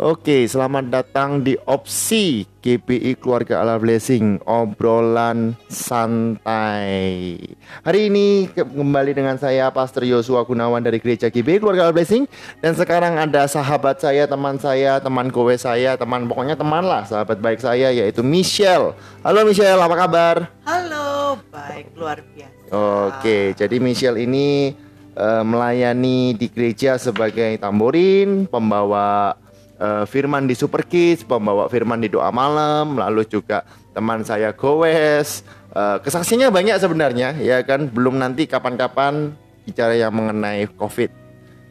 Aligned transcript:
Oke, 0.00 0.48
selamat 0.48 0.88
datang 0.88 1.44
di 1.44 1.60
Opsi 1.68 2.48
GPI 2.64 3.20
Keluarga 3.20 3.60
Allah 3.60 3.76
Blessing 3.76 4.40
Obrolan 4.48 5.52
Santai. 5.68 7.36
Hari 7.84 8.08
ini 8.08 8.48
kembali 8.48 9.12
dengan 9.12 9.36
saya 9.36 9.68
Pastor 9.68 10.08
Yosua 10.08 10.48
Gunawan 10.48 10.80
dari 10.80 11.04
Gereja 11.04 11.28
GPI 11.28 11.60
Keluarga 11.60 11.84
Allah 11.84 12.00
Blessing. 12.00 12.24
Dan 12.64 12.72
sekarang 12.80 13.20
ada 13.20 13.44
sahabat 13.44 14.00
saya, 14.00 14.24
teman 14.24 14.56
saya, 14.56 15.04
teman 15.04 15.28
kowe 15.28 15.52
saya 15.52 16.00
Teman, 16.00 16.24
pokoknya 16.24 16.56
teman 16.56 16.80
lah, 16.80 17.04
sahabat 17.04 17.36
baik 17.36 17.60
saya 17.60 17.92
yaitu 17.92 18.24
Michelle. 18.24 18.96
Halo 19.20 19.44
Michelle, 19.44 19.84
apa 19.84 19.96
kabar? 20.00 20.48
Halo, 20.64 21.36
baik, 21.52 21.92
luar 22.00 22.24
biasa. 22.24 22.72
Oke, 22.72 23.52
jadi 23.52 23.76
Michelle 23.76 24.16
ini 24.24 24.72
uh, 25.12 25.44
melayani 25.44 26.32
di 26.32 26.48
gereja 26.48 26.96
sebagai 26.96 27.60
tamborin, 27.60 28.48
pembawa 28.48 29.36
uh, 29.80 30.04
firman 30.04 30.44
di 30.44 30.54
Super 30.54 30.84
Kids, 30.84 31.24
pembawa 31.24 31.66
firman 31.72 31.98
di 31.98 32.12
doa 32.12 32.28
malam, 32.28 33.00
lalu 33.00 33.24
juga 33.26 33.64
teman 33.96 34.22
saya 34.22 34.52
Gowes. 34.52 35.42
Uh, 35.72 35.98
kesaksiannya 36.04 36.52
banyak 36.52 36.76
sebenarnya, 36.78 37.34
ya 37.40 37.64
kan. 37.64 37.88
Belum 37.88 38.20
nanti 38.20 38.44
kapan-kapan 38.44 39.32
bicara 39.64 39.96
yang 39.96 40.12
mengenai 40.12 40.68
COVID. 40.76 41.10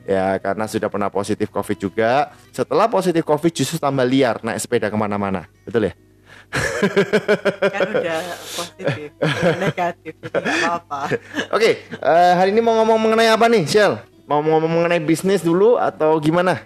Ya, 0.10 0.42
karena 0.42 0.66
sudah 0.66 0.90
pernah 0.90 1.14
positif 1.14 1.54
COVID 1.54 1.78
juga. 1.78 2.34
Setelah 2.50 2.90
positif 2.90 3.22
COVID 3.22 3.54
justru 3.54 3.78
tambah 3.78 4.02
liar 4.02 4.42
naik 4.42 4.58
sepeda 4.58 4.90
ke 4.90 4.98
mana-mana, 4.98 5.46
betul 5.62 5.86
ya? 5.86 5.94
kan 7.78 7.82
udah 7.94 8.22
positif, 8.42 9.14
negatif, 9.62 10.14
jadi 10.18 10.50
apa-apa. 10.66 11.02
Oke, 11.54 11.62
okay, 11.62 11.74
uh, 12.02 12.34
hari 12.42 12.50
ini 12.50 12.58
mau 12.66 12.74
ngomong 12.82 12.98
mengenai 12.98 13.30
apa 13.30 13.46
nih, 13.46 13.70
Shell? 13.70 14.02
Mau 14.26 14.42
ngomong 14.42 14.82
mengenai 14.82 14.98
bisnis 14.98 15.46
dulu 15.46 15.78
atau 15.78 16.18
gimana? 16.18 16.58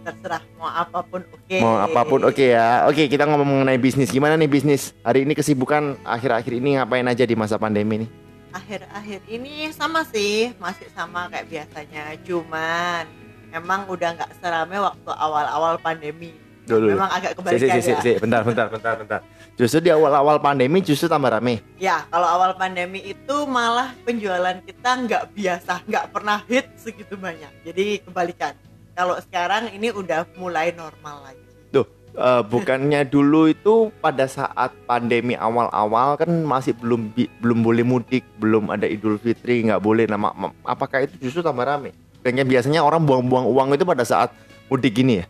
Terserah 0.00 0.42
mau 0.56 0.68
apa 0.68 1.04
pun 1.04 1.22
oke. 1.22 1.44
Okay. 1.46 1.60
mau 1.60 1.76
apa 1.80 2.00
pun 2.04 2.20
oke 2.24 2.34
okay 2.34 2.56
ya. 2.56 2.88
Oke 2.88 3.06
kita 3.06 3.28
ngomong 3.28 3.46
mengenai 3.46 3.78
bisnis. 3.80 4.10
Gimana 4.10 4.34
nih 4.40 4.50
bisnis? 4.50 4.96
Hari 5.04 5.28
ini 5.28 5.32
kesibukan 5.36 6.00
akhir-akhir 6.02 6.52
ini 6.56 6.80
ngapain 6.80 7.06
aja 7.06 7.24
di 7.24 7.36
masa 7.36 7.60
pandemi 7.60 8.06
nih? 8.06 8.10
Akhir-akhir 8.50 9.20
ini 9.30 9.70
sama 9.70 10.02
sih 10.08 10.56
masih 10.58 10.88
sama 10.96 11.30
kayak 11.30 11.46
biasanya. 11.46 12.18
Cuman 12.26 13.06
emang 13.54 13.86
udah 13.86 14.16
nggak 14.16 14.32
serame 14.42 14.76
waktu 14.80 15.10
awal-awal 15.14 15.78
pandemi. 15.78 16.34
Dulu. 16.70 16.94
memang 16.94 17.10
agak 17.10 17.34
kebalikan 17.34 17.82
si, 17.82 17.82
si, 17.82 17.90
si, 17.90 17.94
si. 17.98 18.12
bentar 18.22 18.46
bentar 18.46 18.70
bentar 18.70 18.94
bentar. 18.94 19.20
Justru 19.58 19.82
di 19.82 19.90
awal-awal 19.90 20.38
pandemi 20.38 20.78
justru 20.78 21.10
tambah 21.10 21.34
rame. 21.34 21.58
Ya 21.82 22.06
kalau 22.14 22.30
awal 22.30 22.54
pandemi 22.54 23.02
itu 23.02 23.36
malah 23.50 23.90
penjualan 24.06 24.54
kita 24.62 24.90
nggak 25.08 25.24
biasa 25.34 25.82
nggak 25.90 26.06
pernah 26.14 26.38
hit 26.46 26.70
segitu 26.78 27.18
banyak. 27.18 27.50
Jadi 27.66 28.06
kebalikan 28.06 28.54
kalau 28.94 29.16
sekarang 29.20 29.70
ini 29.74 29.94
udah 29.94 30.26
mulai 30.36 30.74
normal 30.74 31.30
lagi. 31.30 31.44
Tuh, 31.70 31.86
uh, 32.18 32.42
bukannya 32.42 33.06
dulu 33.06 33.50
itu 33.50 33.94
pada 34.02 34.26
saat 34.26 34.74
pandemi 34.84 35.38
awal-awal 35.38 36.18
kan 36.18 36.30
masih 36.44 36.74
belum 36.78 37.14
belum 37.42 37.58
boleh 37.62 37.84
mudik, 37.86 38.24
belum 38.42 38.70
ada 38.70 38.86
Idul 38.86 39.18
Fitri, 39.20 39.62
nggak 39.66 39.82
boleh 39.82 40.06
nama 40.10 40.32
apakah 40.66 41.06
itu 41.06 41.30
justru 41.30 41.40
tambah 41.44 41.66
rame? 41.66 41.94
Kayaknya 42.20 42.44
biasanya 42.44 42.80
orang 42.84 43.06
buang-buang 43.08 43.48
uang 43.48 43.68
itu 43.76 43.84
pada 43.88 44.04
saat 44.04 44.34
mudik 44.68 44.92
gini 44.92 45.24
ya. 45.24 45.26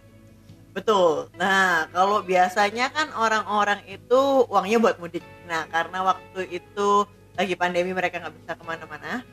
Betul. 0.71 1.27
Nah, 1.35 1.91
kalau 1.91 2.23
biasanya 2.23 2.95
kan 2.95 3.11
orang-orang 3.15 3.83
itu 3.91 4.47
uangnya 4.47 4.79
buat 4.79 4.97
mudik. 5.03 5.23
Nah, 5.51 5.67
karena 5.67 6.07
waktu 6.07 6.63
itu 6.63 6.89
lagi 7.35 7.55
pandemi 7.59 7.91
mereka 7.91 8.23
nggak 8.23 8.35
bisa 8.39 8.53
ke 8.55 8.65
mana-mana, 8.67 9.27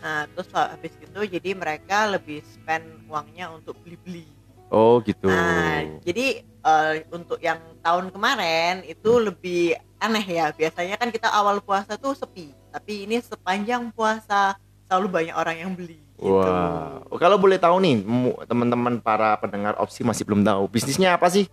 Nah, 0.00 0.28
terus 0.32 0.48
habis 0.52 0.92
itu 1.00 1.20
jadi 1.24 1.50
mereka 1.56 2.06
lebih 2.06 2.44
spend 2.44 2.84
uangnya 3.08 3.50
untuk 3.52 3.78
beli-beli. 3.82 4.28
Oh, 4.68 4.98
gitu. 5.06 5.30
Nah, 5.30 5.86
jadi 6.02 6.42
uh, 6.66 6.98
untuk 7.14 7.38
yang 7.38 7.62
tahun 7.80 8.10
kemarin 8.10 8.82
itu 8.82 9.22
lebih 9.22 9.78
aneh 10.02 10.26
ya. 10.26 10.50
Biasanya 10.50 10.98
kan 10.98 11.08
kita 11.14 11.30
awal 11.30 11.62
puasa 11.62 11.94
tuh 11.94 12.18
sepi, 12.18 12.50
tapi 12.74 13.06
ini 13.06 13.22
sepanjang 13.22 13.94
puasa 13.94 14.58
selalu 14.90 15.06
banyak 15.10 15.34
orang 15.38 15.56
yang 15.62 15.72
beli. 15.72 16.02
Gitu. 16.16 16.32
Wah, 16.32 17.04
wow. 17.04 17.16
kalau 17.20 17.36
boleh 17.36 17.60
tahu 17.60 17.76
nih, 17.78 18.00
teman-teman 18.48 18.98
para 19.04 19.36
pendengar 19.36 19.76
opsi 19.76 20.00
masih 20.00 20.24
belum 20.24 20.42
tahu 20.42 20.64
bisnisnya 20.66 21.14
apa 21.14 21.28
sih? 21.28 21.44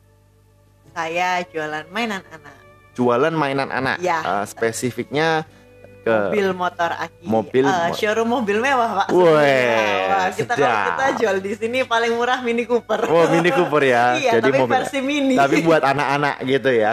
Saya 0.96 1.44
jualan 1.52 1.86
mainan 1.92 2.24
anak. 2.32 2.56
Jualan 2.94 3.34
mainan 3.34 3.70
anak. 3.74 3.98
Ya. 4.00 4.22
Uh, 4.24 4.46
spesifiknya 4.48 5.44
ke 6.04 6.12
mobil 6.12 6.48
motor 6.52 6.92
aki. 7.00 7.24
mobil 7.24 7.64
uh, 7.64 7.88
showroom 7.96 8.28
mobil 8.28 8.60
mewah 8.60 9.04
pak. 9.04 9.08
Wah, 9.16 10.28
kita 10.36 10.54
kalau 10.60 10.80
kita 10.92 11.06
jual 11.16 11.38
di 11.40 11.52
sini 11.56 11.80
paling 11.88 12.12
murah 12.20 12.44
Mini 12.44 12.68
Cooper. 12.68 13.08
Oh 13.08 13.24
Mini 13.32 13.50
Cooper 13.56 13.84
ya. 13.88 14.04
Iya, 14.14 14.40
jadi 14.40 14.52
tapi 14.52 14.60
mobil 14.60 14.74
versi 14.78 15.00
mini. 15.00 15.36
tapi 15.40 15.64
buat 15.64 15.80
anak-anak 15.80 16.36
gitu 16.44 16.70
ya. 16.76 16.92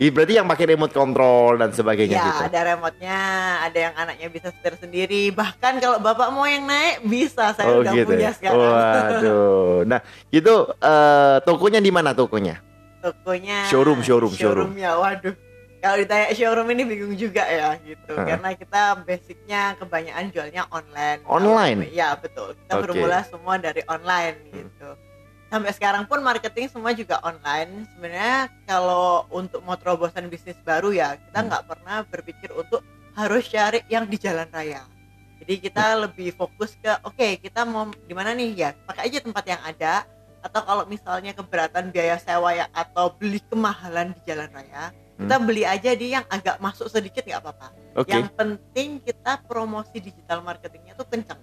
Oh. 0.00 0.08
berarti 0.16 0.32
yang 0.40 0.48
pakai 0.48 0.64
remote 0.72 0.94
control 0.96 1.60
dan 1.60 1.70
sebagainya 1.70 2.16
ya, 2.16 2.24
gitu. 2.26 2.42
ada 2.48 2.60
remote-nya 2.74 3.20
ada 3.68 3.78
yang 3.78 3.94
anaknya 3.94 4.28
bisa 4.32 4.48
setir 4.50 4.74
sendiri. 4.80 5.28
Bahkan 5.30 5.72
kalau 5.78 6.00
bapak 6.00 6.28
mau 6.32 6.48
yang 6.48 6.64
naik 6.64 7.04
bisa. 7.04 7.52
Saya 7.52 7.68
oh, 7.68 7.84
udah 7.84 7.92
gitu 7.92 8.08
punya 8.08 8.32
ya? 8.32 8.32
sekarang. 8.32 8.60
Waduh. 8.60 9.84
Nah 9.92 10.00
itu 10.32 10.54
uh, 10.80 11.36
tokonya 11.44 11.82
di 11.82 11.92
mana 11.92 12.16
tokonya? 12.16 12.64
Tokonya 13.04 13.68
showroom 13.68 14.00
showroom 14.00 14.32
showroom. 14.32 14.72
showroomnya. 14.72 14.90
Waduh 14.96 15.34
kalau 15.82 15.98
ditanya 15.98 16.30
showroom 16.30 16.70
ini 16.70 16.82
bingung 16.86 17.14
juga 17.18 17.42
ya 17.42 17.74
gitu 17.82 18.14
uh. 18.14 18.22
karena 18.22 18.54
kita 18.54 19.02
basicnya 19.02 19.74
kebanyakan 19.82 20.30
jualnya 20.30 20.62
online 20.70 21.20
online 21.26 21.90
ya 21.90 22.14
betul 22.14 22.54
kita 22.54 22.72
okay. 22.78 22.82
bermula 22.86 23.26
semua 23.26 23.58
dari 23.58 23.82
online 23.90 24.38
hmm. 24.46 24.54
gitu 24.54 24.88
sampai 25.50 25.74
sekarang 25.74 26.06
pun 26.06 26.22
marketing 26.22 26.70
semua 26.70 26.94
juga 26.94 27.18
online 27.26 27.84
sebenarnya 27.98 28.46
kalau 28.64 29.26
untuk 29.34 29.60
mau 29.66 29.74
terobosan 29.74 30.30
bisnis 30.30 30.56
baru 30.62 30.94
ya 30.94 31.18
kita 31.18 31.38
hmm. 31.42 31.46
nggak 31.50 31.62
hmm. 31.66 31.70
pernah 31.74 31.96
berpikir 32.06 32.50
untuk 32.54 32.80
harus 33.18 33.44
cari 33.50 33.82
yang 33.90 34.06
di 34.06 34.16
jalan 34.22 34.46
raya 34.54 34.86
jadi 35.42 35.54
kita 35.58 35.82
hmm. 35.82 36.00
lebih 36.06 36.30
fokus 36.38 36.78
ke 36.78 36.94
oke 37.02 37.18
okay, 37.18 37.42
kita 37.42 37.66
mau 37.66 37.90
di 37.90 38.14
mana 38.14 38.30
nih 38.38 38.54
ya 38.54 38.70
pakai 38.86 39.10
aja 39.10 39.18
tempat 39.18 39.44
yang 39.50 39.60
ada 39.66 40.06
atau 40.42 40.62
kalau 40.62 40.84
misalnya 40.86 41.34
keberatan 41.34 41.90
biaya 41.90 42.18
sewa 42.18 42.54
ya 42.54 42.66
atau 42.70 43.14
beli 43.14 43.42
kemahalan 43.50 44.14
di 44.14 44.20
jalan 44.26 44.50
raya 44.50 44.90
kita 45.18 45.36
hmm. 45.36 45.44
beli 45.44 45.62
aja 45.68 45.90
di 45.92 46.06
yang 46.12 46.24
agak 46.28 46.56
masuk 46.58 46.88
sedikit 46.88 47.22
nggak 47.22 47.40
apa-apa 47.44 47.68
okay. 47.96 48.18
yang 48.18 48.28
penting 48.32 48.98
kita 49.04 49.40
promosi 49.44 50.00
digital 50.00 50.40
marketingnya 50.40 50.96
tuh 50.96 51.06
kencang 51.06 51.40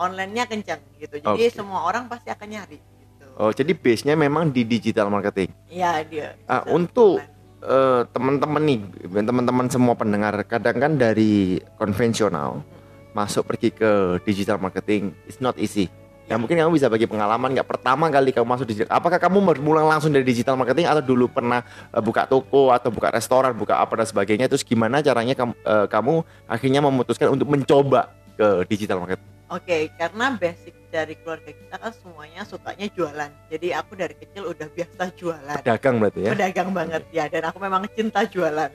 onlinenya 0.00 0.44
kencang 0.48 0.80
gitu 0.96 1.20
jadi 1.20 1.44
okay. 1.46 1.52
semua 1.52 1.84
orang 1.84 2.08
pasti 2.08 2.32
akan 2.32 2.48
nyari 2.48 2.78
gitu. 2.80 3.26
oh 3.36 3.50
jadi 3.52 3.72
base 3.76 4.02
nya 4.08 4.16
memang 4.16 4.48
di 4.50 4.64
digital 4.64 5.12
marketing 5.12 5.52
iya 5.68 6.00
dia 6.02 6.34
ah, 6.48 6.64
untuk 6.72 7.20
uh, 7.62 8.02
teman-teman 8.10 8.62
nih 8.64 8.80
teman-teman 9.12 9.66
semua 9.68 9.94
pendengar 9.94 10.34
kadang 10.48 10.76
kan 10.80 10.92
dari 10.96 11.60
konvensional 11.76 12.64
hmm. 12.64 13.12
masuk 13.12 13.44
pergi 13.44 13.70
ke 13.76 14.18
digital 14.24 14.56
marketing 14.56 15.12
it's 15.28 15.38
not 15.38 15.54
easy 15.60 15.92
Ya 16.30 16.38
mungkin 16.38 16.54
kamu 16.54 16.72
bisa 16.78 16.86
bagi 16.86 17.04
pengalaman 17.10 17.50
nggak 17.52 17.66
pertama 17.66 18.06
kali 18.08 18.30
kamu 18.30 18.46
masuk 18.46 18.66
digital. 18.70 18.94
Apakah 18.94 19.18
kamu 19.18 19.42
bermula 19.42 19.82
langsung 19.82 20.14
dari 20.14 20.22
digital 20.22 20.54
marketing 20.54 20.86
atau 20.86 21.02
dulu 21.02 21.26
pernah 21.26 21.66
uh, 21.90 22.00
buka 22.00 22.24
toko 22.30 22.70
atau 22.70 22.94
buka 22.94 23.10
restoran, 23.10 23.52
buka 23.52 23.82
apa 23.82 23.98
dan 23.98 24.06
sebagainya? 24.06 24.46
Terus 24.46 24.62
gimana 24.62 25.02
caranya 25.02 25.34
kamu, 25.34 25.52
uh, 25.66 25.86
kamu 25.90 26.22
akhirnya 26.46 26.80
memutuskan 26.80 27.28
untuk 27.34 27.50
mencoba 27.50 28.14
ke 28.38 28.64
digital 28.70 29.02
marketing? 29.02 29.28
Oke, 29.52 29.68
okay, 29.68 29.82
karena 30.00 30.32
basic 30.32 30.72
dari 30.88 31.12
keluarga 31.20 31.52
kita 31.52 31.76
kan 31.76 31.92
semuanya 31.92 32.40
sukanya 32.48 32.88
jualan. 32.88 33.30
Jadi 33.52 33.68
aku 33.76 33.92
dari 33.92 34.14
kecil 34.16 34.48
udah 34.48 34.68
biasa 34.72 35.12
jualan. 35.12 35.58
Pedagang 35.60 36.00
berarti 36.00 36.20
ya? 36.24 36.30
Pedagang 36.32 36.70
banget 36.72 37.02
ya, 37.12 37.24
dan 37.28 37.52
aku 37.52 37.60
memang 37.60 37.84
cinta 37.92 38.24
jualan. 38.24 38.72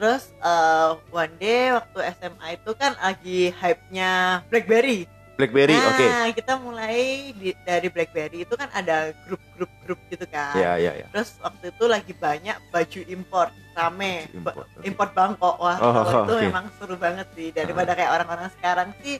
Terus 0.00 0.32
uh, 0.40 0.96
one 1.12 1.34
day 1.36 1.76
waktu 1.76 1.98
SMA 2.16 2.56
itu 2.56 2.70
kan 2.72 2.96
lagi 2.96 3.52
hype-nya 3.52 4.42
BlackBerry 4.48 5.06
BlackBerry, 5.34 5.74
nah, 5.74 5.90
oke. 5.90 5.98
Okay. 5.98 6.30
kita 6.38 6.52
mulai 6.62 6.98
di, 7.34 7.50
dari 7.66 7.88
BlackBerry 7.90 8.46
itu 8.46 8.54
kan 8.54 8.70
ada 8.70 9.10
grup-grup 9.26 9.72
grup 9.82 10.00
gitu 10.08 10.26
kan. 10.30 10.54
Iya, 10.54 10.72
iya, 10.78 10.92
iya. 11.02 11.06
Terus 11.10 11.36
waktu 11.42 11.74
itu 11.74 11.84
lagi 11.90 12.12
banyak 12.14 12.56
baju 12.70 13.00
impor 13.10 13.48
rame, 13.74 14.30
import, 14.30 14.66
import 14.86 15.10
Bangkok. 15.12 15.56
Wah, 15.58 15.78
oh, 15.82 15.94
itu 16.24 16.34
okay. 16.38 16.46
memang 16.48 16.64
seru 16.78 16.94
banget 16.94 17.26
sih 17.34 17.50
daripada 17.50 17.92
kayak 17.98 18.10
orang-orang 18.14 18.48
sekarang 18.54 18.88
sih 19.02 19.18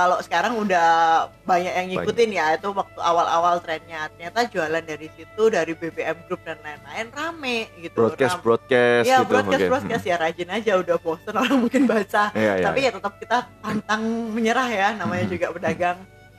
kalau 0.00 0.16
sekarang 0.24 0.56
udah 0.56 0.88
banyak 1.44 1.72
yang 1.76 1.86
ngikutin 1.92 2.32
banyak. 2.32 2.40
ya 2.40 2.56
itu 2.56 2.68
waktu 2.72 3.00
awal-awal 3.04 3.60
trennya 3.60 4.08
ternyata 4.16 4.48
jualan 4.48 4.80
dari 4.80 5.12
situ 5.12 5.42
dari 5.52 5.76
BBM 5.76 6.24
Group 6.24 6.40
dan 6.40 6.56
lain-lain 6.64 7.12
rame 7.12 7.68
gitu 7.84 8.08
broadcast 8.08 8.40
Ram 8.40 8.44
broadcast 8.48 9.04
ya 9.04 9.20
gitu 9.20 9.28
broadcast 9.28 9.60
mungkin. 9.60 9.68
broadcast 9.68 10.04
ya 10.08 10.16
rajin 10.16 10.48
aja 10.48 10.72
udah 10.80 10.96
bosen 11.04 11.34
orang 11.44 11.56
mungkin 11.60 11.84
baca 11.84 12.32
ya, 12.32 12.52
ya, 12.56 12.64
tapi 12.64 12.78
ya. 12.80 12.88
ya 12.88 12.90
tetap 12.96 13.12
kita 13.20 13.38
pantang 13.60 14.02
menyerah 14.32 14.68
ya 14.72 14.88
namanya 14.96 15.24
juga 15.28 15.52
pedagang 15.52 15.98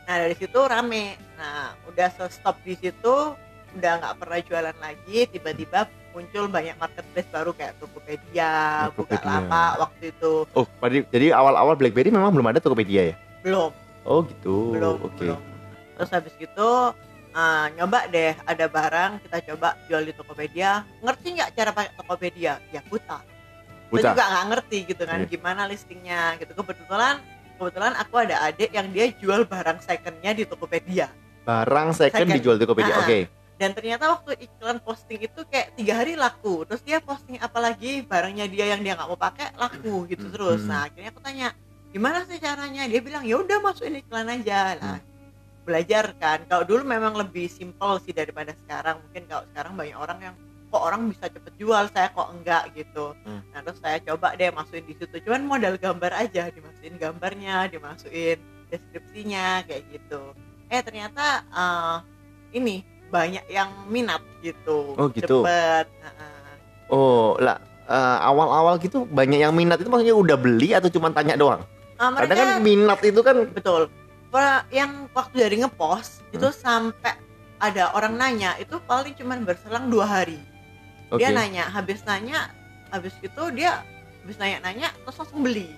nah 0.10 0.16
dari 0.18 0.34
situ 0.34 0.60
rame 0.66 1.22
nah 1.38 1.78
udah 1.86 2.10
stop 2.34 2.58
di 2.66 2.74
situ 2.74 3.38
udah 3.78 3.92
nggak 4.02 4.16
pernah 4.18 4.40
jualan 4.42 4.78
lagi 4.82 5.30
tiba-tiba 5.30 5.86
muncul 6.12 6.46
banyak 6.52 6.76
marketplace 6.76 7.30
baru 7.32 7.52
kayak 7.56 7.80
Tokopedia, 7.80 8.92
Tokopedia. 8.92 9.16
Bukalapak 9.16 9.72
waktu 9.80 10.04
itu. 10.12 10.34
Oh, 10.52 10.68
jadi 11.08 11.32
awal-awal 11.32 11.80
BlackBerry 11.80 12.12
memang 12.12 12.36
belum 12.36 12.52
ada 12.52 12.60
Tokopedia 12.60 13.16
ya? 13.16 13.16
Belum 13.42 13.72
oh 14.06 14.20
gitu 14.26 14.74
belum 14.74 14.96
oke 15.02 15.14
okay. 15.18 15.34
terus 15.98 16.10
habis 16.10 16.34
gitu 16.38 16.70
uh, 17.32 17.66
nyoba 17.78 18.08
deh 18.08 18.34
ada 18.46 18.66
barang 18.66 19.12
kita 19.26 19.38
coba 19.54 19.78
jual 19.86 20.02
di 20.02 20.14
Tokopedia 20.14 20.86
ngerti 21.02 21.28
nggak 21.38 21.50
cara 21.54 21.70
pakai 21.74 21.92
Tokopedia 21.98 22.54
ya 22.70 22.82
buta 22.86 23.20
Buta. 23.92 24.16
juga 24.16 24.24
nggak 24.24 24.46
ngerti 24.56 24.78
gitu 24.88 25.04
kan 25.04 25.20
Iya. 25.20 25.28
gimana 25.28 25.62
listingnya 25.68 26.40
gitu 26.40 26.56
kebetulan 26.56 27.20
kebetulan 27.60 27.94
aku 28.00 28.16
ada 28.24 28.40
adik 28.48 28.72
yang 28.72 28.88
dia 28.90 29.12
jual 29.20 29.44
barang 29.44 29.84
secondnya 29.84 30.32
di 30.32 30.48
Tokopedia 30.48 31.12
Barang 31.42 31.90
second, 31.90 32.30
Second. 32.30 32.38
dijual 32.38 32.56
di 32.56 32.64
Tokopedia. 32.64 32.94
Ah. 32.96 33.02
Oke. 33.02 33.20
dan 33.58 33.78
ternyata 33.78 34.10
waktu 34.10 34.42
iklan 34.42 34.82
posting 34.82 35.22
itu 35.22 35.42
kayak 35.46 35.78
tiga 35.78 35.94
hari 36.02 36.18
laku 36.18 36.66
terus 36.66 36.82
dia 36.82 36.98
posting 36.98 37.38
apa 37.38 37.62
lagi 37.62 38.02
barangnya 38.02 38.50
dia 38.50 38.74
yang 38.74 38.82
dia 38.82 38.98
nggak 38.98 39.06
mau 39.06 39.18
pakai 39.18 39.54
laku 39.54 40.10
gitu 40.10 40.26
Hmm. 40.26 40.34
terus 40.34 40.62
nah 40.66 40.90
akhirnya 40.90 41.14
aku 41.14 41.22
tanya 41.22 41.54
gimana 41.92 42.24
sih 42.24 42.40
caranya 42.40 42.88
dia 42.88 43.00
bilang 43.00 43.24
ya 43.24 43.36
udah 43.38 43.60
masukin 43.60 44.00
iklan 44.00 44.28
aja 44.28 44.80
lah 44.80 44.98
Hmm. 44.98 45.10
belajar 45.62 46.16
kan 46.18 46.42
kalau 46.48 46.66
dulu 46.66 46.82
memang 46.82 47.14
lebih 47.14 47.46
simpel 47.46 48.00
sih 48.02 48.12
daripada 48.12 48.56
sekarang 48.66 48.98
mungkin 49.04 49.24
kalau 49.30 49.44
sekarang 49.54 49.74
banyak 49.76 49.98
orang 50.00 50.20
yang 50.24 50.36
kok 50.72 50.82
orang 50.82 51.02
bisa 51.06 51.28
cepet 51.28 51.54
jual 51.60 51.84
saya 51.92 52.08
kok 52.10 52.32
enggak 52.32 52.72
gitu 52.74 53.12
Hmm. 53.22 53.44
nah 53.52 53.60
terus 53.62 53.78
saya 53.78 54.00
coba 54.02 54.34
deh 54.34 54.50
masukin 54.50 54.88
di 54.88 54.96
situ 54.96 55.16
cuman 55.22 55.44
modal 55.46 55.76
gambar 55.76 56.12
aja 56.18 56.48
dimasukin 56.50 56.96
gambarnya 56.96 57.68
dimasukin 57.68 58.40
deskripsinya 58.72 59.68
kayak 59.68 59.84
gitu 59.92 60.32
eh 60.68 60.82
ternyata 60.82 61.44
eh, 61.46 61.96
ini 62.56 62.82
banyak 63.12 63.44
yang 63.52 63.68
minat 63.86 64.24
gitu 64.40 64.96
Oh, 64.96 65.12
gitu. 65.12 65.44
cepet 65.44 65.86
Heeh. 66.00 66.56
Oh, 66.88 67.36
lah 67.36 67.60
eh, 67.86 68.18
awal-awal 68.24 68.80
gitu 68.80 69.04
banyak 69.04 69.44
yang 69.44 69.52
minat 69.52 69.78
itu 69.78 69.92
maksudnya 69.92 70.16
udah 70.16 70.40
beli 70.40 70.72
atau 70.72 70.88
cuma 70.88 71.12
tanya 71.12 71.36
doang? 71.36 71.62
Ah, 72.02 72.10
Kadang 72.10 72.18
mereka 72.18 72.34
kan 72.34 72.50
minat 72.66 73.00
itu 73.06 73.22
kan 73.22 73.38
betul 73.54 73.82
yang 74.74 75.06
waktu 75.12 75.36
dari 75.44 75.56
ngepost 75.62 76.26
itu 76.34 76.48
Hmm. 76.50 76.58
sampai 76.58 77.14
ada 77.62 77.94
orang 77.94 78.18
nanya 78.18 78.58
itu 78.58 78.80
paling 78.90 79.14
cuman 79.14 79.46
berselang 79.46 79.92
dua 79.92 80.08
hari 80.08 80.40
oke. 81.14 81.20
dia 81.22 81.30
nanya 81.30 81.70
habis 81.70 82.02
nanya 82.08 82.50
habis 82.90 83.14
itu 83.22 83.44
dia 83.54 83.86
habis 84.24 84.40
nanya-nanya 84.42 84.90
terus 85.06 85.18
langsung 85.22 85.46
beli 85.46 85.70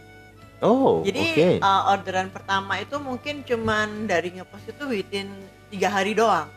Oh, 0.63 1.03
jadi 1.03 1.19
oke. 1.19 1.49
uh, 1.59 1.91
orderan 1.91 2.31
pertama 2.31 2.79
itu 2.79 2.95
mungkin 2.95 3.43
cuman 3.43 4.07
dari 4.07 4.31
ngepost 4.31 4.71
itu 4.71 4.83
within 4.87 5.27
tiga 5.67 5.91
hari 5.91 6.15
doang 6.15 6.47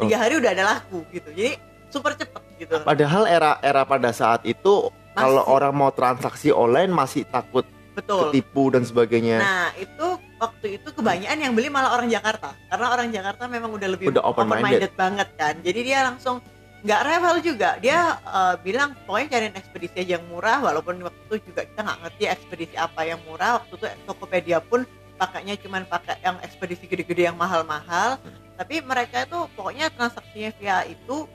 Oh. 0.00 0.08
tiga 0.08 0.16
hari 0.18 0.40
udah 0.40 0.50
ada 0.50 0.64
laku 0.66 1.04
gitu 1.14 1.30
jadi 1.30 1.60
super 1.92 2.16
cepet 2.16 2.42
gitu 2.58 2.80
Padahal 2.82 3.28
era-era 3.28 3.84
pada 3.86 4.10
saat 4.10 4.42
itu 4.48 4.88
kalau 5.14 5.44
orang 5.46 5.76
mau 5.76 5.92
transaksi 5.94 6.50
online 6.50 6.90
masih 6.90 7.22
takut 7.28 7.62
betul. 7.94 8.30
Ketipu 8.30 8.70
dan 8.72 8.82
sebagainya. 8.86 9.38
nah 9.40 9.68
itu 9.76 10.06
waktu 10.40 10.66
itu 10.80 10.88
kebanyakan 10.90 11.38
yang 11.38 11.52
beli 11.52 11.68
malah 11.68 11.94
orang 11.94 12.08
Jakarta. 12.08 12.56
Karena 12.70 12.86
orang 12.90 13.08
Jakarta 13.12 13.44
memang 13.46 13.70
udah 13.74 13.88
lebih 13.92 14.10
Udah 14.10 14.24
open-minded. 14.24 14.92
banget 14.94 15.28
kan. 15.36 15.54
Jadi 15.60 15.80
dia 15.84 16.06
langsung 16.06 16.40
nggak 16.80 17.00
rewel 17.04 17.36
juga. 17.44 17.76
Dia 17.82 18.16
uh, 18.24 18.54
bilang 18.60 18.96
pokoknya 19.04 19.28
cariin 19.36 19.54
ekspedisi 19.56 19.96
aja 20.00 20.12
yang 20.18 20.24
murah. 20.32 20.58
Walaupun 20.64 20.96
waktu 21.04 21.20
itu 21.28 21.52
juga 21.52 21.68
kita 21.68 21.80
nggak 21.84 21.98
ngerti 22.06 22.24
ekspedisi 22.26 22.74
apa 22.80 23.00
yang 23.04 23.20
murah. 23.28 23.60
Waktu 23.60 23.72
itu 23.76 23.86
Tokopedia 24.08 24.58
pun 24.64 24.88
pakainya 25.20 25.54
cuman 25.60 25.84
pakai 25.84 26.16
yang 26.24 26.40
ekspedisi 26.40 26.88
gede-gede 26.88 27.28
yang 27.28 27.36
mahal-mahal. 27.36 28.16
Tapi 28.56 28.80
mereka 28.80 29.28
itu 29.28 29.38
pokoknya 29.56 29.92
transaksinya 29.92 30.50
via 30.56 30.84
itu 30.88 31.28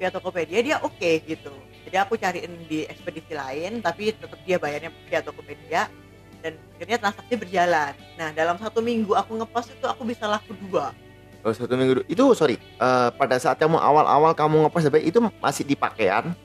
via 0.00 0.08
Tokopedia 0.08 0.60
dia 0.64 0.76
oke 0.80 1.10
gitu 1.28 1.52
jadi 1.90 2.06
aku 2.06 2.14
cariin 2.14 2.54
di 2.70 2.86
ekspedisi 2.86 3.34
lain 3.34 3.82
tapi 3.82 4.14
tetap 4.14 4.38
dia 4.46 4.62
bayarnya 4.62 4.94
via 5.10 5.20
Tokopedia 5.26 5.90
dan 6.38 6.54
akhirnya 6.78 6.98
transaksi 7.02 7.34
berjalan 7.34 7.92
nah 8.14 8.30
dalam 8.30 8.54
satu 8.62 8.78
minggu 8.78 9.10
aku 9.18 9.34
ngepost 9.42 9.74
itu 9.74 9.86
aku 9.90 10.06
bisa 10.06 10.30
laku 10.30 10.54
dua 10.54 10.94
Oh, 11.40 11.48
satu 11.56 11.72
minggu. 11.72 12.04
Itu 12.04 12.36
sorry, 12.36 12.60
eh, 12.60 13.08
pada 13.16 13.40
saat 13.40 13.56
kamu 13.56 13.80
awal-awal 13.80 14.36
kamu 14.36 14.68
ngepost 14.68 14.92
itu 15.00 15.24
masih 15.40 15.64
di 15.64 15.72
pakaian 15.72 16.36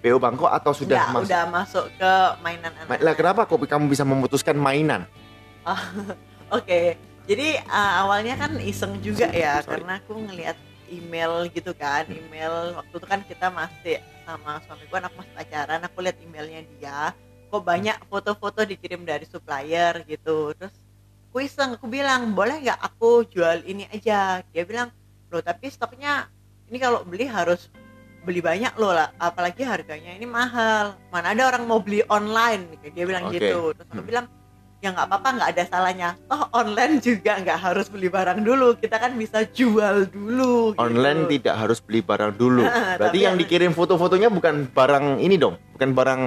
PO 0.00 0.16
Bangko 0.16 0.48
atau 0.48 0.72
sudah 0.72 0.96
Nggak, 0.96 1.12
masuk? 1.12 1.28
udah 1.28 1.44
masuk 1.44 1.84
ke 2.00 2.12
mainan 2.40 2.72
Ma- 2.88 2.96
anak 2.96 3.04
Lah 3.04 3.12
kenapa 3.12 3.44
kok 3.44 3.60
kamu 3.60 3.92
bisa 3.92 4.00
memutuskan 4.00 4.56
mainan? 4.56 5.04
Oke, 6.56 6.96
jadi 7.28 7.60
uh, 7.68 7.92
awalnya 8.08 8.40
kan 8.40 8.56
iseng 8.64 8.96
juga 9.04 9.28
ya, 9.28 9.60
Sorry. 9.60 9.76
karena 9.84 10.00
aku 10.00 10.16
ngelihat 10.16 10.56
email 10.88 11.44
gitu 11.52 11.76
kan, 11.76 12.08
email 12.08 12.80
waktu 12.80 12.94
itu 12.96 13.06
kan 13.06 13.20
kita 13.28 13.46
masih 13.52 14.00
sama 14.30 14.62
suamiku, 14.62 14.94
anak 15.02 15.12
masih 15.18 15.34
pacaran, 15.34 15.80
aku 15.82 15.98
lihat 16.06 16.16
emailnya 16.22 16.62
dia, 16.78 17.00
kok 17.50 17.62
banyak 17.66 17.98
foto-foto 18.06 18.62
dikirim 18.62 19.02
dari 19.02 19.26
supplier 19.26 20.06
gitu, 20.06 20.54
terus 20.54 20.74
aku 21.30 21.42
iseng, 21.42 21.74
aku 21.74 21.90
bilang 21.90 22.30
boleh 22.30 22.62
nggak 22.62 22.78
aku 22.78 23.26
jual 23.26 23.66
ini 23.66 23.90
aja, 23.90 24.46
dia 24.54 24.62
bilang 24.62 24.94
loh 25.30 25.42
tapi 25.42 25.66
stoknya 25.70 26.30
ini 26.70 26.78
kalau 26.78 27.02
beli 27.02 27.26
harus 27.26 27.70
beli 28.22 28.38
banyak 28.38 28.70
loh 28.78 28.94
lah, 28.94 29.10
apalagi 29.18 29.66
harganya 29.66 30.14
ini 30.14 30.26
mahal, 30.30 30.94
mana 31.10 31.34
ada 31.34 31.50
orang 31.50 31.66
mau 31.66 31.82
beli 31.82 32.06
online, 32.06 32.78
dia 32.94 33.02
bilang 33.02 33.26
Oke. 33.26 33.42
gitu, 33.42 33.74
terus 33.74 33.88
aku 33.90 33.98
Hmm. 33.98 34.10
bilang 34.10 34.26
ya 34.80 34.90
nggak 34.90 35.06
apa-apa 35.06 35.28
nggak 35.30 35.50
ada 35.52 35.64
salahnya 35.66 36.08
toh 36.24 36.48
online 36.52 36.98
juga 36.98 37.36
nggak 37.36 37.58
harus 37.60 37.86
beli 37.86 38.08
barang 38.08 38.40
dulu 38.40 38.72
kita 38.74 38.96
kan 38.96 39.12
bisa 39.12 39.44
jual 39.46 40.04
dulu 40.06 40.72
gitu. 40.72 40.80
Online 40.80 41.28
tidak 41.28 41.54
harus 41.54 41.78
beli 41.78 42.00
barang 42.00 42.32
dulu. 42.32 42.64
Tapi 42.64 42.96
Berarti 42.96 43.18
yang 43.18 43.24
yang- 43.28 43.38
dikirim 43.38 43.70
foto-fotonya 43.70 44.28
bukan 44.28 44.66
barang 44.66 45.20
ini 45.20 45.36
dong, 45.36 45.60
bukan 45.74 45.90
barang 45.92 46.20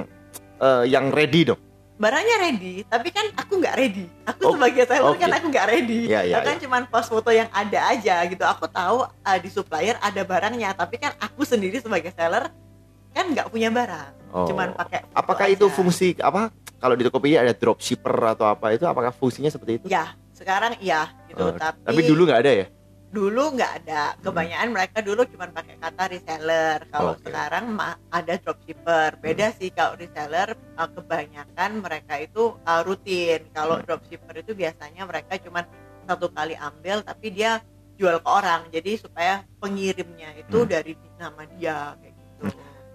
eh, 0.60 0.84
yang 0.86 1.10
ready 1.10 1.44
dong. 1.46 1.58
barangnya 1.94 2.38
ready 2.42 2.82
tapi 2.84 3.10
kan 3.10 3.22
aku 3.38 3.62
nggak 3.62 3.76
ready 3.76 4.10
aku 4.26 4.42
Oh, 4.44 4.54
sebagai 4.58 4.82
seller 4.84 5.14
oke. 5.14 5.20
kan 5.20 5.30
aku 5.32 5.46
nggak 5.48 5.68
ready 5.68 6.10
Ya, 6.10 6.26
ya, 6.26 6.36
aku 6.36 6.50
kan 6.50 6.58
cuman 6.60 6.82
post 6.90 7.08
foto 7.08 7.30
yang 7.30 7.46
ada 7.54 7.80
aja 7.86 8.26
gitu 8.26 8.42
aku 8.42 8.66
tahu 8.66 9.06
uh, 9.06 9.38
di 9.38 9.48
supplier 9.48 9.96
ada 10.02 10.22
barangnya 10.22 10.74
tapi 10.74 10.98
kan 10.98 11.14
aku 11.16 11.46
sendiri 11.46 11.78
sebagai 11.78 12.10
seller 12.12 12.50
kan 13.13 13.25
nggak 13.30 13.48
punya 13.48 13.69
barang 13.69 14.12
Oh. 14.33 14.50
cuman 14.50 14.74
pakai 14.74 15.06
Apakah 15.13 15.45
itu 15.45 15.69
aja. 15.69 15.75
fungsi 15.77 16.18
apa? 16.18 16.50
Kalau 16.75 16.98
di 16.98 17.06
Tokopedia 17.06 17.45
ada 17.45 17.54
dropshipper 17.54 18.33
atau 18.33 18.50
apa 18.50 18.74
itu 18.74 18.81
apakah 18.83 19.13
fungsinya 19.13 19.48
seperti 19.48 19.77
itu? 19.77 19.86
ya 19.88 20.10
sekarang 20.33 20.74
iya 20.81 21.06
gitu 21.30 21.39
Oh, 21.39 21.54
tapi 21.54 21.86
Tapi 21.86 22.01
dulu 22.04 22.25
nggak 22.25 22.42
ada 22.42 22.51
ya? 22.51 22.68
dulu 23.13 23.54
nggak 23.54 23.71
ada 23.77 24.18
kebanyakan 24.18 24.69
mereka 24.74 24.98
dulu 25.00 25.21
cuma 25.30 25.45
pakai 25.48 25.77
kata 25.77 26.04
reseller 26.10 26.81
kalau 26.89 27.13
Oke. 27.13 27.30
sekarang 27.30 27.77
ada 28.10 28.33
dropshipper 28.36 29.21
beda 29.21 29.54
sih 29.54 29.69
kalau 29.69 29.94
reseller 29.94 30.50
uh, 30.74 30.89
kebanyakan 30.89 31.71
mereka 31.77 32.13
itu 32.18 32.57
uh, 32.59 32.81
rutin 32.81 33.45
kalau 33.54 33.77
Hmm. 33.77 33.86
dropshipper 33.86 34.33
itu 34.36 34.51
biasanya 34.51 35.06
mereka 35.06 35.38
cuma 35.38 35.62
satu 36.04 36.25
kali 36.27 36.57
ambil 36.57 37.06
tapi 37.06 37.30
dia 37.30 37.62
jual 37.94 38.18
ke 38.18 38.25
orang 38.27 38.66
jadi 38.68 38.97
supaya 38.97 39.33
pengirimnya 39.61 40.33
itu 40.35 40.57
Hmm. 40.57 40.68
dari 40.68 40.97
nama 41.16 41.45
dia 41.54 41.94
kayak 41.95 42.14
gitu 42.18 42.44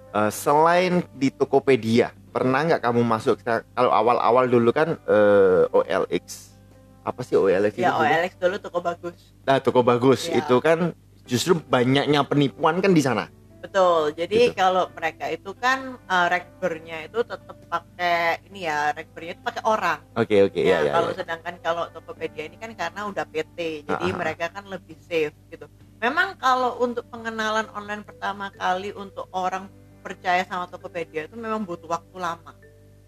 Eh, 0.08 0.32
selain 0.32 1.04
di 1.12 1.28
Tokopedia, 1.28 2.16
pernah 2.32 2.64
nggak 2.64 2.80
kamu 2.80 3.04
masuk 3.04 3.44
kalau 3.44 3.92
awal-awal 3.92 4.48
dulu 4.48 4.72
kan 4.72 4.96
eh, 5.04 5.62
OLX 5.68 6.56
apa 7.04 7.20
sih 7.20 7.36
OLX 7.36 7.76
itu? 7.76 7.84
ya 7.84 7.92
dulu? 7.92 8.04
OLX 8.04 8.32
dulu 8.36 8.56
toko 8.58 8.78
bagus 8.80 9.16
Nah, 9.44 9.60
toko 9.60 9.80
bagus 9.80 10.20
Ya. 10.26 10.40
itu 10.40 10.56
kan 10.60 10.96
justru 11.24 11.56
banyaknya 11.58 12.24
penipuan 12.24 12.80
kan 12.80 12.92
di 12.92 13.00
sana. 13.00 13.28
Betul. 13.58 14.14
Jadi 14.14 14.48
Gitu. 14.48 14.56
kalau 14.56 14.88
mereka 14.90 15.28
itu 15.28 15.50
kan 15.52 16.00
uh, 16.06 16.26
rekbernya 16.26 17.04
itu 17.04 17.20
tetap 17.20 17.58
pakai 17.68 18.40
ini 18.48 18.64
ya, 18.64 18.92
rekbernya 18.92 19.36
itu 19.36 19.42
pakai 19.42 19.62
orang. 19.64 19.98
Oke 20.14 20.36
oke 20.42 20.56
Ya, 20.56 20.80
ya 20.80 20.88
ya. 20.88 20.92
kalau 20.94 21.10
ya. 21.10 21.16
sedangkan 21.16 21.54
kalau 21.60 21.84
Tokopedia 21.90 22.44
ini 22.44 22.56
kan 22.56 22.72
karena 22.72 23.04
udah 23.04 23.24
PT, 23.24 23.84
jadi 23.84 23.92
Ah, 23.92 24.00
ah, 24.00 24.08
ah. 24.08 24.16
mereka 24.16 24.46
kan 24.48 24.64
lebih 24.64 24.96
safe 24.98 25.36
gitu. 25.48 25.68
Memang 25.98 26.38
kalau 26.38 26.80
untuk 26.80 27.04
pengenalan 27.08 27.68
online 27.68 28.06
pertama 28.06 28.48
kali 28.50 28.94
untuk 28.94 29.28
orang 29.32 29.68
percaya 30.08 30.42
sama 30.42 30.64
Tokopedia 30.66 31.28
itu 31.28 31.36
memang 31.36 31.60
butuh 31.60 31.84
waktu 31.90 32.16
lama. 32.16 32.56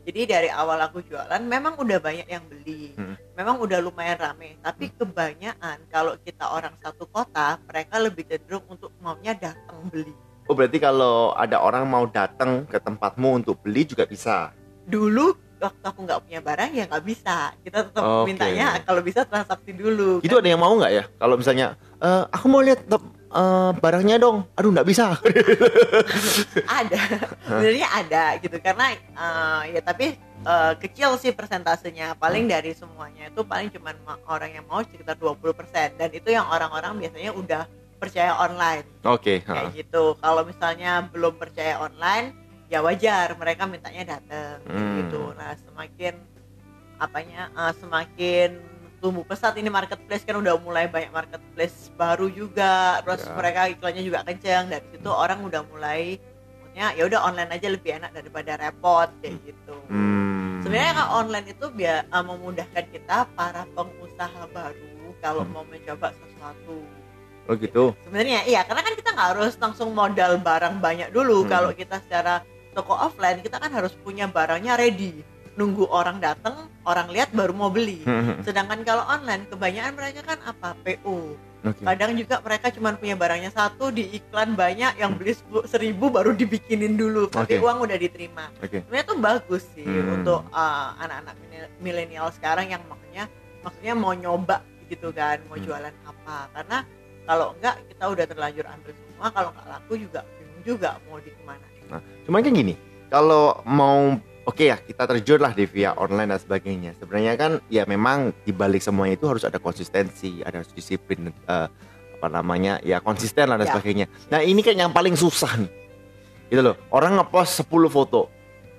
Jadi 0.00 0.20
dari 0.26 0.48
awal 0.48 0.80
aku 0.80 1.00
jualan 1.00 1.40
memang 1.40 1.76
udah 1.76 1.98
banyak 1.98 2.24
yang 2.24 2.44
beli, 2.44 2.96
Hmm. 2.96 3.16
memang 3.34 3.60
udah 3.60 3.80
lumayan 3.80 4.16
rame. 4.16 4.56
Tapi 4.58 4.92
kebanyakan 4.92 5.76
kalau 5.88 6.16
kita 6.18 6.44
orang 6.46 6.72
satu 6.78 7.04
kota, 7.06 7.60
mereka 7.64 7.96
lebih 7.96 8.24
cenderung 8.24 8.64
untuk 8.66 8.92
maunya 8.98 9.32
datang 9.32 9.88
beli. 9.88 10.12
Oh 10.44 10.52
berarti 10.52 10.76
kalau 10.76 11.30
ada 11.32 11.60
orang 11.60 11.84
mau 11.84 12.04
datang 12.04 12.64
ke 12.64 12.76
tempatmu 12.76 13.38
untuk 13.38 13.60
beli 13.60 13.84
juga 13.84 14.04
bisa. 14.04 14.52
dulu 14.80 15.30
waktu 15.60 15.84
aku 15.84 16.00
nggak 16.02 16.20
punya 16.24 16.40
barang 16.40 16.70
ya 16.72 16.84
nggak 16.88 17.04
bisa 17.04 17.52
kita 17.62 17.86
tetap 17.86 18.02
Oke. 18.02 18.26
mintanya 18.26 18.80
kalau 18.82 18.98
bisa 18.98 19.22
transaksi 19.22 19.70
dulu 19.70 20.18
Itu 20.18 20.34
ada 20.34 20.48
yang 20.48 20.58
mau 20.58 20.72
nggak 20.74 20.90
ya? 20.90 21.04
Kalau 21.14 21.38
misalnya 21.38 21.78
"Eh, 22.00 22.24
aku 22.26 22.46
mau 22.48 22.58
lihat 22.58 22.82
eh, 23.30 23.70
barangnya 23.74 24.16
dong. 24.16 24.46
Aduh 24.54 24.70
nggak 24.70 24.84
bisa. 24.84 25.14
ada 26.80 27.00
sebenarnya 27.40 27.88
ada 27.88 28.24
gitu 28.38 28.56
karena 28.58 28.86
eh, 28.92 29.62
ya 29.70 29.80
tapi 29.80 30.14
eh, 30.18 30.72
kecil 30.78 31.16
sih 31.16 31.30
persentasenya 31.30 32.16
paling 32.16 32.46
dari 32.46 32.72
semuanya 32.72 33.28
itu 33.28 33.42
paling 33.42 33.70
cuman 33.70 33.94
ma- 34.02 34.22
orang 34.26 34.50
yang 34.52 34.66
mau 34.66 34.80
sekitar 34.80 35.14
20% 35.16 35.54
dan 35.96 36.10
itu 36.10 36.28
yang 36.28 36.46
orang-orang 36.46 36.96
biasanya 36.96 37.32
udah 37.32 37.62
percaya 37.96 38.32
online 38.34 38.86
Oke. 39.04 39.44
ha. 39.44 39.52
kayak 39.54 39.76
gitu 39.76 40.16
kalau 40.16 40.42
misalnya 40.42 41.04
belum 41.06 41.36
percaya 41.36 41.76
online 41.78 42.32
ya 42.66 42.80
wajar 42.80 43.36
mereka 43.36 43.66
mintanya 43.66 44.16
datang 44.16 44.56
Hmm. 44.64 45.04
gitu 45.04 45.34
nah 45.34 45.52
semakin 45.58 46.14
apanya 46.96 47.50
eh, 47.50 47.72
semakin 47.76 48.50
tumbuh 49.00 49.24
pesat 49.24 49.56
ini 49.56 49.66
marketplace 49.66 50.22
kan 50.22 50.36
udah 50.36 50.54
mulai 50.56 50.84
banyak 50.86 51.08
marketplace 51.10 51.88
baru 51.94 52.28
juga 52.28 53.00
terus 53.00 53.24
Ya. 53.24 53.32
mereka 53.32 53.60
iklannya 53.66 54.02
juga 54.04 54.20
kencang 54.22 54.68
dari 54.68 54.84
situ 54.88 55.08
orang 55.08 55.40
udah 55.40 55.64
mulai 55.66 56.20
punya 56.62 56.92
ya 56.92 57.02
udah 57.02 57.20
online 57.24 57.50
aja 57.50 57.66
lebih 57.66 57.96
enak 57.96 58.12
daripada 58.12 58.54
repot 58.56 59.08
kayak 59.18 59.40
gitu 59.42 59.76
Hmm. 59.88 60.60
sebenarnya 60.60 60.92
kan 60.94 61.08
online 61.16 61.46
itu 61.48 61.66
biar 61.70 62.04
uh, 62.08 62.20
memudahkan 62.22 62.84
kita 62.88 63.16
para 63.32 63.64
pengusaha 63.72 64.42
baru 64.52 64.92
kalau 65.18 65.42
Hmm. 65.42 65.52
mau 65.52 65.64
mencoba 65.64 66.12
sesuatu 66.12 66.78
Oh 67.48 67.56
gitu. 67.58 67.96
sebenarnya 68.04 68.44
iya 68.44 68.62
karena 68.62 68.80
kan 68.80 68.94
kita 68.94 69.10
nggak 69.10 69.28
harus 69.34 69.54
langsung 69.56 69.90
modal 69.90 70.38
barang 70.38 70.76
banyak 70.78 71.08
dulu 71.10 71.42
Hmm. 71.42 71.50
kalau 71.50 71.70
kita 71.72 71.98
secara 72.04 72.44
toko 72.70 72.94
offline 72.94 73.40
kita 73.40 73.56
kan 73.56 73.72
harus 73.72 73.96
punya 73.98 74.28
barangnya 74.28 74.76
ready 74.76 75.24
nunggu 75.60 75.84
orang 75.86 76.16
datang 76.18 76.56
orang 76.88 77.12
lihat 77.12 77.28
baru 77.30 77.52
mau 77.52 77.68
beli 77.68 78.00
Hmm. 78.00 78.40
sedangkan 78.40 78.80
kalau 78.80 79.04
online 79.04 79.44
kebanyakan 79.46 79.92
mereka 79.92 80.20
kan 80.24 80.38
apa 80.42 80.72
PO 80.80 81.36
Oke. 81.60 81.84
kadang 81.84 82.16
juga 82.16 82.40
mereka 82.40 82.72
cuma 82.72 82.96
punya 82.96 83.12
barangnya 83.12 83.52
satu 83.52 83.92
di 83.92 84.08
iklan 84.10 84.56
banyak 84.56 84.96
yang 84.96 85.12
beli 85.12 85.36
seribu 85.68 86.08
baru 86.08 86.32
dibikinin 86.32 86.96
dulu 86.96 87.28
tapi 87.28 87.60
Oke. 87.60 87.60
uang 87.60 87.84
udah 87.84 87.98
diterima 88.00 88.48
Oke. 88.58 88.80
sebenarnya 88.80 89.04
tuh 89.04 89.18
bagus 89.20 89.62
sih 89.76 89.84
Hmm. 89.84 90.16
untuk 90.16 90.40
uh, 90.48 90.96
anak-anak 90.96 91.36
milenial 91.78 92.32
sekarang 92.32 92.72
yang 92.72 92.80
makanya 92.88 93.28
maksudnya 93.60 93.92
mau 93.92 94.16
nyoba 94.16 94.64
gitu 94.88 95.12
kan 95.12 95.36
mau 95.44 95.60
Hmm. 95.60 95.64
jualan 95.68 95.94
apa 96.08 96.36
karena 96.56 96.78
kalau 97.28 97.52
enggak 97.54 97.76
kita 97.86 98.04
udah 98.08 98.24
terlanjur 98.24 98.64
ambil 98.64 98.92
semua 98.96 99.28
kalau 99.28 99.48
nggak 99.52 99.68
laku 99.68 99.92
juga 100.00 100.20
bingung 100.32 100.62
juga 100.64 100.90
mau 101.04 101.20
di 101.20 101.28
ke 101.28 101.42
mana 101.44 101.66
Cuman 102.22 102.40
kan 102.40 102.54
gini, 102.54 102.78
kalau 103.10 103.58
mau 103.66 104.14
oke 104.44 104.64
ya 104.64 104.76
kita 104.80 105.04
terjun 105.06 105.40
lah 105.40 105.52
di 105.52 105.64
via 105.66 105.92
online 105.96 106.36
dan 106.36 106.40
sebagainya. 106.40 106.90
Sebenarnya 106.96 107.34
kan 107.36 107.52
ya 107.68 107.84
memang 107.84 108.32
di 108.44 108.52
balik 108.52 108.80
semuanya 108.80 109.16
itu 109.16 109.26
harus 109.28 109.44
ada 109.44 109.60
konsistensi, 109.60 110.40
ada 110.40 110.64
disiplin 110.64 111.30
eh, 111.30 111.68
apa 112.20 112.28
namanya 112.28 112.76
ya 112.84 113.00
konsisten 113.00 113.48
lah 113.48 113.56
dan 113.56 113.68
Ya. 113.68 113.72
sebagainya. 113.72 114.06
Nah 114.28 114.44
ini 114.44 114.60
kan 114.60 114.76
yang 114.76 114.92
paling 114.92 115.16
susah 115.16 115.56
nih, 115.56 115.70
gitu 116.52 116.60
loh. 116.60 116.76
Orang 116.92 117.16
ngepost 117.16 117.64
10 117.64 117.88
foto, 117.88 118.28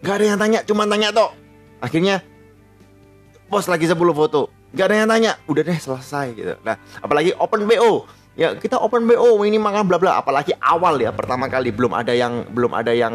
nggak 0.05 0.15
ada 0.15 0.25
yang 0.25 0.37
tanya, 0.37 0.59
cuma 0.61 0.85
tanya 0.85 1.09
toh. 1.09 1.33
Akhirnya 1.81 2.21
post 3.49 3.65
lagi 3.65 3.89
10 3.89 3.97
foto, 4.13 4.53
nggak 4.71 4.85
ada 4.85 4.95
yang 4.95 5.09
tanya, 5.09 5.31
udah 5.49 5.61
deh 5.65 5.79
selesai 5.79 6.25
gitu. 6.37 6.53
Nah 6.61 6.77
apalagi 7.01 7.33
open 7.35 7.65
BO, 7.65 8.05
ya 8.37 8.53
kita 8.53 8.77
open 8.77 9.09
BO 9.09 9.41
ini 9.41 9.57
makan 9.57 9.89
bla 9.89 9.97
bla 9.97 10.21
apalagi 10.21 10.53
awal 10.61 11.01
ya 11.01 11.09
pertama 11.09 11.49
kali 11.49 11.73
belum 11.73 11.97
ada 11.97 12.13
yang 12.13 12.45
belum 12.53 12.71
ada 12.77 12.93
yang 12.93 13.13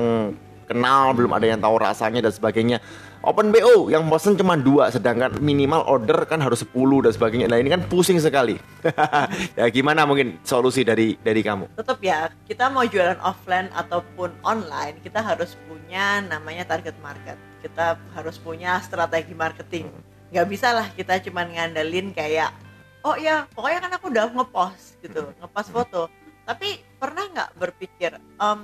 kenal 0.66 1.14
belum 1.14 1.32
ada 1.32 1.46
yang 1.46 1.62
tahu 1.62 1.78
rasanya 1.78 2.20
dan 2.20 2.34
sebagainya. 2.34 2.78
Open 3.26 3.50
BO 3.50 3.90
yang 3.90 4.06
bosen 4.06 4.38
cuma 4.38 4.54
dua 4.54 4.86
sedangkan 4.86 5.42
minimal 5.42 5.82
order 5.90 6.22
kan 6.30 6.38
harus 6.38 6.62
10 6.62 7.10
dan 7.10 7.10
sebagainya. 7.10 7.46
Nah 7.50 7.58
ini 7.58 7.74
kan 7.74 7.82
pusing 7.86 8.22
sekali. 8.22 8.58
Ya 9.58 9.66
gimana 9.72 10.06
mungkin 10.06 10.38
solusi 10.46 10.86
dari 10.86 11.18
dari 11.18 11.42
kamu? 11.42 11.74
Tetap 11.74 11.98
ya 11.98 12.30
kita 12.46 12.70
mau 12.70 12.86
jualan 12.86 13.18
offline 13.24 13.66
ataupun 13.74 14.30
online 14.46 15.02
kita 15.02 15.18
harus 15.18 15.58
punya 15.66 16.22
namanya 16.22 16.68
target 16.70 16.94
market. 17.02 17.34
Kita 17.66 17.98
harus 18.14 18.38
punya 18.38 18.78
strategi 18.78 19.34
marketing. 19.34 19.90
Nggak 20.30 20.46
bisa 20.46 20.70
lah 20.70 20.86
kita 20.94 21.18
cuma 21.26 21.42
ngandelin 21.42 22.14
kayak 22.14 22.54
oh 23.02 23.18
ya 23.18 23.50
pokoknya 23.54 23.78
kan 23.82 23.92
aku 23.98 24.06
udah 24.12 24.26
ngepost 24.30 25.02
gitu 25.02 25.34
ngepost 25.42 25.70
foto. 25.74 26.02
Tapi 26.46 26.78
pernah 27.02 27.26
nggak 27.26 27.50
berpikir 27.58 28.22
em, 28.38 28.60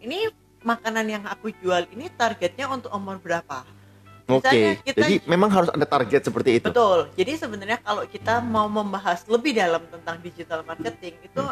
ini 0.00 0.32
makanan 0.62 1.06
yang 1.06 1.24
aku 1.24 1.50
jual 1.54 1.88
ini 1.88 2.08
targetnya 2.10 2.68
untuk 2.68 2.90
umur 2.90 3.16
berapa 3.16 3.64
oke 4.26 4.44
Misalnya 4.44 4.72
kita- 4.78 5.00
jadi 5.00 5.14
memang 5.24 5.50
harus 5.50 5.68
ada 5.68 5.82
target 5.84 6.22
seperti 6.22 6.50
itu 6.56 6.66
Betul. 6.66 7.08
Jadi 7.12 7.32
sebenarnya 7.34 7.78
kalau 7.78 8.04
kita 8.04 8.38
mau 8.40 8.66
membahas 8.66 9.24
lebih 9.26 9.52
dalam 9.52 9.82
tentang 9.86 10.20
digital 10.20 10.62
marketing 10.62 11.16
itu 11.18 11.42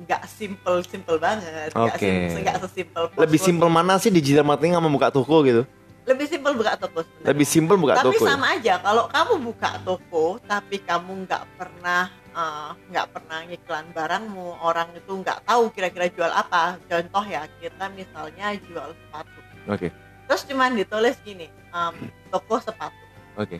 nggak 0.00 0.22
simple 0.26 0.80
simple 0.82 1.16
banget, 1.16 1.44
nggak 1.70 1.92
Oke. 1.92 2.00
sim- 2.00 2.40
nggak 2.40 2.56
sesimpel 2.62 3.04
lebih 3.14 3.36
simpel 3.38 3.68
mana 3.68 3.96
sih 3.96 4.08
digital 4.08 4.40
marketing 4.42 4.72
sama 4.72 4.86
membuka 4.86 5.10
toko 5.10 5.42
gitu 5.42 5.64
Lebih 6.00 6.26
simpel 6.26 6.52
buka 6.54 6.72
toko 6.74 7.04
sebenarnya. 7.04 7.26
lebih 7.28 7.46
simpel 7.46 7.76
buka 7.76 7.92
tapi 7.94 8.06
toko 8.08 8.22
ya? 8.22 8.28
sama 8.30 8.46
aja 8.50 8.74
kalau 8.78 9.04
kamu 9.06 9.34
buka 9.42 9.70
toko 9.80 10.24
tapi 10.42 10.76
kamu 10.80 11.12
nggak 11.22 11.42
pernah 11.54 12.08
eh, 12.34 12.70
nggak 12.90 13.06
pernah 13.10 13.38
ngiklan 13.46 13.86
barangmu 13.94 14.62
orang 14.62 14.94
itu 14.94 15.12
nggak 15.20 15.46
tahu 15.46 15.70
kira-kira 15.74 16.06
jual 16.10 16.30
apa. 16.30 16.78
Contoh 16.86 17.24
ya 17.26 17.46
kita 17.58 17.90
misalnya 17.92 18.54
jual 18.66 18.94
sepatu. 18.94 19.40
Oke. 19.68 19.88
Terus 20.30 20.42
cuman 20.46 20.78
ditulis 20.78 21.18
gini 21.26 21.50
em, 21.50 21.94
toko 22.30 22.62
sepatu. 22.62 23.04
Oke. 23.34 23.58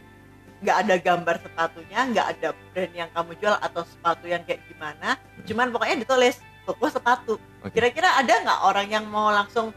Nggak 0.61 0.77
ada 0.87 0.95
gambar 1.01 1.37
sepatunya, 1.41 2.01
nggak 2.13 2.27
ada 2.37 2.49
brand 2.71 2.93
yang 2.93 3.11
kamu 3.17 3.33
jual 3.41 3.57
atau 3.59 3.83
sepatu 3.83 4.29
yang 4.29 4.45
kayak 4.45 4.61
gimana, 4.69 5.17
cuman 5.49 5.73
pokoknya 5.73 6.05
ditulis 6.05 6.37
toko 6.69 6.87
sepatu. 6.93 7.35
Oke. 7.65 7.73
Kira-kira 7.73 8.13
ada 8.21 8.35
nggak 8.45 8.61
orang 8.69 8.87
yang 8.93 9.05
mau 9.09 9.33
langsung 9.33 9.73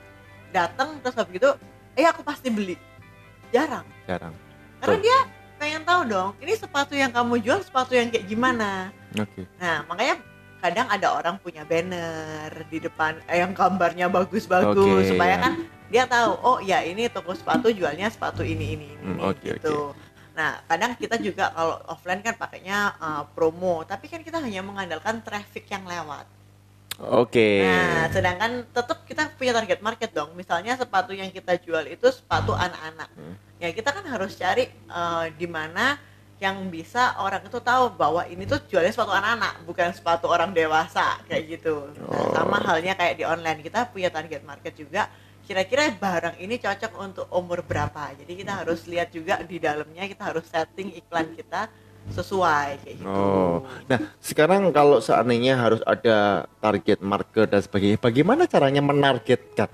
datang 0.51 0.99
terus 0.99 1.15
habis 1.15 1.39
gitu, 1.39 1.55
eh 1.95 2.03
aku 2.03 2.21
pasti 2.21 2.51
beli? 2.51 2.75
Jarang, 3.55 3.87
jarang. 4.05 4.35
Karena 4.83 4.97
Betul. 4.99 5.05
dia 5.07 5.17
pengen 5.63 5.83
tahu 5.87 6.01
dong, 6.11 6.29
ini 6.43 6.53
sepatu 6.59 6.91
yang 6.91 7.07
kamu 7.15 7.39
jual 7.39 7.63
sepatu 7.63 7.95
yang 7.95 8.11
kayak 8.11 8.27
gimana. 8.27 8.91
oke 9.15 9.47
Nah 9.55 9.87
makanya 9.87 10.19
kadang 10.59 10.87
ada 10.91 11.07
orang 11.15 11.35
punya 11.39 11.63
banner 11.63 12.51
di 12.67 12.83
depan 12.83 13.19
eh, 13.31 13.39
yang 13.39 13.55
gambarnya 13.55 14.11
bagus-bagus 14.11 15.07
Oke, 15.07 15.11
supaya 15.11 15.35
ya. 15.35 15.43
kan 15.43 15.53
dia 15.91 16.03
tahu 16.07 16.31
oh 16.39 16.57
ya 16.63 16.79
ini 16.83 17.11
toko 17.11 17.35
sepatu 17.35 17.67
jualnya 17.67 18.07
sepatu 18.07 18.47
ini 18.47 18.75
ini 18.75 18.87
ini 18.95 19.03
ini, 19.11 19.19
oke, 19.23 19.43
gitu. 19.43 19.91
Nah 20.31 20.63
kadang 20.67 20.95
kita 20.95 21.19
juga 21.19 21.51
kalau 21.51 21.83
offline 21.91 22.23
kan 22.23 22.35
pakainya 22.39 22.95
uh, 22.95 23.23
promo 23.35 23.83
tapi 23.83 24.07
kan 24.07 24.23
kita 24.23 24.39
hanya 24.39 24.63
mengandalkan 24.63 25.19
traffic 25.19 25.67
yang 25.67 25.83
lewat. 25.83 26.23
Oke 26.99 27.49
Nah 27.65 28.05
sedangkan 28.13 28.51
tetap 28.69 29.01
kita 29.07 29.29
punya 29.33 29.53
target 29.55 29.79
market 29.81 30.11
dong. 30.13 30.33
Misalnya 30.37 30.77
sepatu 30.77 31.13
yang 31.13 31.29
kita 31.33 31.57
jual 31.57 31.85
itu 31.89 32.05
sepatu 32.13 32.53
anak-anak. 32.53 33.09
Hmm. 33.17 33.35
Ya 33.57 33.71
kita 33.73 33.89
kan 33.95 34.05
harus 34.05 34.35
cari 34.37 34.69
uh, 34.91 35.31
di 35.33 35.47
mana 35.47 35.97
yang 36.41 36.67
bisa 36.67 37.15
orang 37.23 37.47
itu 37.47 37.55
tahu 37.63 37.95
bahwa 37.95 38.27
ini 38.27 38.43
tuh 38.43 38.59
jualnya 38.67 38.91
sepatu 38.91 39.15
anak-anak 39.15 39.63
bukan 39.63 39.89
sepatu 39.95 40.27
orang 40.27 40.51
dewasa 40.51 41.23
kayak 41.31 41.55
gitu. 41.55 41.87
Nah, 41.95 42.11
Oh. 42.11 42.35
sama 42.35 42.59
halnya 42.59 42.93
kayak 42.99 43.15
di 43.15 43.23
online 43.23 43.63
kita 43.63 43.87
punya 43.87 44.11
target 44.11 44.43
market 44.43 44.75
juga. 44.75 45.07
Kira-kira 45.43 45.91
barang 45.91 46.39
ini 46.39 46.55
cocok 46.55 46.91
untuk 46.99 47.27
umur 47.31 47.63
berapa? 47.67 48.11
Jadi 48.15 48.43
kita 48.43 48.63
harus 48.63 48.87
lihat 48.87 49.11
juga 49.11 49.39
di 49.43 49.59
dalamnya 49.59 50.07
kita 50.07 50.23
harus 50.23 50.47
setting 50.47 50.95
iklan 50.95 51.35
kita 51.35 51.67
sesuai 52.11 52.83
kayak 52.83 52.95
gitu. 52.99 53.07
Oh, 53.07 53.63
nah 53.87 53.99
sekarang 54.19 54.67
kalau 54.75 54.99
seandainya 54.99 55.55
harus 55.55 55.79
ada 55.87 56.49
target 56.59 56.99
market 56.99 57.47
dan 57.47 57.63
sebagainya, 57.63 57.95
bagaimana 58.01 58.43
caranya 58.43 58.83
menargetkan? 58.83 59.71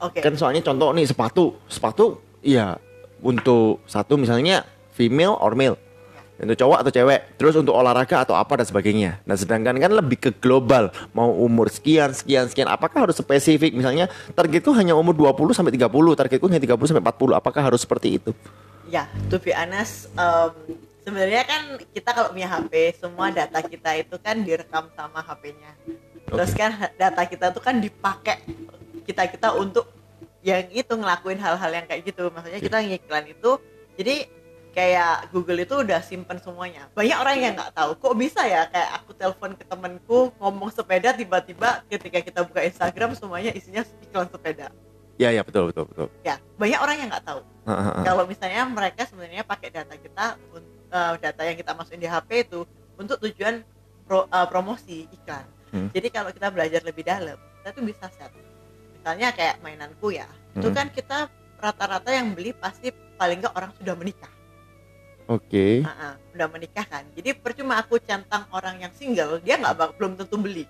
Oke. 0.00 0.20
Kan 0.20 0.36
soalnya 0.36 0.60
contoh 0.60 0.92
nih 0.92 1.08
sepatu, 1.08 1.56
sepatu, 1.68 2.20
iya 2.44 2.76
untuk 3.20 3.84
satu 3.84 4.16
misalnya 4.16 4.64
female 4.96 5.36
or 5.40 5.52
male, 5.52 5.76
untuk 6.40 6.56
cowok 6.56 6.78
atau 6.84 6.92
cewek, 6.92 7.20
terus 7.36 7.56
untuk 7.56 7.76
olahraga 7.76 8.24
atau 8.24 8.32
apa 8.32 8.60
dan 8.60 8.66
sebagainya. 8.68 9.20
Nah 9.28 9.36
sedangkan 9.36 9.76
kan 9.76 9.92
lebih 9.92 10.16
ke 10.16 10.30
global, 10.40 10.88
mau 11.12 11.28
umur 11.28 11.68
sekian, 11.68 12.16
sekian, 12.16 12.48
sekian, 12.48 12.68
apakah 12.68 13.08
harus 13.08 13.20
spesifik? 13.20 13.76
Misalnya 13.76 14.08
targetku 14.32 14.72
hanya 14.72 14.96
umur 14.96 15.12
20 15.12 15.52
sampai 15.52 15.72
30, 15.76 15.88
targetku 16.16 16.48
hanya 16.48 16.60
30 16.64 16.96
sampai 16.96 17.04
40, 17.04 17.36
apakah 17.36 17.60
harus 17.60 17.80
seperti 17.84 18.16
itu? 18.20 18.32
Ya, 18.90 19.06
to 19.30 19.38
be 19.38 19.54
honest, 19.54 20.10
um, 20.18 20.50
sebenarnya 21.06 21.46
kan 21.46 21.78
kita 21.94 22.10
kalau 22.10 22.34
punya 22.34 22.50
HP, 22.50 22.98
semua 22.98 23.30
data 23.30 23.62
kita 23.62 23.94
itu 23.94 24.18
kan 24.18 24.42
direkam 24.42 24.90
sama 24.98 25.22
HP-nya. 25.22 25.78
Terus 26.26 26.50
kan 26.58 26.74
data 26.98 27.22
kita 27.22 27.54
tuh 27.54 27.62
kan 27.62 27.78
dipakai 27.78 28.42
kita 29.06 29.30
kita 29.30 29.54
untuk 29.54 29.86
yang 30.42 30.66
itu 30.74 30.90
ngelakuin 30.90 31.38
hal-hal 31.38 31.70
yang 31.70 31.86
kayak 31.86 32.02
gitu. 32.02 32.34
Maksudnya 32.34 32.58
kita 32.58 32.82
ngiklan 32.82 33.30
itu, 33.30 33.50
jadi 33.94 34.26
kayak 34.74 35.30
Google 35.30 35.62
itu 35.62 35.74
udah 35.86 36.02
simpen 36.02 36.42
semuanya. 36.42 36.90
Banyak 36.90 37.18
orang 37.18 37.36
yang 37.38 37.52
nggak 37.54 37.70
tahu, 37.70 37.90
kok 37.94 38.14
bisa 38.18 38.42
ya 38.42 38.66
kayak 38.74 38.90
aku 38.98 39.10
telepon 39.14 39.54
ke 39.54 39.64
temenku 39.66 40.34
ngomong 40.38 40.70
sepeda 40.74 41.14
tiba-tiba 41.14 41.86
ketika 41.86 42.18
kita 42.22 42.40
buka 42.42 42.66
Instagram 42.66 43.14
semuanya 43.14 43.54
isinya 43.54 43.86
iklan 44.02 44.26
sepeda. 44.26 44.74
Ya 45.20 45.28
ya 45.28 45.44
betul 45.44 45.68
betul 45.68 45.84
betul. 45.92 46.08
Ya, 46.24 46.40
banyak 46.56 46.80
orang 46.80 46.96
yang 46.96 47.08
nggak 47.12 47.26
tahu 47.28 47.44
kalau 48.08 48.24
misalnya 48.24 48.64
mereka 48.64 49.04
sebenarnya 49.04 49.44
pakai 49.44 49.68
data 49.68 49.92
kita 49.92 50.40
eh, 50.90 51.14
data 51.20 51.42
yang 51.44 51.56
kita 51.60 51.76
masukin 51.76 52.00
di 52.00 52.08
HP 52.08 52.48
itu 52.48 52.64
untuk 52.96 53.20
tujuan 53.20 53.60
pro- 54.08 54.24
eh, 54.26 54.46
promosi 54.48 55.04
iklan. 55.12 55.44
Hmm. 55.70 55.92
Jadi 55.92 56.08
kalau 56.08 56.32
kita 56.32 56.48
belajar 56.48 56.80
lebih 56.82 57.04
dalam, 57.04 57.36
kita 57.60 57.68
tuh 57.76 57.84
bisa 57.84 58.08
set. 58.10 58.32
Misalnya 58.96 59.28
kayak 59.36 59.60
mainanku 59.60 60.08
ya, 60.10 60.26
itu 60.56 60.66
Hmm. 60.66 60.76
kan 60.76 60.86
kita 60.88 61.18
rata-rata 61.60 62.10
yang 62.10 62.32
beli 62.32 62.56
pasti 62.56 62.88
paling 63.20 63.44
nggak 63.44 63.52
orang 63.52 63.70
sudah 63.76 63.94
menikah. 63.94 64.32
Oke. 65.30 65.84
Ah, 65.86 65.92
ah, 66.10 66.14
udah 66.34 66.48
menikah 66.50 66.82
kan. 66.88 67.04
Jadi 67.14 67.36
percuma 67.38 67.78
aku 67.78 68.00
centang 68.02 68.48
orang 68.50 68.82
yang 68.82 68.90
single, 68.96 69.38
dia 69.44 69.60
nggak 69.60 69.94
belum 69.94 70.18
tentu 70.18 70.40
beli. 70.40 70.64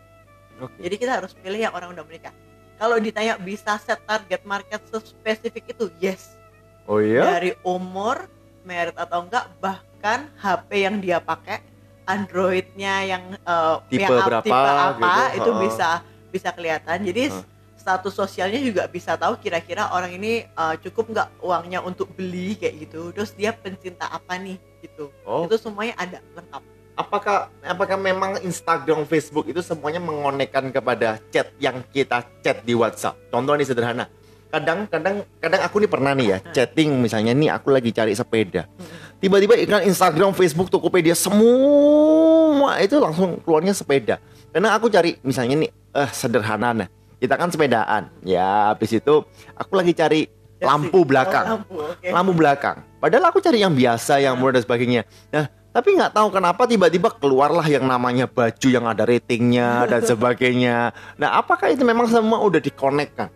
Oke. 0.61 0.77
Jadi 0.85 0.95
kita 1.01 1.23
harus 1.23 1.33
pilih 1.33 1.57
yang 1.57 1.73
orang 1.73 1.97
udah 1.97 2.05
menikah. 2.05 2.35
Kalau 2.81 2.97
ditanya 2.97 3.37
bisa 3.37 3.77
set 3.77 4.01
target 4.09 4.41
market 4.49 4.81
spesifik 4.89 5.77
itu, 5.77 5.93
yes. 6.01 6.41
Oh 6.89 6.97
iya? 6.97 7.37
dari 7.37 7.53
umur, 7.61 8.25
merit 8.65 8.97
atau 8.97 9.29
enggak, 9.29 9.53
bahkan 9.61 10.33
HP 10.41 10.89
yang 10.89 10.97
dia 10.99 11.21
pakai 11.21 11.61
Androidnya 12.09 12.95
yang 13.05 13.23
uh, 13.45 13.85
Tipe 13.87 14.03
yang 14.03 14.17
ap- 14.19 14.27
berapa 14.27 14.47
tipe 14.49 14.57
apa 14.57 15.13
gitu, 15.31 15.39
itu 15.39 15.51
bisa 15.69 15.89
bisa 16.33 16.49
kelihatan. 16.51 16.99
Jadi 17.05 17.31
Heeh. 17.31 17.45
status 17.79 18.17
sosialnya 18.17 18.59
juga 18.59 18.89
bisa 18.91 19.15
tahu 19.15 19.39
kira-kira 19.39 19.93
orang 19.95 20.17
ini 20.17 20.49
uh, 20.59 20.75
cukup 20.81 21.13
nggak 21.15 21.29
uangnya 21.45 21.79
untuk 21.85 22.11
beli 22.17 22.59
kayak 22.59 22.89
gitu. 22.89 23.13
Terus 23.15 23.31
dia 23.37 23.55
pencinta 23.55 24.11
apa 24.11 24.41
nih 24.41 24.59
gitu. 24.81 25.13
Oh. 25.29 25.45
itu 25.45 25.61
semuanya 25.61 25.95
ada 26.01 26.19
lengkap 26.35 26.65
Apakah 27.01 27.49
apakah 27.65 27.97
memang 27.97 28.37
Instagram, 28.45 29.09
Facebook 29.09 29.49
itu 29.49 29.65
semuanya 29.65 29.97
mengonekkan 30.05 30.69
kepada 30.69 31.17
chat 31.33 31.49
yang 31.57 31.81
kita 31.97 32.29
chat 32.45 32.61
di 32.61 32.77
WhatsApp? 32.77 33.17
Contoh 33.33 33.57
nih 33.57 33.65
sederhana. 33.65 34.05
Kadang 34.53 34.85
kadang 34.85 35.25
kadang 35.41 35.61
aku 35.65 35.81
nih 35.81 35.89
pernah 35.89 36.13
nih 36.13 36.27
ya 36.27 36.39
chatting 36.53 37.01
misalnya 37.01 37.33
nih 37.33 37.49
aku 37.57 37.73
lagi 37.73 37.89
cari 37.89 38.13
sepeda. 38.13 38.69
Tiba-tiba 39.17 39.57
iklan 39.57 39.89
Instagram, 39.89 40.37
Facebook, 40.37 40.69
Tokopedia 40.69 41.17
semua 41.17 42.77
itu 42.85 43.01
langsung 43.01 43.41
keluarnya 43.41 43.73
sepeda. 43.73 44.21
Karena 44.53 44.77
aku 44.77 44.93
cari 44.93 45.17
misalnya 45.25 45.57
nih 45.57 45.71
eh 45.73 46.11
sederhana 46.13 46.85
nah. 46.85 46.89
Kita 47.17 47.41
kan 47.41 47.49
sepedaan. 47.49 48.13
Ya 48.29 48.77
habis 48.77 48.93
itu 48.93 49.25
aku 49.57 49.73
lagi 49.73 49.97
cari 49.97 50.29
lampu 50.61 51.01
belakang 51.09 51.45
Oh, 51.49 51.57
lampu 51.65 51.77
lampu 52.05 52.33
belakang. 52.37 52.77
Padahal 53.01 53.33
aku 53.33 53.41
cari 53.41 53.65
yang 53.65 53.73
biasa, 53.73 54.21
yang 54.21 54.37
murah 54.37 54.61
dan 54.61 54.63
sebagainya. 54.69 55.09
Nah, 55.33 55.49
tapi 55.71 55.95
nggak 55.95 56.13
tahu 56.15 56.29
kenapa 56.35 56.67
tiba-tiba 56.67 57.15
keluarlah 57.15 57.63
yang 57.67 57.87
namanya 57.87 58.27
baju 58.27 58.69
yang 58.69 58.87
ada 58.91 59.07
ratingnya 59.07 59.87
dan 59.87 60.03
sebagainya. 60.11 60.91
Nah, 61.15 61.39
apakah 61.39 61.71
itu 61.71 61.87
memang 61.87 62.11
semua 62.11 62.43
udah 62.43 62.59
dikonekkan? 62.59 63.31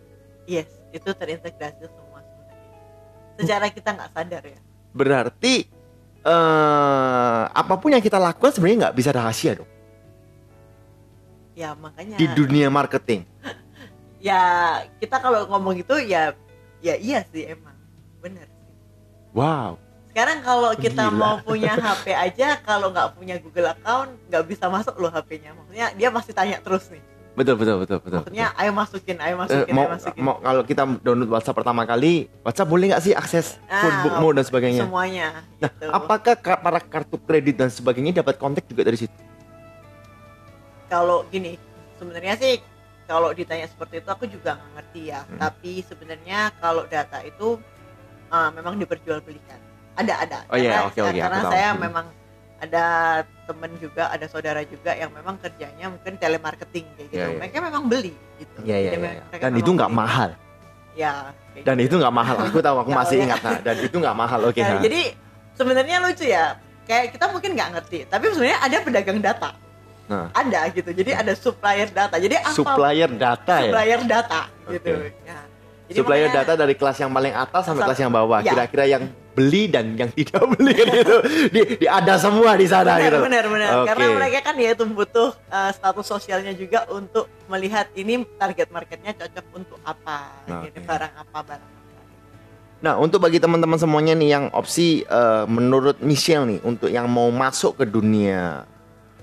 yes 0.44 0.68
itu 0.92 1.10
terintegrasi 1.10 1.88
semua 1.90 2.20
sebenarnya 2.22 2.68
secara 3.40 3.66
kita 3.72 3.88
nggak 3.96 4.10
sadar 4.14 4.42
ya 4.46 4.60
Berarti 4.94 5.54
eh 6.24 7.42
apa 7.50 7.74
pun 7.76 7.92
yang 7.92 8.04
kita 8.04 8.16
lakukan 8.16 8.54
sebenarnya 8.54 8.88
nggak 8.88 8.96
bisa 8.96 9.10
rahasia 9.12 9.52
dong 9.58 9.70
ya 11.54 11.74
makanya 11.78 12.16
di 12.18 12.26
dunia 12.32 12.68
marketing. 12.70 13.26
ya 14.28 14.40
kita 14.98 15.20
kalau 15.20 15.46
ngomong 15.50 15.80
itu 15.82 15.94
ya 16.06 16.32
ya 16.80 16.94
iya 16.96 17.22
sih 17.28 17.48
emang 17.48 17.76
bener 18.22 18.46
sih 18.48 18.62
Wow. 19.34 19.82
Sekarang 20.14 20.38
kalau 20.40 20.70
kita 20.76 21.04
Gila. 21.04 21.18
mau 21.18 21.34
punya 21.40 21.74
HP 21.74 22.06
aja 22.08 22.54
kalau 22.60 22.88
nggak 22.88 23.18
punya 23.18 23.34
Google 23.36 23.66
account 23.68 24.14
nggak 24.24 24.44
bisa 24.46 24.70
masuk 24.70 24.94
loh 24.96 25.10
HP-nya 25.10 25.50
maksudnya 25.52 25.90
dia 25.92 26.08
pasti 26.08 26.30
tanya 26.30 26.62
terus 26.62 26.86
nih 26.86 27.02
Betul 27.34 27.58
betul 27.58 27.82
betul 27.82 27.98
betul. 27.98 28.22
maksudnya 28.22 28.54
ayo 28.54 28.70
masukin 28.70 29.18
ayo 29.18 29.34
Eh, 29.34 29.38
masukin 29.42 29.74
mau 29.74 29.82
ayo 29.82 29.90
masukin 29.90 30.22
mau 30.22 30.38
kalau 30.38 30.62
kita 30.62 30.82
download 31.02 31.26
WhatsApp 31.28 31.58
pertama 31.58 31.82
kali, 31.82 32.30
WhatsApp 32.40 32.70
boleh 32.70 32.84
nggak 32.86 33.02
sih 33.02 33.10
akses 33.12 33.58
Ah, 33.66 34.06
dan 34.06 34.44
sebagainya? 34.46 34.86
semuanya 34.86 35.42
Nah, 35.58 35.66
gitu. 35.68 35.90
apakah 35.90 36.38
ka- 36.38 36.62
para 36.62 36.78
kartu 36.78 37.18
kredit 37.18 37.58
dan 37.58 37.66
sebagainya 37.68 38.22
dapat 38.22 38.38
kontak 38.38 38.62
juga 38.64 38.86
dari 38.86 38.94
situ? 38.96 39.18
kalau 40.86 41.26
gini 41.26 41.58
sebenarnya 41.96 42.38
sih 42.38 42.62
kalau 43.04 43.32
ditanya 43.32 43.66
seperti 43.66 43.98
itu 43.98 44.08
aku 44.08 44.24
juga 44.24 44.54
nggak 44.54 44.70
ngerti 44.72 45.00
ya 45.04 45.20
Hmm. 45.24 45.38
tapi 45.40 45.82
sebenarnya 45.82 46.54
kalau 46.56 46.86
data 46.86 47.18
itu 47.20 47.58
uh, 48.30 48.50
memang 48.52 48.78
diperjualbelikan 48.78 49.58
ada 49.94 50.14
ada 50.18 50.38
Oh 50.46 50.56
iya, 50.56 50.70
Karena- 50.74 50.86
oke, 50.86 50.98
oke, 51.00 51.10
karena 51.14 51.26
aku 51.30 51.38
tahu. 51.40 51.52
saya 51.52 51.68
Hmm. 51.68 51.80
memang 51.80 52.06
ada 52.56 52.84
temen 53.44 53.70
juga 53.76 54.02
ada 54.08 54.26
saudara 54.26 54.60
juga 54.64 54.90
yang 54.92 55.10
memang 55.10 55.36
kerjanya 55.36 55.86
mungkin 55.86 56.16
telemarketing 56.16 56.86
kayak 56.94 57.08
gitu 57.08 57.18
Iya, 57.18 57.26
iya. 57.26 57.38
mereka 57.38 57.56
memang 57.60 57.84
beli 57.84 58.12
gitu 58.36 58.58
Iya 58.60 58.76
iya 58.78 58.90
Jadi 58.90 58.96
iya. 58.96 59.04
mereka 59.20 59.36
Dan 59.38 59.52
itu 59.54 59.70
nggak 59.70 59.92
mahal. 59.92 60.30
ya 60.94 61.12
Dan 61.56 61.76
gitu. 61.76 61.86
itu 61.86 61.94
nggak 61.96 62.14
mahal. 62.14 62.36
Aku 62.44 62.58
tahu, 62.58 62.76
aku 62.78 62.90
masih 62.90 63.16
ya. 63.16 63.24
ingat. 63.24 63.40
Nah, 63.40 63.58
dan 63.60 63.76
itu 63.78 63.96
nggak 63.96 64.16
mahal. 64.16 64.40
Oke. 64.44 64.58
Nah, 64.58 64.70
nah. 64.70 64.80
jadi 64.80 65.00
sebenarnya 65.52 65.96
lucu 66.00 66.24
ya 66.24 66.44
kayak 66.84 67.04
kita 67.12 67.24
mungkin 67.28 67.50
nggak 67.52 67.70
ngerti 67.72 67.98
tapi 68.06 68.24
sebenarnya 68.28 68.58
ada 68.60 68.76
pedagang 68.78 69.16
data 69.18 69.50
Nah. 70.04 70.28
ada 70.32 70.60
gitu 70.68 70.90
jadi 70.90 71.16
ada 71.16 71.32
supplier 71.32 71.88
data 71.88 72.12
jadi 72.14 72.36
apa 72.38 72.52
supplier 72.52 73.08
data 73.08 73.54
ya. 73.56 73.62
supplier 73.64 74.00
data 74.04 74.40
gitu. 74.68 74.92
Ya. 75.22 75.38
Jadi 75.84 75.96
Supplier 75.96 76.26
makanya- 76.26 76.44
data 76.44 76.52
dari 76.58 76.74
kelas 76.74 76.96
yang 76.98 77.10
paling 77.10 77.34
atas 77.34 77.62
sampai 77.62 77.76
Sam- 77.76 77.86
kelas 77.86 78.00
yang 78.00 78.12
bawah. 78.12 78.38
Ya. 78.38 78.50
Kira-kira 78.50 78.84
yang 78.86 79.02
beli 79.34 79.66
dan 79.66 79.98
yang 79.98 80.10
tidak 80.18 80.42
beli 80.54 80.72
kan 80.72 80.94
itu 80.94 81.16
di, 81.50 81.60
di 81.82 81.86
ada 81.90 82.14
semua 82.16 82.54
di 82.54 82.66
sana 82.70 82.96
benar, 82.96 83.04
gitu. 83.04 83.18
benar 83.26 83.44
benar 83.50 83.70
Oke. 83.82 83.86
karena 83.92 84.06
mereka 84.14 84.38
kan 84.46 84.54
ya 84.56 84.70
itu 84.72 84.84
butuh 84.86 85.30
uh, 85.50 85.70
status 85.74 86.06
sosialnya 86.06 86.54
juga 86.54 86.86
untuk 86.88 87.26
melihat 87.50 87.90
ini 87.98 88.22
target 88.38 88.70
marketnya 88.70 89.12
cocok 89.18 89.46
untuk 89.52 89.78
apa 89.82 90.32
Oke. 90.46 90.70
ini 90.72 90.80
barang 90.80 91.14
apa 91.18 91.38
barang 91.42 91.68
apa 91.68 91.82
Nah, 92.84 93.00
untuk 93.00 93.24
bagi 93.24 93.40
teman-teman 93.40 93.80
semuanya 93.80 94.12
nih 94.12 94.28
yang 94.28 94.44
opsi 94.52 95.08
eh, 95.08 95.44
menurut 95.48 96.04
Michelle 96.04 96.44
nih 96.44 96.60
untuk 96.68 96.92
yang 96.92 97.08
mau 97.08 97.32
masuk 97.32 97.80
ke 97.80 97.88
dunia 97.88 98.68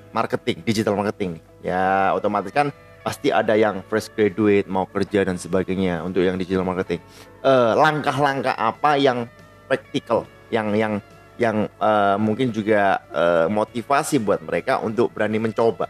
marketing, 0.09 0.65
digital 0.65 0.97
marketing. 0.97 1.37
Ya, 1.61 2.09
otomatis 2.17 2.49
kan 2.49 2.73
pasti 3.05 3.29
ada 3.29 3.53
yang 3.53 3.85
fresh 3.85 4.09
graduate 4.13 4.65
mau 4.65 4.89
kerja 4.89 5.25
dan 5.25 5.37
sebagainya 5.37 6.01
untuk 6.01 6.25
yang 6.25 6.41
digital 6.41 6.65
marketing. 6.65 7.05
Eh, 7.45 7.73
langkah-langkah 7.77 8.57
apa 8.57 8.97
yang 8.97 9.29
praktikal 9.71 10.27
yang 10.51 10.75
yang 10.75 10.99
yang 11.39 11.71
eh, 11.71 12.15
mungkin 12.19 12.51
juga 12.51 12.99
eh, 13.07 13.47
motivasi 13.47 14.19
buat 14.19 14.43
mereka 14.43 14.83
untuk 14.83 15.15
berani 15.15 15.39
mencoba. 15.39 15.87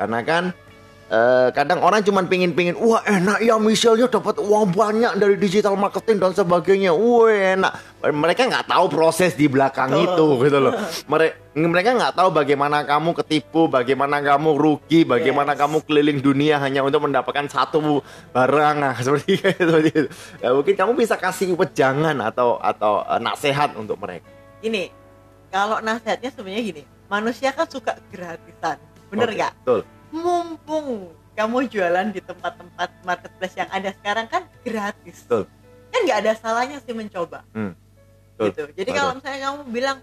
Karena 0.00 0.24
kan 0.24 0.44
eh, 1.08 1.48
kadang 1.56 1.80
orang 1.80 2.04
cuman 2.04 2.28
pingin-pingin 2.28 2.76
wah 2.76 3.00
enak 3.04 3.40
ya 3.40 3.56
Michelle 3.56 4.08
dapat 4.08 4.36
uang 4.38 4.76
banyak 4.76 5.16
dari 5.16 5.34
digital 5.40 5.74
marketing 5.74 6.20
dan 6.20 6.32
sebagainya. 6.36 6.92
Wah 6.92 7.28
enak. 7.32 7.72
Mereka 7.98 8.46
nggak 8.46 8.70
tahu 8.70 8.86
proses 8.92 9.34
di 9.34 9.50
belakang 9.50 9.90
Betul. 9.90 10.04
itu 10.06 10.26
gitu 10.46 10.58
loh. 10.62 10.72
Mereka 11.10 11.34
mereka 11.58 11.90
nggak 11.98 12.14
tahu 12.14 12.28
bagaimana 12.30 12.86
kamu 12.86 13.10
ketipu 13.24 13.66
bagaimana 13.66 14.22
kamu 14.22 14.54
rugi 14.54 15.02
bagaimana 15.02 15.58
Yes. 15.58 15.60
kamu 15.66 15.76
keliling 15.82 16.18
dunia 16.22 16.62
hanya 16.62 16.86
untuk 16.86 17.02
mendapatkan 17.02 17.50
satu 17.50 18.04
barang. 18.30 18.76
Nah, 18.78 18.94
seperti 19.04 19.42
seperti 19.42 19.88
itu. 19.90 20.08
Ya, 20.38 20.54
mungkin 20.54 20.74
kamu 20.78 20.92
bisa 20.94 21.18
kasih 21.18 21.58
wejangan 21.58 22.14
atau 22.22 22.62
atau 22.62 23.02
eh, 23.02 23.18
nasihat 23.18 23.74
untuk 23.74 23.98
mereka. 23.98 24.28
Gini 24.62 24.94
kalau 25.50 25.80
nasihatnya 25.82 26.30
sebenarnya 26.30 26.62
gini 26.62 26.82
manusia 27.08 27.50
kan 27.50 27.66
suka 27.66 27.98
gratisan. 28.12 28.78
Bener 29.08 29.32
nggak? 29.32 29.52
betul 29.64 29.97
mumpung 30.10 31.12
kamu 31.32 31.70
jualan 31.70 32.06
di 32.10 32.18
tempat-tempat 32.18 32.88
marketplace 33.02 33.54
yang 33.56 33.70
ada 33.70 33.90
sekarang 33.92 34.26
kan 34.26 34.42
gratis 34.60 35.22
Betul. 35.22 35.46
kan 35.88 36.00
nggak 36.02 36.18
ada 36.18 36.32
salahnya 36.34 36.78
sih 36.82 36.92
mencoba 36.92 37.44
Hmm. 37.50 37.72
Betul. 38.34 38.44
gitu 38.44 38.62
jadi 38.74 38.90
Betul. 38.90 38.98
kalau 38.98 39.12
misalnya 39.14 39.40
kamu 39.44 39.60
bilang 39.68 39.98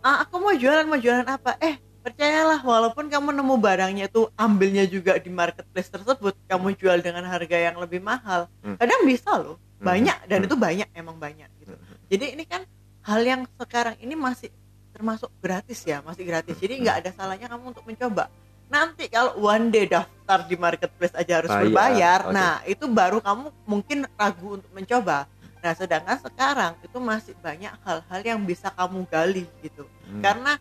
ah 0.00 0.16
aku 0.22 0.34
mau 0.36 0.54
jualan 0.54 0.84
mau 0.84 0.96
jualan 0.96 1.24
apa 1.24 1.58
eh 1.58 1.74
percayalah 2.00 2.62
walaupun 2.62 3.06
kamu 3.06 3.34
nemu 3.34 3.54
barangnya 3.56 4.06
tuh 4.06 4.30
ambilnya 4.36 4.86
juga 4.86 5.18
di 5.18 5.26
marketplace 5.26 5.90
tersebut 5.90 6.38
kamu 6.46 6.74
jual 6.74 6.98
dengan 7.00 7.26
harga 7.26 7.58
yang 7.60 7.76
lebih 7.76 7.98
mahal 7.98 8.46
Hmm. 8.62 8.76
kadang 8.76 9.02
bisa 9.02 9.34
loh 9.34 9.58
Hmm. 9.76 9.84
banyak 9.84 10.18
dan 10.24 10.38
Hmm. 10.40 10.46
itu 10.46 10.54
banyak 10.56 10.88
emang 10.94 11.16
banyak 11.16 11.50
gitu 11.58 11.74
jadi 12.06 12.38
ini 12.38 12.44
kan 12.46 12.62
hal 13.02 13.20
yang 13.20 13.42
sekarang 13.56 13.98
ini 13.98 14.14
masih 14.14 14.54
termasuk 14.90 15.28
gratis 15.36 15.82
ya 15.82 15.98
masih 16.00 16.22
gratis 16.22 16.54
jadi 16.56 16.78
nggak 16.78 16.96
ada 17.02 17.10
salahnya 17.12 17.46
kamu 17.46 17.74
untuk 17.74 17.84
mencoba 17.84 18.30
nanti 18.66 19.06
kalau 19.06 19.38
one 19.38 19.70
day 19.70 19.86
daftar 19.86 20.42
di 20.44 20.58
marketplace 20.58 21.14
aja 21.14 21.42
harus 21.42 21.50
Bayar, 21.50 21.62
berbayar 21.62 22.20
oke. 22.26 22.34
nah 22.34 22.52
itu 22.66 22.84
baru 22.90 23.18
kamu 23.22 23.46
mungkin 23.64 23.98
ragu 24.18 24.58
untuk 24.58 24.70
mencoba. 24.74 25.30
Nah 25.62 25.72
sedangkan 25.74 26.18
sekarang 26.18 26.72
itu 26.82 26.98
masih 26.98 27.34
banyak 27.38 27.70
hal-hal 27.82 28.20
yang 28.22 28.40
bisa 28.42 28.70
kamu 28.74 29.06
gali 29.06 29.46
gitu. 29.62 29.86
Hmm. 30.06 30.22
karena 30.22 30.58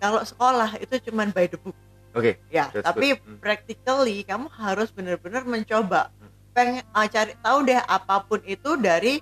kalau 0.00 0.24
sekolah 0.24 0.80
itu 0.80 0.96
cuman 1.08 1.28
by 1.32 1.44
the 1.48 1.56
book. 1.60 1.76
Oke. 2.12 2.40
Ya 2.52 2.68
That's 2.72 2.84
tapi 2.84 3.16
good. 3.16 3.24
Hmm. 3.24 3.38
practically 3.40 4.16
kamu 4.24 4.48
harus 4.52 4.88
benar-benar 4.92 5.44
mencoba. 5.44 6.12
Pengen 6.52 6.84
ah, 6.92 7.08
cari 7.08 7.32
tahu 7.40 7.58
deh 7.64 7.80
apa 7.80 8.20
pun 8.24 8.40
itu 8.44 8.76
dari 8.76 9.20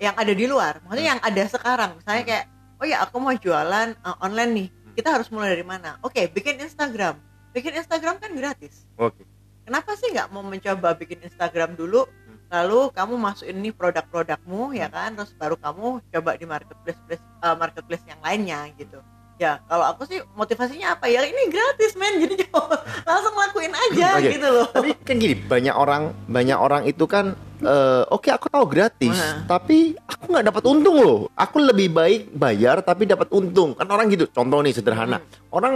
yang 0.00 0.16
ada 0.16 0.32
di 0.32 0.44
luar. 0.48 0.80
Maksudnya 0.84 1.16
yang 1.16 1.22
ada 1.24 1.42
sekarang. 1.48 1.90
Misalnya 2.00 2.22
Hmm. 2.24 2.30
kayak 2.32 2.44
oh 2.80 2.86
ya 2.88 2.96
aku 3.04 3.16
mau 3.20 3.32
jualan 3.36 3.88
uh, 4.04 4.16
online 4.24 4.52
nih. 4.52 4.68
Kita 4.96 5.08
harus 5.16 5.28
mulai 5.32 5.52
dari 5.56 5.64
mana? 5.64 5.96
Oke 6.04 6.28
bikin 6.28 6.60
Instagram 6.60 7.29
bikin 7.50 7.72
Instagram 7.74 8.16
kan 8.16 8.30
gratis. 8.32 8.86
Oke. 8.94 9.22
Kenapa 9.62 9.94
sih 9.94 10.10
nggak 10.10 10.28
mau 10.28 10.42
mencoba 10.42 10.94
bikin 10.94 11.20
Instagram 11.20 11.74
dulu 11.74 12.06
Hmm. 12.06 12.38
lalu 12.50 12.90
kamu 12.90 13.14
masukin 13.14 13.56
nih 13.58 13.70
produk-produkmu 13.70 14.72
ya 14.72 14.86
kan? 14.86 15.14
Terus 15.14 15.30
baru 15.32 15.54
kamu 15.54 16.02
coba 16.08 16.30
di 16.34 16.44
marketplace 16.44 16.98
uh, 17.38 17.54
marketplace 17.54 18.02
yang 18.04 18.18
lainnya 18.18 18.66
gitu. 18.74 18.98
Ya 19.38 19.56
kalau 19.64 19.88
aku 19.88 20.04
sih 20.04 20.20
motivasinya 20.34 20.92
apa 20.94 21.06
ya? 21.06 21.22
Ini 21.22 21.48
gratis 21.48 21.94
men. 21.94 22.18
Jadi 22.18 22.44
langsung 23.08 23.32
lakuin 23.32 23.72
aja 23.72 24.18
Oke. 24.18 24.34
gitu 24.34 24.48
loh. 24.50 24.66
Tapi 24.68 24.90
kan 25.00 25.16
gini 25.16 25.32
banyak 25.32 25.72
orang 25.72 26.02
banyak 26.26 26.58
orang 26.58 26.82
itu 26.84 27.06
kan 27.06 27.32
eh, 27.62 28.02
oke 28.06 28.28
aku 28.28 28.50
tahu 28.50 28.66
gratis 28.66 29.14
Nah. 29.14 29.48
tapi 29.48 29.96
aku 30.04 30.24
nggak 30.28 30.46
dapat 30.50 30.62
untung 30.66 30.98
loh. 30.98 31.18
Aku 31.32 31.56
lebih 31.56 31.88
baik 31.88 32.34
bayar 32.34 32.82
tapi 32.82 33.06
dapat 33.06 33.30
untung. 33.30 33.72
Kan 33.72 33.86
orang 33.86 34.10
gitu 34.10 34.26
contoh 34.26 34.60
nih 34.60 34.74
sederhana. 34.74 35.22
Hmm. 35.22 35.54
orang 35.54 35.72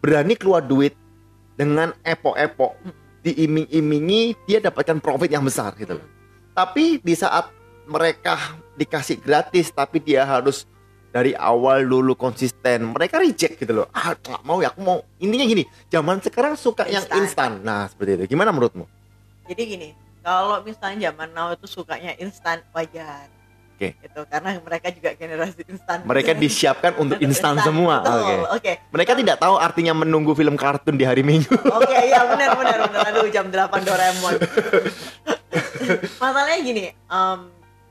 berani 0.00 0.34
keluar 0.34 0.60
duit 0.60 0.96
dengan 1.54 1.94
epo-epo 2.02 2.74
diiming-imingi 3.24 4.36
dia 4.44 4.60
dapatkan 4.60 5.00
profit 5.00 5.30
yang 5.32 5.46
besar 5.46 5.72
gitu 5.80 5.96
loh. 5.96 6.06
Tapi 6.54 7.00
di 7.00 7.14
saat 7.16 7.50
mereka 7.88 8.58
dikasih 8.76 9.18
gratis 9.22 9.72
tapi 9.72 9.98
dia 9.98 10.26
harus 10.28 10.68
dari 11.14 11.30
awal 11.38 11.86
dulu 11.86 12.18
konsisten 12.18 12.90
mereka 12.90 13.22
reject 13.22 13.58
gitu 13.58 13.72
loh. 13.72 13.86
Ah 13.94 14.12
nggak 14.12 14.42
mau 14.44 14.58
ya 14.60 14.74
aku 14.74 14.80
mau. 14.82 14.98
Intinya 15.22 15.46
gini 15.46 15.64
zaman 15.88 16.20
sekarang 16.20 16.54
suka 16.58 16.84
yang 16.90 17.06
Instan. 17.06 17.18
instan. 17.22 17.50
Nah 17.62 17.86
seperti 17.88 18.20
itu. 18.20 18.36
Gimana 18.36 18.50
menurutmu? 18.52 18.84
Jadi 19.48 19.62
gini 19.64 19.88
kalau 20.24 20.60
misalnya 20.64 21.12
zaman 21.12 21.30
now 21.32 21.52
itu 21.52 21.68
sukanya 21.68 22.16
instan 22.16 22.60
wajar 22.72 23.28
Oke. 23.84 24.06
itu 24.06 24.20
karena 24.24 24.50
mereka 24.58 24.88
juga 24.88 25.10
generasi 25.12 25.60
instan 25.68 25.98
mereka 26.02 26.32
disiapkan 26.44 26.92
untuk 26.96 27.18
instan 27.20 27.60
semua 27.60 28.00
Betul, 28.00 28.16
oke 28.16 28.34
oke 28.56 28.72
mereka 28.88 29.12
tidak 29.12 29.36
tahu 29.36 29.54
artinya 29.56 29.92
menunggu 29.92 30.32
film 30.32 30.56
kartun 30.56 30.96
di 30.96 31.04
hari 31.04 31.20
minggu 31.20 31.52
Oke, 31.52 31.96
iya 32.00 32.24
benar 32.24 32.56
benar 32.60 32.78
benar. 32.86 33.00
Aduh 33.10 33.28
jam 33.28 33.46
8 33.48 33.70
Doraemon. 33.82 34.34
Masalahnya 36.20 36.58
gini, 36.60 36.84
em, 36.90 37.38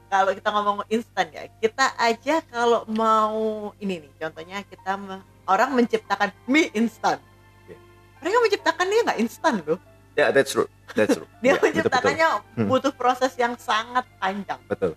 kalau 0.07 0.31
kita 0.31 0.49
ngomong 0.49 0.77
instan 0.87 1.25
ya, 1.29 1.43
kita 1.57 1.85
aja 1.95 2.41
kalau 2.45 2.85
mau 2.89 3.37
ini 3.77 4.03
nih, 4.03 4.11
contohnya 4.19 4.57
kita 4.65 4.97
orang 5.45 5.69
menciptakan 5.73 6.29
mie 6.45 6.69
instan. 6.73 7.17
Oke. 7.63 7.73
Mereka 8.21 8.37
menciptakan 8.39 8.85
dia 8.85 9.01
nggak 9.03 9.19
instan 9.19 9.55
loh. 9.63 9.79
ya 10.13 10.29
that's 10.29 10.53
true 10.53 10.69
that's 10.93 11.17
true 11.17 11.25
Dia 11.41 11.49
Ya, 11.49 11.53
betul, 11.57 11.65
menciptakannya 11.73 12.27
Hmm. 12.53 12.69
butuh 12.69 12.93
proses 12.93 13.33
yang 13.33 13.57
sangat 13.57 14.05
panjang 14.21 14.61
betul. 14.69 14.93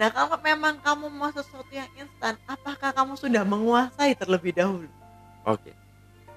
Nah, 0.00 0.08
kalau 0.08 0.40
memang 0.40 0.80
kamu 0.80 1.12
mau 1.12 1.28
sesuatu 1.28 1.68
yang 1.68 1.84
instan, 1.92 2.40
apakah 2.48 2.88
kamu 2.88 3.20
sudah 3.20 3.44
menguasai 3.44 4.16
terlebih 4.16 4.56
dahulu? 4.56 4.88
oke. 5.44 5.76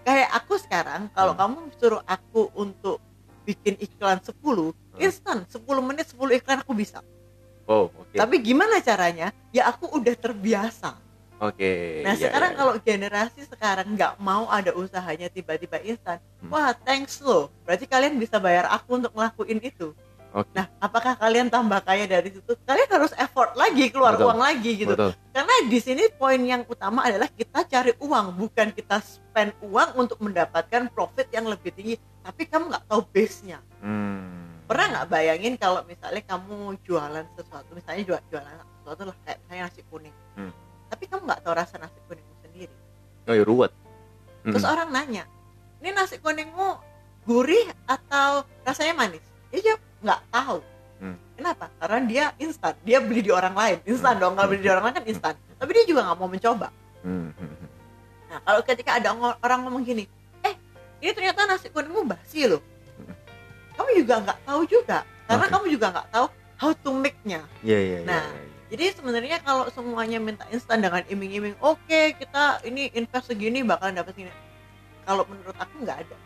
Kayak 0.04 0.36
aku 0.36 0.60
sekarang 0.60 1.08
kalau 1.16 1.32
Hmm. 1.32 1.40
kamu 1.48 1.58
suruh 1.80 2.04
aku 2.04 2.52
untuk 2.60 3.00
bikin 3.48 3.80
iklan 3.80 4.20
10 4.20 4.76
Hmm. 4.92 5.00
instan. 5.00 5.38
10 5.48 5.80
menit 5.80 6.12
10 6.12 6.36
iklan 6.36 6.60
aku 6.60 6.76
bisa. 6.76 7.00
Oh 7.64 7.88
oke. 7.88 8.12
Tapi 8.20 8.36
gimana 8.44 8.84
caranya? 8.84 9.32
Ya 9.56 9.72
aku 9.72 9.88
udah 9.96 10.12
terbiasa. 10.12 11.00
Oke 11.40 12.04
nah 12.04 12.16
Iya, 12.20 12.28
sekarang 12.28 12.52
iya, 12.52 12.60
kalau 12.60 12.74
generasi 12.84 13.42
sekarang 13.48 13.96
nggak 13.96 14.20
mau 14.20 14.48
ada 14.48 14.72
usahanya 14.76 15.28
tiba-tiba 15.28 15.80
instan 15.84 16.20
Hmm. 16.44 16.52
wah 16.52 16.76
thanks 16.84 17.24
loh. 17.24 17.48
Berarti 17.64 17.88
kalian 17.88 18.20
bisa 18.20 18.44
bayar 18.44 18.68
aku 18.68 19.00
untuk 19.00 19.12
ngelakuin 19.16 19.64
itu 19.64 19.96
Oke. 20.34 20.50
nah 20.58 20.66
apakah 20.82 21.14
kalian 21.14 21.54
tambah 21.54 21.78
kaya 21.86 22.10
dari 22.10 22.34
situ 22.34 22.58
kalian 22.66 22.90
harus 22.90 23.14
effort 23.22 23.54
lagi 23.54 23.94
keluar 23.94 24.18
Betul. 24.18 24.26
uang 24.34 24.42
lagi 24.42 24.72
gitu 24.82 24.98
betul 24.98 25.14
karena 25.34 25.54
di 25.66 25.80
sini 25.82 26.04
poin 26.14 26.38
yang 26.38 26.62
utama 26.70 27.10
adalah 27.10 27.26
kita 27.26 27.66
cari 27.66 27.98
uang, 27.98 28.38
bukan 28.38 28.70
kita 28.70 29.02
spend 29.02 29.50
uang 29.66 29.98
untuk 29.98 30.22
mendapatkan 30.22 30.86
profit 30.94 31.26
yang 31.34 31.50
lebih 31.50 31.74
tinggi. 31.74 31.98
Tapi 32.22 32.46
kamu 32.46 32.70
nggak 32.70 32.86
tahu 32.86 33.02
base-nya. 33.10 33.58
hmm. 33.82 34.70
Pernah 34.70 34.86
nggak 34.94 35.08
bayangin 35.10 35.58
kalau 35.58 35.82
misalnya 35.90 36.22
kamu 36.22 36.78
jualan 36.86 37.26
sesuatu, 37.34 37.70
misalnya 37.74 38.02
jual 38.06 38.22
jualan 38.30 38.56
sesuatu 38.62 39.02
lah 39.10 39.18
kayak 39.26 39.38
misalnya 39.42 39.64
nasi 39.66 39.82
kuning. 39.90 40.16
Hmm. 40.38 40.54
Tapi 40.94 41.04
kamu 41.10 41.22
nggak 41.26 41.42
tahu 41.42 41.54
rasa 41.58 41.76
nasi 41.82 42.00
kuningmu 42.06 42.34
sendiri. 42.46 42.76
oh 43.24 43.34
ya 43.34 43.44
ruwet 43.48 43.72
Terus 44.44 44.62
Mm-mm. 44.62 44.74
orang 44.76 44.90
nanya, 44.94 45.24
ini 45.82 45.90
nasi 45.98 46.22
kuningmu 46.22 46.78
gurih 47.26 47.74
atau 47.90 48.46
rasanya 48.62 48.94
manis? 48.94 49.24
Dia 49.50 49.74
jawab 49.74 49.82
nggak 50.04 50.22
tahu. 50.30 50.60
Hmm. 51.02 51.18
Kenapa? 51.36 51.66
Karena 51.80 52.00
dia 52.06 52.26
instan. 52.38 52.74
Dia 52.84 53.00
beli 53.00 53.24
di 53.24 53.32
orang 53.32 53.56
lain. 53.56 53.78
Instan 53.84 54.16
Hmm. 54.16 54.22
dong. 54.22 54.34
Kalau 54.38 54.48
beli 54.52 54.62
di 54.62 54.70
orang 54.72 54.84
lain 54.88 54.96
kan 55.00 55.06
instan. 55.08 55.34
Tapi 55.58 55.70
dia 55.74 55.86
juga 55.88 56.02
nggak 56.06 56.18
mau 56.20 56.30
mencoba. 56.30 56.68
Hmm, 57.04 57.32
hmm, 57.36 57.54
hmm. 57.60 57.70
Nah, 58.32 58.40
kalau 58.44 58.62
ketika 58.64 58.92
ada 59.00 59.10
orang 59.40 59.60
ngomong 59.68 59.84
gini, 59.84 60.08
eh, 60.42 60.56
ini 61.04 61.12
ternyata 61.12 61.44
nasi 61.44 61.68
kuningmu 61.68 62.08
basi 62.08 62.48
loh. 62.48 62.64
Kamu 63.74 63.90
juga 63.98 64.22
nggak 64.22 64.40
tahu 64.46 64.62
juga, 64.70 65.02
karena 65.26 65.46
Oke. 65.50 65.54
kamu 65.58 65.66
juga 65.74 65.86
nggak 65.90 66.08
tahu 66.14 66.26
how 66.62 66.72
to 66.78 66.90
make-nya. 66.94 67.42
Iya 67.66 67.80
iya 67.82 67.98
iya, 68.02 68.08
Nah, 68.08 68.24
iya. 68.30 68.52
Jadi 68.74 68.86
sebenarnya 68.98 69.38
kalau 69.46 69.66
semuanya 69.70 70.18
minta 70.18 70.46
instan 70.50 70.82
dengan 70.82 71.06
iming-iming, 71.06 71.54
oke 71.62 72.00
kita 72.18 72.62
ini 72.66 72.90
invest 72.94 73.30
segini 73.30 73.62
bakalan 73.62 73.98
dapat 73.98 74.18
segini. 74.18 74.34
Kalau 75.06 75.26
menurut 75.30 75.54
aku 75.58 75.74
nggak 75.86 75.98
ada. 76.06 76.18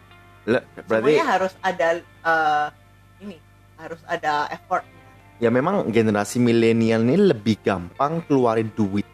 Lah, 0.47 0.63
berarti 0.87 1.11
Semuanya 1.11 1.25
harus 1.27 1.53
ada 1.59 1.87
eh, 1.99 2.67
ini, 3.19 3.35
harus 3.77 4.01
ada 4.05 4.49
effort. 4.49 4.83
ya 5.37 5.53
memang 5.53 5.85
generasi 5.93 6.41
milenial 6.41 7.05
ini 7.05 7.29
lebih 7.29 7.61
gampang 7.61 8.25
keluarin 8.25 8.73
duit 8.73 9.05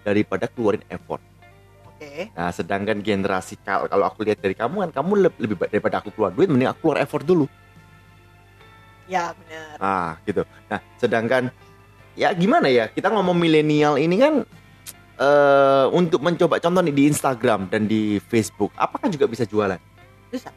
daripada 0.00 0.48
keluarin 0.48 0.80
effort. 0.88 1.20
Oke. 1.84 2.32
Nah, 2.32 2.48
sedangkan 2.48 3.04
generasi 3.04 3.60
kal- 3.60 3.84
kalau 3.84 4.08
aku 4.08 4.24
lihat 4.24 4.40
dari 4.40 4.56
kamu 4.56 4.88
kan 4.88 4.90
kamu 4.96 5.28
le- 5.28 5.40
lebih 5.44 5.60
baik 5.60 5.70
daripada 5.76 6.00
aku 6.00 6.08
keluar 6.16 6.32
duit 6.32 6.48
mending 6.48 6.72
aku 6.72 6.88
keluar 6.88 7.04
effort 7.04 7.20
dulu. 7.20 7.44
Ya 9.04 9.36
benar. 9.36 9.76
Ah, 9.76 10.10
gitu. 10.24 10.44
Nah, 10.68 10.80
sedangkan 10.96 11.52
ya 12.16 12.32
gimana 12.32 12.72
ya? 12.72 12.88
Kita 12.88 13.12
ngomong 13.12 13.36
milenial 13.36 14.00
ini 14.00 14.16
kan 14.16 14.34
eh 15.18 15.86
untuk 15.90 16.24
mencoba 16.24 16.62
contoh 16.62 16.80
nih 16.80 16.94
di 16.94 17.04
Instagram 17.10 17.68
dan 17.68 17.84
di 17.84 18.22
Facebook, 18.24 18.72
apakah 18.72 19.12
juga 19.12 19.28
bisa 19.28 19.44
jualan? 19.44 19.76
Bisa. 20.32 20.48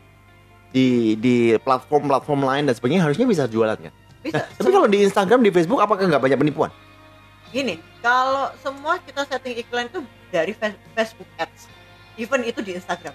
Di 0.72 0.88
di 1.16 1.36
platform-platform 1.58 2.42
lain 2.42 2.64
dan 2.66 2.74
sebagainya 2.74 3.04
harusnya 3.04 3.24
bisa 3.24 3.44
jualan 3.46 3.76
kan? 3.76 3.94
Bisa. 4.20 4.40
Nah, 4.40 4.46
tapi 4.58 4.70
kalau 4.70 4.88
di 4.88 5.00
Instagram, 5.02 5.40
di 5.42 5.52
Facebook 5.52 5.80
apakah 5.80 6.04
nggak 6.06 6.22
banyak 6.22 6.40
penipuan? 6.40 6.72
gini 7.52 7.76
kalau 8.00 8.48
semua 8.58 8.96
kita 9.04 9.28
setting 9.28 9.60
iklan 9.60 9.84
itu 9.86 10.00
dari 10.32 10.56
Facebook 10.96 11.28
Ads 11.36 11.68
even 12.16 12.48
itu 12.48 12.64
di 12.64 12.80
Instagram 12.80 13.12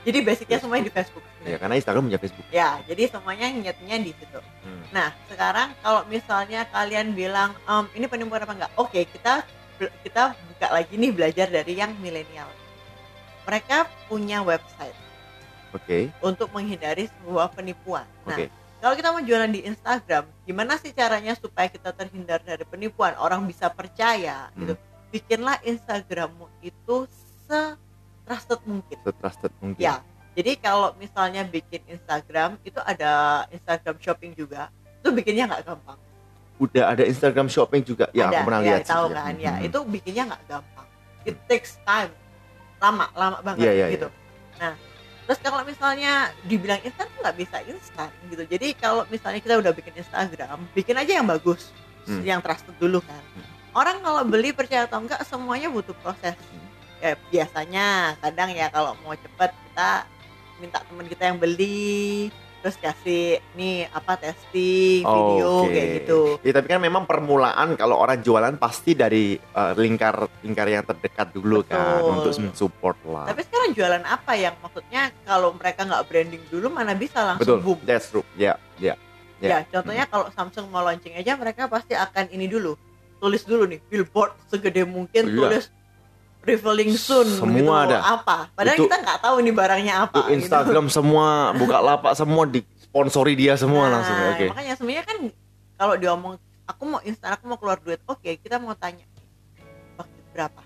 jadi 0.00 0.22
basicnya 0.22 0.62
semuanya 0.62 0.86
di 0.86 0.94
Facebook 0.94 1.26
Ya, 1.42 1.58
karena 1.58 1.74
Instagram 1.74 2.06
punya 2.06 2.22
Facebook. 2.22 2.46
ya 2.54 2.78
jadi 2.86 3.10
semuanya 3.10 3.50
nyetnya 3.50 3.96
di 3.98 4.14
situ 4.14 4.38
Hmm. 4.62 4.86
nah 4.94 5.10
sekarang 5.26 5.74
kalau 5.82 6.06
misalnya 6.06 6.70
kalian 6.70 7.18
bilang 7.18 7.50
"Em, 7.66 7.90
ini 7.98 8.06
penipuan 8.06 8.38
apa 8.38 8.54
enggak 8.54 8.72
oke 8.78 8.94
kita 9.10 9.42
kita 10.06 10.38
buka 10.38 10.68
lagi 10.70 10.94
nih 10.94 11.10
belajar 11.10 11.50
dari 11.50 11.74
yang 11.74 11.90
milenial 11.98 12.46
mereka 13.42 13.90
punya 14.06 14.38
website 14.38 14.94
Oke, 15.70 16.10
untuk 16.20 16.50
menghindari 16.50 17.06
sebuah 17.06 17.50
penipuan 17.50 18.02
nah 18.26 18.34
oke. 18.34 18.50
kalau 18.80 18.94
kita 18.96 19.08
mau 19.12 19.22
jualan 19.22 19.50
di 19.50 19.60
Instagram, 19.62 20.24
gimana 20.42 20.74
sih 20.80 20.90
caranya 20.90 21.36
supaya 21.36 21.68
kita 21.68 21.92
terhindar 21.92 22.40
dari 22.40 22.64
penipuan? 22.64 23.12
Orang 23.20 23.44
bisa 23.44 23.68
percaya 23.68 24.48
gitu. 24.56 24.74
Bikinlah 25.10 25.60
Instagrammu 25.62 26.48
itu 26.60 27.04
se 27.44 27.76
trusted 28.24 28.60
mungkin. 28.64 28.96
Trusted 29.20 29.52
mungkin. 29.60 29.82
Ya. 29.82 30.00
Jadi 30.32 30.56
kalau 30.56 30.94
misalnya 30.96 31.42
bikin 31.42 31.82
Instagram 31.84 32.56
itu 32.62 32.78
ada 32.80 33.44
Instagram 33.50 33.98
shopping 33.98 34.32
juga, 34.32 34.70
itu 35.02 35.10
bikinnya 35.10 35.50
nggak 35.50 35.62
gampang. 35.66 35.98
Udah 36.56 36.94
ada 36.94 37.02
Instagram 37.02 37.50
shopping 37.50 37.82
juga. 37.82 38.06
Ya, 38.14 38.30
ada, 38.30 38.38
aku 38.40 38.46
pernah 38.46 38.60
ya, 38.62 38.66
lihat 38.78 38.86
tahu 38.86 39.06
ya. 39.10 39.14
kan? 39.18 39.34
Ya, 39.36 39.52
Hmm. 39.58 39.66
itu 39.66 39.78
bikinnya 39.84 40.24
nggak 40.30 40.42
gampang. 40.46 40.86
It 41.26 41.36
takes 41.50 41.76
time. 41.82 42.14
Lama, 42.80 43.10
lama 43.12 43.38
banget 43.44 43.60
Iya, 43.66 43.72
iya, 43.76 43.86
gitu. 43.92 44.08
Nah, 44.56 44.72
terus 45.30 45.46
kalau 45.46 45.62
misalnya 45.62 46.34
dibilang 46.42 46.82
instan 46.82 47.06
tuh 47.06 47.22
nggak 47.22 47.38
bisa 47.38 47.62
instan 47.70 48.10
gitu. 48.26 48.42
Jadi 48.50 48.74
kalau 48.74 49.06
misalnya 49.06 49.38
kita 49.38 49.62
udah 49.62 49.70
bikin 49.70 49.94
Instagram, 49.94 50.58
bikin 50.74 50.98
aja 50.98 51.22
yang 51.22 51.26
bagus, 51.30 51.70
Hmm. 52.02 52.26
yang 52.26 52.42
trusted 52.42 52.74
dulu 52.82 52.98
kan. 52.98 53.22
Hmm. 53.38 53.46
Orang 53.70 54.02
kalau 54.02 54.26
beli 54.26 54.50
percaya 54.50 54.90
atau 54.90 54.98
enggak 54.98 55.22
semuanya 55.22 55.70
butuh 55.70 55.94
proses. 56.02 56.34
Hmm. 56.34 56.66
Ya 56.98 57.14
biasanya 57.30 58.18
kadang 58.18 58.50
ya 58.50 58.74
kalau 58.74 58.98
mau 59.06 59.14
cepet 59.14 59.54
kita 59.54 60.02
minta 60.58 60.82
teman 60.82 61.06
kita 61.06 61.22
yang 61.30 61.38
beli 61.38 62.34
terus 62.60 62.76
kasih 62.76 63.40
nih 63.56 63.88
apa 63.88 64.20
testing 64.20 65.00
video 65.00 65.64
Oke. 65.64 65.72
kayak 65.72 65.88
gitu. 66.04 66.20
Ya, 66.44 66.52
tapi 66.52 66.66
kan 66.68 66.80
memang 66.80 67.08
permulaan 67.08 67.72
kalau 67.74 67.96
orang 67.96 68.20
jualan 68.20 68.54
pasti 68.60 68.92
dari 68.92 69.34
eh, 69.36 69.72
lingkar 69.76 70.28
lingkar 70.44 70.68
yang 70.68 70.84
terdekat 70.84 71.32
dulu 71.32 71.64
kan 71.64 72.04
Betul. 72.04 72.12
untuk 72.12 72.32
mensupport 72.36 72.98
lah. 73.08 73.26
Tapi 73.32 73.40
sekarang 73.48 73.70
jualan 73.72 74.02
apa 74.04 74.32
yang 74.36 74.54
maksudnya 74.60 75.02
kalau 75.24 75.56
mereka 75.56 75.88
nggak 75.88 76.04
branding 76.06 76.44
dulu 76.52 76.66
mana 76.68 76.92
bisa 76.92 77.36
Betul, 77.40 77.58
langsung 77.58 77.58
boom. 77.64 77.78
that's 77.88 78.12
true. 78.12 78.24
Ya, 78.36 78.60
ya. 78.76 78.94
Ya, 79.40 79.64
contohnya 79.72 80.04
kalau 80.04 80.28
Samsung 80.36 80.68
mau 80.68 80.84
launching 80.84 81.16
aja 81.16 81.32
mereka 81.32 81.64
pasti 81.64 81.96
akan 81.96 82.28
ini 82.28 82.44
dulu. 82.44 82.76
Tulis 83.16 83.40
dulu 83.48 83.64
nih 83.64 83.80
billboard 83.88 84.36
segede 84.52 84.84
mungkin 84.84 85.32
Iya. 85.32 85.36
tulis 85.36 85.64
revealing 86.40 86.90
soon 86.92 87.28
Semua 87.28 87.84
gitu 87.84 87.92
ada. 87.92 87.98
apa. 88.16 88.36
Padahal 88.50 88.76
Itu- 88.76 88.86
kita 88.86 88.96
nggak 88.98 89.18
tahu 89.20 89.34
ini 89.38 89.50
barangnya 89.50 89.94
apa 90.02 90.16
Itu 90.18 90.32
Instagram 90.34 90.86
semua 90.88 91.26
buka 91.52 91.78
lapak 91.78 92.12
semua 92.14 92.44
disponsori 92.44 93.34
dia 93.34 93.54
gitu. 93.54 93.64
semua 93.64 93.84
Nah, 93.84 93.90
langsung. 93.98 94.16
Oke. 94.30 94.46
Makanya 94.48 94.74
sebenarnya 94.74 95.04
kan 95.04 95.18
kalau 95.74 95.94
diomong 95.94 96.34
aku 96.64 96.82
mau 96.86 97.00
instan 97.02 97.30
aku 97.32 97.44
mau 97.44 97.56
keluar 97.56 97.76
duit. 97.76 98.00
Oke, 98.04 98.36
kita 98.36 98.56
mau 98.56 98.72
tanya 98.72 99.04
budget 99.94 100.24
berapa? 100.30 100.60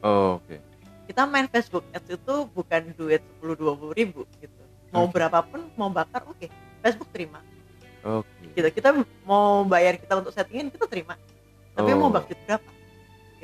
Oh, 0.00 0.38
Oke. 0.38 0.60
Kita 1.04 1.24
main 1.24 1.44
Facebook 1.46 1.84
Ads 1.90 2.08
itu 2.10 2.34
bukan 2.48 2.82
duit 2.94 3.20
10 3.38 3.54
20 3.54 3.92
ribu 3.92 4.24
gitu. 4.34 4.62
Mau 4.88 5.04
Oke. 5.04 5.12
berapapun 5.12 5.68
mau 5.74 5.88
bakar 5.88 6.24
oke. 6.24 6.48
Facebook 6.80 7.08
terima. 7.10 7.40
Oke. 8.02 8.28
gitu 8.52 8.68
kita 8.70 8.92
mau 9.24 9.64
bayar 9.64 9.96
kita 9.96 10.14
untuk 10.14 10.30
settingin 10.30 10.68
kita 10.68 10.84
terima 10.84 11.16
tapi 11.72 11.90
Oh. 11.90 11.98
mau 11.98 12.12
budget 12.12 12.36
berapa 12.44 12.68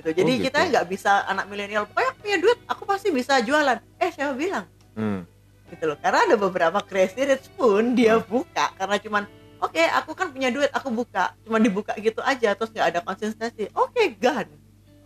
gitu 0.00 0.08
jadi 0.10 0.26
Oh, 0.26 0.34
gitu. 0.34 0.46
kita 0.46 0.58
nggak 0.66 0.86
bisa 0.86 1.10
anak 1.24 1.44
milenial 1.46 1.84
pokoknya 1.84 2.08
aku 2.08 2.20
punya 2.20 2.38
duit 2.38 2.58
aku 2.64 2.82
pasti 2.84 3.08
bisa 3.10 3.38
jualan 3.38 3.78
eh 3.96 4.10
siapa 4.10 4.32
bilang 4.32 4.64
Hmm. 4.92 5.22
gitu 5.68 5.84
loh 5.84 5.96
karena 5.96 6.24
ada 6.24 6.36
beberapa 6.36 6.80
crazy 6.80 7.22
rich 7.22 7.46
pun 7.52 7.92
dia 7.92 8.16
Hmm. 8.16 8.26
buka 8.26 8.72
karena 8.74 8.96
cuman 8.96 9.22
oke 9.58 9.76
aku 9.94 10.10
kan 10.12 10.28
punya 10.28 10.48
duit 10.48 10.68
aku 10.68 10.88
buka 10.88 11.36
cuman 11.42 11.60
dibuka 11.60 11.92
gitu 11.94 12.18
aja 12.20 12.52
terus 12.52 12.68
nggak 12.68 12.88
ada 12.88 13.00
konsistensi 13.00 13.68
oke 13.70 14.02
gun 14.16 14.48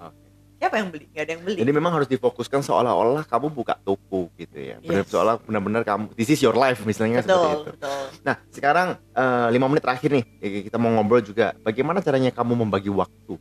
Oke. 0.00 0.24
siapa 0.56 0.78
yang 0.78 0.88
beli 0.88 1.04
nggak 1.06 1.20
ada 1.20 1.32
yang 1.32 1.42
beli 1.42 1.58
Jadi 1.58 1.70
memang 1.70 1.92
harus 1.92 2.06
difokuskan 2.06 2.62
seolah-olah 2.62 3.22
kamu 3.24 3.50
buka 3.50 3.76
toko 3.78 4.32
gitu 4.34 4.56
ya. 4.56 4.78
Benar 4.78 5.02
Yes. 5.02 5.10
seolah 5.10 5.34
benar-benar 5.38 5.82
kamu 5.82 6.14
this 6.14 6.28
is 6.28 6.40
your 6.40 6.54
life 6.54 6.80
misalnya 6.82 7.20
seperti 7.20 7.34
betul 7.36 7.60
itu. 7.60 7.70
betul 7.76 8.02
Nah, 8.22 8.34
sekarang 8.48 8.88
eh, 9.12 9.46
lima 9.50 9.66
menit 9.66 9.82
terakhir 9.82 10.10
nih 10.12 10.24
eh, 10.38 10.62
kita 10.64 10.76
mau 10.76 10.88
ngobrol 10.90 11.20
juga. 11.20 11.52
Bagaimana 11.60 12.00
caranya 12.00 12.30
kamu 12.30 12.56
membagi 12.58 12.88
waktu 12.88 13.36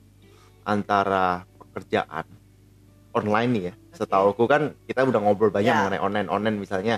antara 0.66 1.44
pekerjaan 1.60 2.26
online 3.14 3.50
nih 3.54 3.64
ya? 3.70 3.74
Oke. 3.74 3.96
Setauku 4.04 4.44
kan 4.50 4.74
kita 4.90 5.06
udah 5.06 5.22
ngobrol 5.22 5.54
banyak 5.54 5.70
Ya. 5.70 5.86
mengenai 5.86 6.02
online 6.02 6.28
online 6.34 6.58
misalnya 6.58 6.96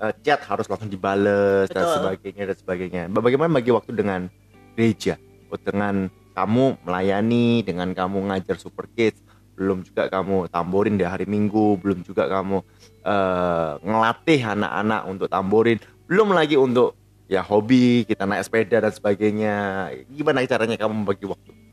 eh, 0.00 0.12
chat 0.24 0.40
harus 0.48 0.64
langsung 0.66 0.88
dibales 0.88 1.68
dan 1.68 1.84
Betul. 1.84 1.94
sebagainya 2.00 2.42
dan 2.48 2.56
sebagainya. 2.56 3.02
Bagaimana 3.12 3.50
bagi 3.52 3.70
waktu 3.70 3.92
dengan 3.92 4.32
gereja? 4.74 5.20
Dengan 5.64 6.12
kamu 6.36 6.84
melayani, 6.84 7.64
dengan 7.64 7.92
kamu 7.96 8.30
ngajar 8.32 8.56
super 8.60 8.84
kids, 8.92 9.18
belum 9.58 9.82
juga 9.82 10.06
kamu 10.06 10.46
tamborin 10.52 10.94
di 10.94 11.04
hari 11.04 11.24
Minggu, 11.26 11.80
belum 11.80 12.04
juga 12.06 12.28
kamu 12.30 12.62
eh, 13.04 13.70
ngelatih 13.84 14.40
anak-anak 14.56 15.02
untuk 15.08 15.28
tamborin, 15.28 15.76
belum 16.08 16.32
lagi 16.32 16.56
untuk 16.56 16.96
ya 17.28 17.44
hobi 17.44 18.08
kita 18.08 18.24
naik 18.24 18.44
sepeda 18.48 18.80
dan 18.80 18.92
sebagainya. 18.92 19.54
Gimana 20.08 20.44
caranya 20.48 20.76
kamu 20.80 21.04
membagi 21.04 21.28
waktu? 21.28 21.67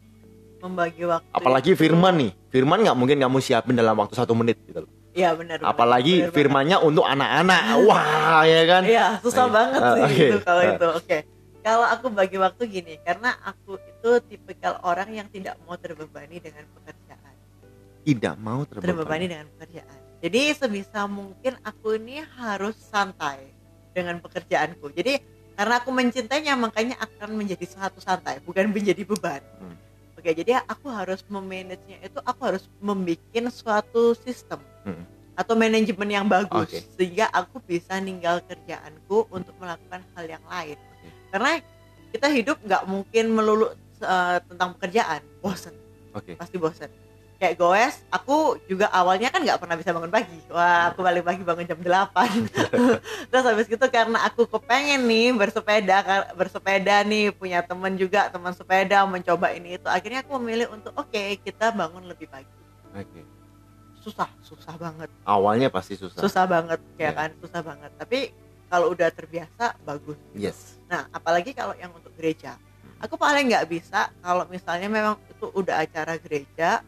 Membagi 0.65 1.04
waktu 1.04 1.30
Apalagi 1.30 1.71
itu- 1.71 1.80
firman 1.80 2.13
nih, 2.17 2.32
firman 2.49 2.82
nggak 2.82 2.97
mungkin 2.97 3.17
kamu 3.17 3.38
siapin 3.39 3.73
dalam 3.73 3.93
waktu 3.93 4.13
satu 4.13 4.34
menit 4.34 4.58
gitu 4.63 4.82
loh. 4.82 4.91
Iya 5.12 5.32
benar. 5.32 5.63
Apalagi 5.63 6.13
banget. 6.21 6.34
firmannya 6.34 6.78
untuk 6.80 7.06
anak-anak, 7.06 7.62
wah 7.86 8.43
ya 8.43 8.62
kan? 8.65 8.82
Iya, 8.84 9.06
susah 9.21 9.45
Oke. 9.45 9.54
banget 9.54 9.80
Ah, 9.80 9.93
sih 9.93 10.04
oke. 10.04 10.25
itu 10.25 10.38
kalau 10.41 10.60
Ah. 10.60 10.69
itu. 10.69 10.88
Oke. 10.93 11.17
Kalau 11.62 11.86
aku 11.88 12.06
bagi 12.12 12.38
waktu 12.38 12.62
gini, 12.67 12.93
karena 12.99 13.34
aku 13.41 13.80
itu 13.80 14.12
tipikal 14.28 14.78
orang 14.82 15.10
yang 15.12 15.28
tidak 15.28 15.56
mau 15.63 15.73
terbebani 15.75 16.38
dengan 16.38 16.62
pekerjaan. 16.69 17.34
Tidak 18.04 18.36
mau 18.38 18.62
Terbebani 18.63 18.86
terbebani. 18.91 19.25
dengan 19.25 19.47
pekerjaan. 19.49 19.97
Jadi 20.19 20.41
sebisa 20.54 21.01
mungkin 21.06 21.58
aku 21.60 21.95
ini 21.95 22.21
harus 22.36 22.78
santai 22.78 23.49
dengan 23.91 24.19
pekerjaanku. 24.19 24.91
Jadi 24.91 25.17
karena 25.54 25.80
aku 25.80 25.89
mencintainya 25.89 26.54
makanya 26.54 26.99
akan 26.99 27.34
menjadi 27.34 27.65
suatu 27.65 27.97
santai, 27.97 28.38
bukan 28.41 28.69
menjadi 28.69 29.01
beban. 29.01 29.41
Hmm. 29.58 29.73
Oke, 30.25 30.41
jadi 30.41 30.57
aku 30.65 30.89
harus 30.89 31.21
memanagenya 31.29 32.01
itu 32.01 32.17
aku 32.25 32.49
harus 32.49 32.65
membuat 32.81 33.21
suatu 33.53 34.17
sistem 34.17 34.57
Hmm. 34.81 35.05
atau 35.38 35.53
manajemen 35.53 36.09
yang 36.09 36.25
bagus 36.25 36.65
Oke. 36.65 36.81
sehingga 36.97 37.29
aku 37.29 37.61
bisa 37.61 37.93
ninggal 38.01 38.41
kerjaanku 38.41 39.29
untuk 39.29 39.53
melakukan 39.61 40.01
hal 40.17 40.25
yang 40.25 40.41
lain. 40.49 40.81
Oke. 40.81 41.09
Karena 41.29 41.51
kita 42.09 42.27
hidup 42.33 42.57
nggak 42.57 42.83
mungkin 42.89 43.38
melulu 43.38 43.69
eh, 44.01 44.38
tentang 44.49 44.73
pekerjaan, 44.73 45.21
bosen 45.45 45.77
Oke. 46.17 46.33
pasti 46.41 46.57
bosen. 46.57 46.89
Kayak 47.36 47.56
goes, 47.58 47.95
aku 48.08 48.36
juga 48.63 48.88
awalnya 48.89 49.28
kan 49.28 49.43
nggak 49.43 49.60
pernah 49.60 49.76
bisa 49.76 49.91
bangun 49.91 50.08
pagi. 50.08 50.39
Wah, 50.48 50.88
aku 50.89 51.04
balik 51.04 51.21
pagi 51.21 51.43
bangun 51.43 51.65
jam 51.65 51.76
8. 51.76 52.48
Terus 53.30 53.43
habis 53.43 53.67
gitu 53.67 53.86
karena 53.88 54.24
aku 54.24 54.48
kepengen 54.48 55.04
nih 55.04 55.36
bersepeda, 55.36 56.00
bersepeda 56.32 57.04
nih 57.04 57.36
punya 57.36 57.60
temen 57.60 57.95
juga 57.95 58.32
teman 58.32 58.56
sepeda 58.56 59.04
mencoba 59.04 59.52
ini 59.52 59.76
itu. 59.76 59.88
Akhirnya 59.88 60.24
aku 60.24 60.39
memilih 60.39 60.71
untuk 60.71 60.95
oke 60.95 61.12
kita 61.43 61.69
bangun 61.69 62.08
lebih 62.08 62.32
pagi. 62.32 62.48
Oke. 62.95 63.21
Susah, 64.00 64.32
susah 64.39 64.78
banget. 64.78 65.12
Awalnya 65.24 65.67
pasti 65.67 66.00
susah. 66.00 66.21
susah 66.21 66.45
banget 66.45 66.80
ya 66.95 67.10
Ya. 67.10 67.12
kan 67.12 67.30
susah 67.41 67.60
banget 67.60 67.91
tapi 67.98 68.32
kalau 68.65 68.89
udah 68.89 69.10
terbiasa 69.10 69.78
bagus 69.82 70.17
Yes. 70.32 70.78
nah 70.86 71.06
apalagi 71.10 71.52
kalau 71.52 71.74
yang 71.74 71.89
untuk 71.89 72.10
gereja 72.13 72.58
aku 72.98 73.13
paling 73.13 73.45
nggak 73.45 73.65
bisa 73.65 74.10
kalau 74.19 74.45
misalnya 74.48 74.89
memang 74.89 75.15
itu 75.26 75.45
udah 75.52 75.82
acara 75.82 76.17
gereja 76.17 76.82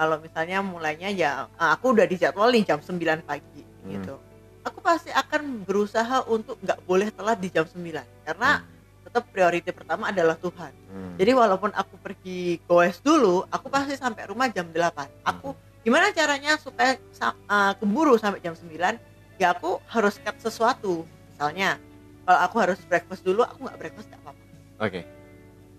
kalau 0.00 0.16
misalnya 0.16 0.64
mulainya 0.64 1.12
ya 1.12 1.30
ah, 1.54 1.76
aku 1.76 1.92
udah 1.92 2.08
dijadwalin 2.08 2.64
jam 2.64 2.80
9 2.80 2.96
pagi 3.20 3.60
Hmm. 3.80 3.92
gitu 3.92 4.14
aku 4.60 4.80
pasti 4.80 5.08
akan 5.08 5.64
berusaha 5.64 6.24
untuk 6.24 6.56
nggak 6.58 6.80
boleh 6.84 7.08
telat 7.08 7.36
di 7.36 7.48
jam 7.48 7.64
9 7.64 7.76
karena 8.24 8.64
tetap 9.00 9.24
priority 9.28 9.72
pertama 9.72 10.08
adalah 10.08 10.36
Tuhan 10.36 10.72
Hmm. 10.88 11.16
jadi 11.16 11.32
walaupun 11.32 11.70
aku 11.70 12.00
pergi 12.00 12.58
goes 12.64 12.98
dulu, 12.98 13.44
aku 13.46 13.68
pasti 13.68 13.94
sampai 13.94 14.26
rumah 14.26 14.48
jam 14.48 14.66
8. 14.66 15.06
Aku 15.22 15.52
gimana 15.80 16.10
caranya 16.10 16.56
supaya 16.56 16.98
uh, 17.46 17.72
keburu 17.76 18.16
sampai 18.16 18.40
jam 18.40 18.52
9? 18.52 18.98
Ya 19.38 19.54
aku 19.54 19.78
harus 19.86 20.18
cut 20.18 20.34
sesuatu. 20.36 21.06
Misalnya, 21.30 21.78
kalau 22.26 22.40
aku 22.42 22.56
harus 22.58 22.78
breakfast 22.82 23.22
dulu, 23.22 23.40
aku 23.40 23.64
nggak 23.64 23.78
breakfast 23.78 24.10
nggak 24.10 24.20
apa-apa. 24.20 24.42
Oke. 24.82 25.00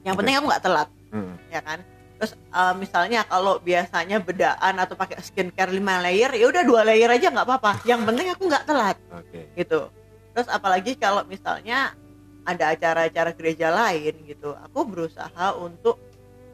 Yang 0.01 0.13
Oke. 0.15 0.19
penting 0.23 0.35
aku 0.39 0.45
nggak 0.47 0.63
telat, 0.63 0.89
Hmm. 1.11 1.33
ya 1.51 1.59
kan? 1.59 1.79
Terus 2.21 2.37
uh, 2.53 2.77
misalnya 2.77 3.25
kalau 3.25 3.57
biasanya 3.57 4.21
bedaan 4.21 4.77
atau 4.77 4.93
pakai 4.93 5.17
skincare 5.25 5.73
5 5.73 6.05
layer, 6.05 6.29
ya 6.37 6.45
udah 6.53 6.61
dua 6.61 6.85
layer 6.85 7.09
aja 7.09 7.33
nggak 7.33 7.49
apa-apa. 7.49 7.81
Yang 7.81 8.01
penting 8.05 8.27
aku 8.29 8.43
nggak 8.45 8.65
telat 8.69 8.97
Oke. 9.09 9.49
gitu. 9.57 9.89
Terus 10.29 10.45
apalagi 10.53 10.93
kalau 11.01 11.25
misalnya 11.25 11.97
ada 12.45 12.77
acara-acara 12.77 13.33
gereja 13.33 13.73
lain 13.73 14.13
gitu, 14.29 14.53
aku 14.53 14.85
berusaha 14.85 15.57
untuk 15.57 15.97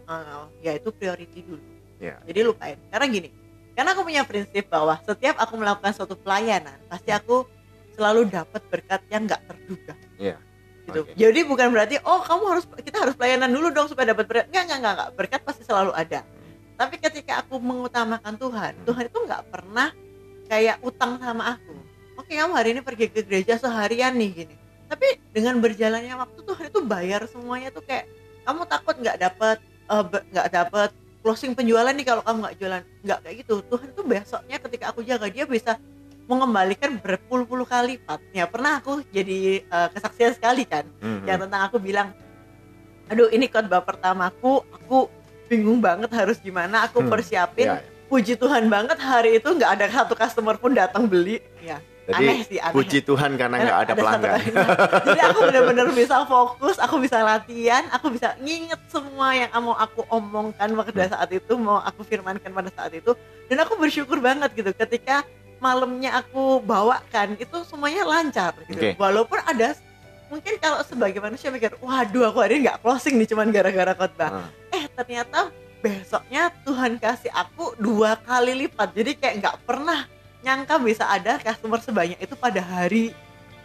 uh, 0.07 0.47
yaitu 0.63 0.87
priority 0.95 1.43
dulu. 1.43 1.59
Ya. 1.99 2.15
Jadi 2.23 2.39
lupain. 2.47 2.79
Karena 2.87 3.05
gini, 3.11 3.29
karena 3.75 3.91
aku 3.91 4.07
punya 4.07 4.23
prinsip 4.23 4.71
bahwa 4.71 4.95
setiap 5.03 5.35
aku 5.35 5.59
melakukan 5.59 5.91
suatu 5.91 6.15
pelayanan, 6.15 6.79
pasti 6.87 7.11
aku 7.11 7.43
selalu 7.99 8.31
dapat 8.31 8.63
berkat 8.71 9.03
yang 9.11 9.27
nggak 9.27 9.43
terduga. 9.51 9.93
Iya. 10.15 10.39
Gitu. 10.87 10.99
Oke. 11.03 11.11
Jadi 11.19 11.39
bukan 11.43 11.67
berarti 11.75 11.95
oh 12.07 12.23
kamu 12.23 12.43
harus 12.47 12.65
kita 12.79 12.97
harus 13.03 13.15
pelayanan 13.19 13.51
dulu 13.51 13.67
dong 13.75 13.91
supaya 13.91 14.15
dapat 14.15 14.25
berkat. 14.25 14.45
Enggak, 14.47 14.63
enggak, 14.63 14.77
enggak, 14.79 14.93
enggak. 14.95 15.09
Berkat 15.19 15.41
pasti 15.43 15.63
selalu 15.67 15.91
ada. 15.91 16.23
Tapi 16.77 16.95
ketika 17.01 17.43
aku 17.43 17.59
mengutamakan 17.59 18.33
Tuhan, 18.39 18.71
Hmm. 18.77 18.85
Tuhan 18.87 19.03
itu 19.09 19.19
nggak 19.19 19.43
pernah 19.51 19.89
kayak 20.47 20.77
utang 20.79 21.19
sama 21.19 21.57
aku. 21.59 21.75
Oke, 22.17 22.33
kamu 22.33 22.53
hari 22.55 22.69
ini 22.77 22.81
pergi 22.81 23.11
ke 23.11 23.21
gereja 23.21 23.59
seharian 23.59 24.15
nih 24.15 24.29
gini. 24.45 24.55
Tapi 24.87 25.19
dengan 25.35 25.59
berjalannya 25.59 26.15
waktu 26.15 26.39
Tuhan 26.47 26.63
itu 26.71 26.79
bayar 26.87 27.27
semuanya 27.27 27.69
tuh 27.75 27.83
kayak 27.83 28.07
kamu 28.47 28.63
takut 28.63 28.95
nggak 28.95 29.17
dapat 29.19 29.57
eh, 29.91 30.03
nggak 30.31 30.47
dapat 30.55 30.89
closing 31.19 31.51
penjualan 31.51 31.91
nih 31.91 32.07
kalau 32.07 32.23
kamu 32.23 32.37
nggak 32.47 32.55
jualan 32.55 32.81
nggak 33.03 33.19
kayak 33.19 33.35
gitu 33.43 33.53
Tuhan 33.67 33.87
tuh 33.91 34.05
besoknya 34.07 34.57
ketika 34.63 34.85
aku 34.95 35.03
jaga 35.03 35.27
dia 35.27 35.43
bisa 35.43 35.75
mengembalikan 36.27 36.99
berpuluh-puluh 36.99 37.63
kali 37.63 37.95
lipat 37.95 38.19
ya 38.31 38.45
pernah 38.45 38.77
aku 38.77 38.99
jadi 39.09 39.63
eh, 39.63 39.87
kesaksian 39.89 40.35
sekali 40.35 40.63
kan 40.63 40.83
Hmm. 40.99 41.23
yang 41.23 41.39
tentang 41.39 41.63
aku 41.63 41.79
bilang 41.79 42.11
aduh 43.07 43.31
ini 43.31 43.47
khotbah 43.47 43.79
pertamaku 43.79 44.61
aku 44.67 45.07
bingung 45.47 45.79
banget 45.79 46.11
harus 46.11 46.35
gimana 46.37 46.83
aku 46.83 46.99
Hmm, 46.99 47.07
persiapin 47.09 47.65
Ya, 47.65 47.79
ya. 47.79 47.83
puji 48.05 48.35
Tuhan 48.35 48.67
banget 48.67 48.99
hari 48.99 49.39
itu 49.39 49.47
nggak 49.47 49.71
ada 49.73 49.85
satu 49.89 50.13
customer 50.13 50.55
pun 50.55 50.75
datang 50.75 51.07
beli 51.07 51.39
ya 51.57 51.79
Jadi 52.03 52.23
aneh 52.23 52.39
sih 52.41 52.55
aneh 52.57 52.71
puji 52.71 52.99
Tuhan 53.01 53.35
karena 53.35 53.55
nggak 53.57 53.77
ada 53.81 53.91
satu 53.91 53.99
pelanggan. 53.99 54.39
jadi 55.05 55.19
aku 55.25 55.39
benar-benar 55.41 55.87
bisa 55.91 56.15
fokus 56.23 56.75
aku 56.77 56.95
bisa 56.99 57.19
latihan 57.19 57.83
aku 57.89 58.11
bisa 58.11 58.35
nginget 58.37 58.79
semua 58.87 59.31
yang 59.33 59.51
mau 59.57 59.75
aku 59.75 60.03
omongkan 60.09 60.67
pada 60.73 60.91
Hmm. 60.97 61.11
saat 61.13 61.29
itu 61.31 61.53
mau 61.55 61.79
aku 61.79 62.03
firmankan 62.03 62.47
pada 62.49 62.67
saat 62.69 62.91
itu 62.91 63.11
dan 63.47 63.57
aku 63.59 63.75
bersyukur 63.75 64.19
banget 64.19 64.51
gitu 64.51 64.71
ketika 64.73 65.23
malamnya 65.59 66.11
aku 66.15 66.61
bawakan 66.61 67.35
itu 67.35 67.57
semuanya 67.63 68.03
lancar 68.03 68.53
gitu 68.65 68.77
Oke. 68.77 68.89
walaupun 68.95 69.39
ada 69.41 69.73
mungkin 70.27 70.53
kalau 70.57 70.83
sebagai 70.83 71.17
manusia 71.17 71.47
mikir 71.47 71.73
waduh 71.79 72.27
aku 72.27 72.37
hari 72.37 72.57
ini 72.57 72.67
nggak 72.67 72.79
closing 72.79 73.15
nih 73.15 73.27
cuman 73.27 73.47
gara-gara 73.47 73.93
khotbah 73.93 74.29
Ah. 74.37 74.49
eh 74.69 74.85
ternyata 74.89 75.49
besoknya 75.79 76.49
Tuhan 76.61 76.97
kasih 76.97 77.31
aku 77.31 77.73
dua 77.75 78.17
kali 78.19 78.53
lipat 78.57 78.91
jadi 78.91 79.11
kayak 79.13 79.35
nggak 79.39 79.57
pernah 79.63 80.03
nyangka 80.39 80.77
bisa 80.77 81.05
ada 81.05 81.37
customer 81.37 81.79
sebanyak 81.79 82.17
itu 82.17 82.35
pada 82.35 82.59
hari 82.59 83.15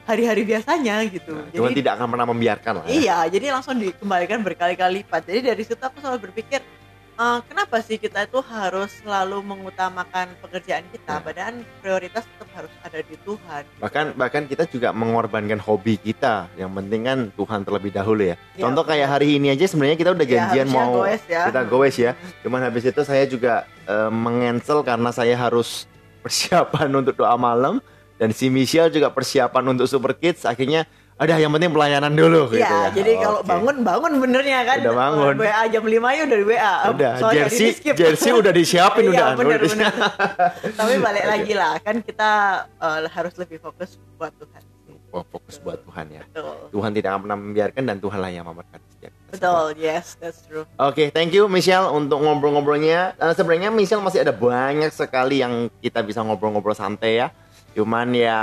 hari-hari 0.03 0.43
biasanya 0.45 1.03
gitu 1.05 1.31
Nah, 1.33 1.47
Tuhan 1.49 1.71
jadi 1.71 1.79
tidak 1.79 1.93
akan 1.95 2.09
pernah 2.09 2.27
membiarkan 2.27 2.73
lah. 2.75 2.85
ya. 2.85 2.93
iya 2.93 3.19
jadi 3.29 3.47
langsung 3.51 3.77
dikembalikan 3.77 4.41
berkali-kali 4.41 5.01
lipat 5.01 5.23
jadi 5.25 5.41
dari 5.49 5.63
situ 5.63 5.79
aku 5.79 5.99
selalu 5.99 6.31
berpikir 6.31 6.63
"Eh, 7.13 7.39
kenapa 7.45 7.77
sih 7.79 7.97
kita 7.97 8.25
itu 8.25 8.41
harus 8.41 8.89
selalu 8.99 9.41
mengutamakan 9.43 10.33
pekerjaan 10.39 10.81
kita 10.89 11.13
Ya. 11.13 11.21
padahal 11.21 11.55
prioritas 11.79 12.25
tetap 12.25 12.49
harus 12.53 12.73
ada 12.81 12.99
di 12.99 13.17
Tuhan 13.19 13.63
gitu. 13.63 13.81
Bahkan 13.81 14.05
bahkan 14.15 14.43
kita 14.45 14.65
juga 14.65 14.89
mengorbankan 14.91 15.57
hobi 15.59 15.97
kita. 15.97 16.49
Yang 16.55 16.73
penting 16.75 17.01
kan 17.03 17.19
Tuhan 17.31 17.61
terlebih 17.63 17.93
dahulu 17.93 18.23
ya. 18.25 18.37
Iya, 18.55 18.63
Contoh 18.65 18.83
kayak 18.83 19.09
hari 19.11 19.37
ini 19.37 19.53
aja 19.53 19.65
sebenarnya 19.65 19.95
kita 19.95 20.11
udah 20.11 20.25
Ya, 20.25 20.33
janjian 20.41 20.67
harusnya 20.67 20.81
mau 20.81 20.93
goes 20.99 21.25
ya. 21.27 21.43
kita 21.47 21.61
goes 21.65 21.97
ya. 21.97 22.13
Cuman 22.43 22.61
habis 22.63 22.83
itu 22.83 23.01
saya 23.03 23.25
juga 23.25 23.55
eh, 23.85 24.11
mengcancel 24.11 24.79
karena 24.81 25.11
saya 25.11 25.37
harus 25.37 25.85
persiapan 26.25 26.89
untuk 26.95 27.15
doa 27.15 27.37
malam 27.37 27.79
dan 28.17 28.31
si 28.31 28.49
Michelle 28.49 28.89
juga 28.89 29.11
persiapan 29.11 29.65
untuk 29.71 29.85
Super 29.85 30.15
Kids. 30.15 30.45
Akhirnya 30.45 30.89
ada 31.15 31.35
yang 31.35 31.51
penting 31.51 31.71
pelayanan 31.71 32.11
dulu 32.11 32.49
Iya, 32.49 32.57
gitu 32.57 32.75
ya. 32.75 32.83
jadi 32.93 33.13
kalau 33.19 33.39
Oke. 33.39 33.47
bangun 33.47 33.77
bangun 33.81 34.13
benernya 34.19 34.59
kan. 34.65 34.79
Udah 34.81 34.97
bangun. 34.97 35.35
WA 35.39 35.63
jam 35.67 35.85
5 35.85 35.93
ya 36.11 36.23
udah 36.25 36.39
di 36.39 36.47
WA. 36.47 36.75
Udah, 36.91 37.13
Sorry, 37.17 37.35
jersey 37.39 37.69
di 37.75 37.91
jersey 37.93 38.31
udah 38.33 38.51
disiapin 38.51 39.03
Iya, 39.07 39.11
udah. 39.13 39.29
bener, 39.37 39.59
Udah- 39.59 39.71
bener. 39.71 39.93
Tapi 40.79 40.95
balik 40.99 41.25
lagi 41.25 41.53
lah, 41.53 41.73
kan 41.79 41.97
kita 41.99 42.31
eh, 42.67 43.01
harus 43.09 43.35
lebih 43.37 43.59
fokus 43.59 44.01
buat 44.17 44.35
Tuhan. 44.35 44.63
oh, 45.11 45.25
fokus 45.29 45.57
buat 45.59 45.77
Tuhan 45.79 46.09
ya 46.11 46.25
betul 46.25 46.73
Tuhan 46.73 46.91
tidak 46.91 47.09
akan 47.13 47.21
pernah 47.21 47.39
membiarkan 47.39 47.83
dan 47.85 47.97
Tuhanlah 48.01 48.33
yang 48.33 48.49
memberkati 48.49 48.87
setiap 48.89 49.13
kita. 49.13 49.29
betul 49.31 49.65
yes 49.77 50.17
that's 50.17 50.41
true 50.43 50.65
Oke, 50.81 51.13
thank 51.13 51.31
you 51.31 51.45
Michelle 51.47 51.93
untuk 51.93 52.17
ngobrol-ngobrolnya. 52.19 53.13
Eh, 53.15 53.33
sebenarnya 53.33 53.69
Michelle 53.69 54.01
masih 54.01 54.25
ada 54.25 54.33
banyak 54.33 54.89
sekali 54.89 55.39
yang 55.39 55.69
kita 55.79 56.01
bisa 56.01 56.25
ngobrol-ngobrol 56.25 56.73
santai 56.73 57.21
ya. 57.21 57.29
Cuman 57.73 58.13
ya 58.13 58.41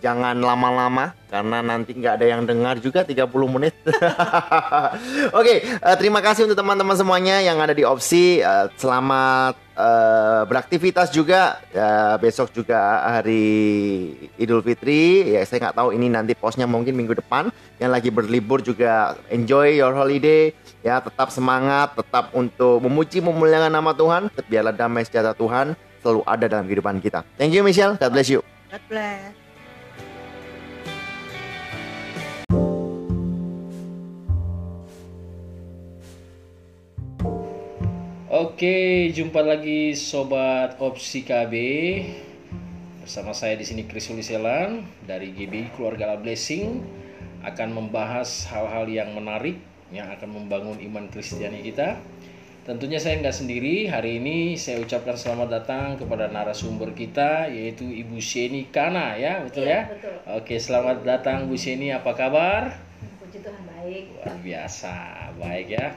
jangan 0.00 0.32
lama-lama 0.40 1.12
karena 1.28 1.64
nanti 1.64 1.96
nggak 1.96 2.14
ada 2.20 2.26
yang 2.28 2.42
dengar 2.44 2.76
juga 2.80 3.04
30 3.04 3.28
menit. 3.52 3.76
Oke, 5.38 5.64
eh, 5.64 5.96
terima 5.96 6.24
kasih 6.24 6.48
untuk 6.48 6.56
teman-teman 6.56 6.96
semuanya 6.96 7.40
yang 7.40 7.60
ada 7.60 7.76
di 7.76 7.84
opsi. 7.84 8.40
Eh, 8.40 8.66
selamat 8.76 9.56
eh, 9.76 10.42
beraktivitas 10.48 11.12
juga. 11.12 11.60
Besok 12.20 12.52
juga 12.56 13.04
hari 13.12 13.44
Idul 14.40 14.64
Fitri. 14.64 15.36
Ya 15.36 15.44
saya 15.44 15.68
nggak 15.68 15.76
tahu 15.76 15.88
ini 15.92 16.08
nanti 16.08 16.32
posnya 16.32 16.64
mungkin 16.64 16.96
minggu 16.96 17.16
depan. 17.16 17.52
Yang 17.76 17.90
lagi 17.92 18.08
berlibur 18.12 18.64
juga 18.64 19.16
enjoy 19.28 19.76
your 19.80 19.92
holiday. 19.92 20.52
Ya 20.80 21.00
tetap 21.00 21.28
semangat, 21.28 21.92
tetap 21.92 22.32
untuk 22.32 22.80
memuji 22.80 23.20
memuliakan 23.20 23.72
nama 23.72 23.92
Tuhan. 23.92 24.32
Biarlah 24.48 24.72
damai 24.72 25.04
sejahtera 25.04 25.36
Tuhan 25.36 25.76
selalu 26.00 26.20
ada 26.24 26.44
dalam 26.48 26.64
kehidupan 26.68 26.98
kita. 27.00 27.24
Thank 27.36 27.52
you 27.56 27.64
Michelle. 27.64 27.96
God 27.96 28.12
bless 28.12 28.28
you. 28.28 28.61
God 28.72 28.84
bless 28.88 29.36
Oke, 38.32 39.12
jumpa 39.12 39.44
lagi 39.44 39.92
sobat 39.92 40.80
Opsi 40.80 41.20
KB. 41.20 41.52
Bersama 43.04 43.36
saya 43.36 43.60
di 43.60 43.68
sini 43.68 43.84
Chris 43.84 44.08
Uliselan 44.08 44.88
dari 45.04 45.36
GB 45.36 45.76
Keluarga 45.76 46.08
La 46.08 46.16
Blessing 46.16 46.80
akan 47.44 47.76
membahas 47.76 48.48
hal-hal 48.48 48.88
yang 48.88 49.12
menarik 49.12 49.60
yang 49.92 50.08
akan 50.16 50.32
membangun 50.32 50.80
iman 50.80 51.12
Kristiani 51.12 51.60
kita. 51.60 52.00
Tentunya 52.62 52.94
saya 53.02 53.18
nggak 53.18 53.34
sendiri. 53.34 53.90
Hari 53.90 54.22
ini 54.22 54.54
saya 54.54 54.78
ucapkan 54.78 55.18
selamat 55.18 55.48
datang 55.50 55.98
kepada 55.98 56.30
narasumber 56.30 56.94
kita 56.94 57.50
yaitu 57.50 57.82
Ibu 57.82 58.22
Sheni 58.22 58.70
Kana 58.70 59.18
ya, 59.18 59.42
betul 59.42 59.66
Iya, 59.66 59.74
ya? 59.74 59.80
betul. 59.90 60.14
Oke, 60.38 60.54
selamat 60.62 61.02
datang 61.02 61.50
Bu 61.50 61.58
Sheni. 61.58 61.90
Apa 61.90 62.14
kabar? 62.14 62.78
Puji 63.18 63.42
Tuhan 63.42 63.66
baik. 63.66 64.14
Luar 64.14 64.34
biasa, 64.38 64.94
baik 65.42 65.74
ya. 65.74 65.90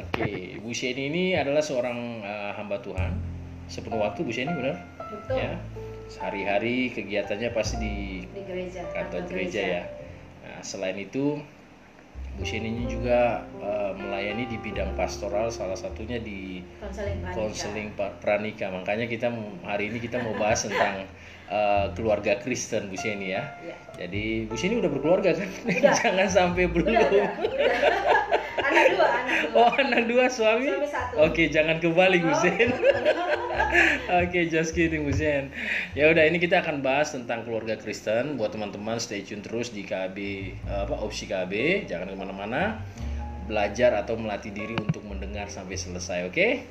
Oke, 0.00 0.56
Bu 0.64 0.72
Sheni 0.72 1.12
ini 1.12 1.24
adalah 1.36 1.60
seorang 1.60 2.24
eh, 2.24 2.50
hamba 2.56 2.80
Tuhan. 2.80 3.12
Sepenuh 3.68 4.00
waktu 4.00 4.24
Bu 4.24 4.32
Sheni 4.32 4.48
benar? 4.48 4.80
Betul. 4.96 5.44
Ya. 5.44 5.60
Sehari-hari 6.08 6.88
kegiatannya 6.88 7.52
pasti 7.52 7.76
di 7.84 7.96
Di 8.32 8.40
gereja. 8.48 8.80
kantor 8.96 9.28
gereja 9.28 9.60
ya. 9.60 9.82
Nah, 10.40 10.64
selain 10.64 10.96
itu 10.96 11.36
Bu 12.34 12.42
ini 12.42 12.90
juga 12.90 13.46
eh, 13.62 13.92
melayani 13.94 14.50
di 14.50 14.58
bidang 14.58 14.98
pastoral 14.98 15.54
salah 15.54 15.78
satunya 15.78 16.18
di 16.18 16.66
Konseling 16.82 17.94
pranika. 17.94 18.18
pranika. 18.18 18.66
Makanya 18.74 19.06
kita 19.06 19.30
hari 19.62 19.94
ini 19.94 20.02
kita 20.02 20.18
mau 20.18 20.34
bahas 20.34 20.66
tentang 20.66 21.06
eh, 21.46 21.86
keluarga 21.94 22.42
Kristen 22.42 22.90
Bu 22.90 22.98
Sheni 22.98 23.30
ya. 23.38 23.54
Iya. 23.62 23.76
Jadi 24.02 24.50
Bu 24.50 24.58
Sheni 24.58 24.82
udah 24.82 24.90
berkeluarga 24.90 25.30
kan? 25.38 25.46
Udah. 25.46 25.94
Jangan 26.02 26.28
sampai 26.28 26.66
belum. 26.66 26.90
Udah, 26.90 27.06
udah, 27.06 27.28
udah. 27.38 28.22
Anak 28.74 28.90
dua, 28.90 29.06
anak 29.06 29.38
dua. 29.46 29.54
Oh 29.54 29.72
anak 29.78 30.02
dua 30.10 30.24
suami? 30.26 30.66
Suami 30.66 30.88
satu. 30.90 31.14
Oke 31.22 31.46
jangan 31.48 31.78
kebalik 31.78 32.26
Oh. 32.26 32.34
Oke 34.26 34.50
just 34.50 34.74
kidding 34.74 35.06
Husen. 35.06 35.54
Ya 35.94 36.10
udah 36.10 36.26
ini 36.26 36.42
kita 36.42 36.62
akan 36.62 36.82
bahas 36.82 37.14
tentang 37.14 37.46
keluarga 37.46 37.78
Kristen. 37.78 38.34
Buat 38.34 38.58
teman-teman 38.58 38.98
stay 38.98 39.22
tune 39.22 39.46
terus 39.46 39.70
di 39.70 39.86
KB 39.86 40.16
eh, 40.58 40.80
apa 40.86 40.94
opsi 40.98 41.30
KB. 41.30 41.86
Jangan 41.86 42.10
ke 42.10 42.16
mana-mana. 42.18 42.82
Belajar 43.46 43.94
atau 43.94 44.18
melatih 44.18 44.50
diri 44.50 44.74
untuk 44.74 45.04
mendengar 45.06 45.46
sampai 45.46 45.78
selesai. 45.78 46.26
Oke. 46.26 46.66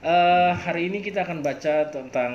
Eh, 0.00 0.52
hari 0.54 0.90
ini 0.90 1.04
kita 1.04 1.22
akan 1.22 1.46
baca 1.46 1.94
tentang 1.94 2.32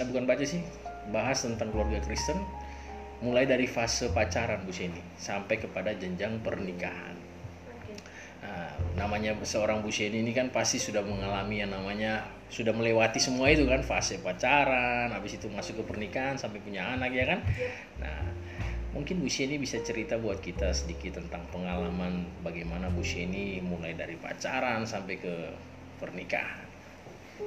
eh, 0.00 0.04
bukan 0.08 0.24
baca 0.24 0.44
sih 0.48 0.64
bahas 1.12 1.44
tentang 1.44 1.72
keluarga 1.72 2.00
Kristen 2.04 2.36
mulai 3.18 3.50
dari 3.50 3.66
fase 3.66 4.14
pacaran 4.14 4.62
Bu 4.62 4.70
Seni 4.70 5.02
sampai 5.18 5.58
kepada 5.58 5.90
jenjang 5.96 6.38
pernikahan. 6.38 7.07
Namanya 8.98 9.38
seorang 9.46 9.80
Bu 9.80 9.94
Sheni 9.94 10.26
ini 10.26 10.34
kan 10.34 10.50
pasti 10.50 10.82
sudah 10.82 11.06
mengalami 11.06 11.62
yang 11.62 11.70
namanya 11.70 12.26
sudah 12.50 12.74
melewati 12.74 13.22
semua 13.22 13.52
itu 13.52 13.62
kan 13.68 13.86
fase 13.86 14.18
pacaran, 14.18 15.14
habis 15.14 15.38
itu 15.38 15.46
masuk 15.52 15.80
ke 15.80 15.84
pernikahan 15.86 16.34
sampai 16.34 16.58
punya 16.58 16.82
anak 16.98 17.14
ya 17.14 17.24
kan. 17.30 17.40
Nah, 18.02 18.26
mungkin 18.96 19.22
Bu 19.22 19.30
Sheni 19.30 19.60
bisa 19.60 19.78
cerita 19.84 20.18
buat 20.18 20.42
kita 20.42 20.74
sedikit 20.74 21.22
tentang 21.22 21.46
pengalaman 21.54 22.26
bagaimana 22.42 22.90
Bu 22.90 23.06
Sheni 23.06 23.62
mulai 23.62 23.94
dari 23.94 24.18
pacaran 24.18 24.82
sampai 24.82 25.20
ke 25.20 25.34
pernikahan. 26.02 26.66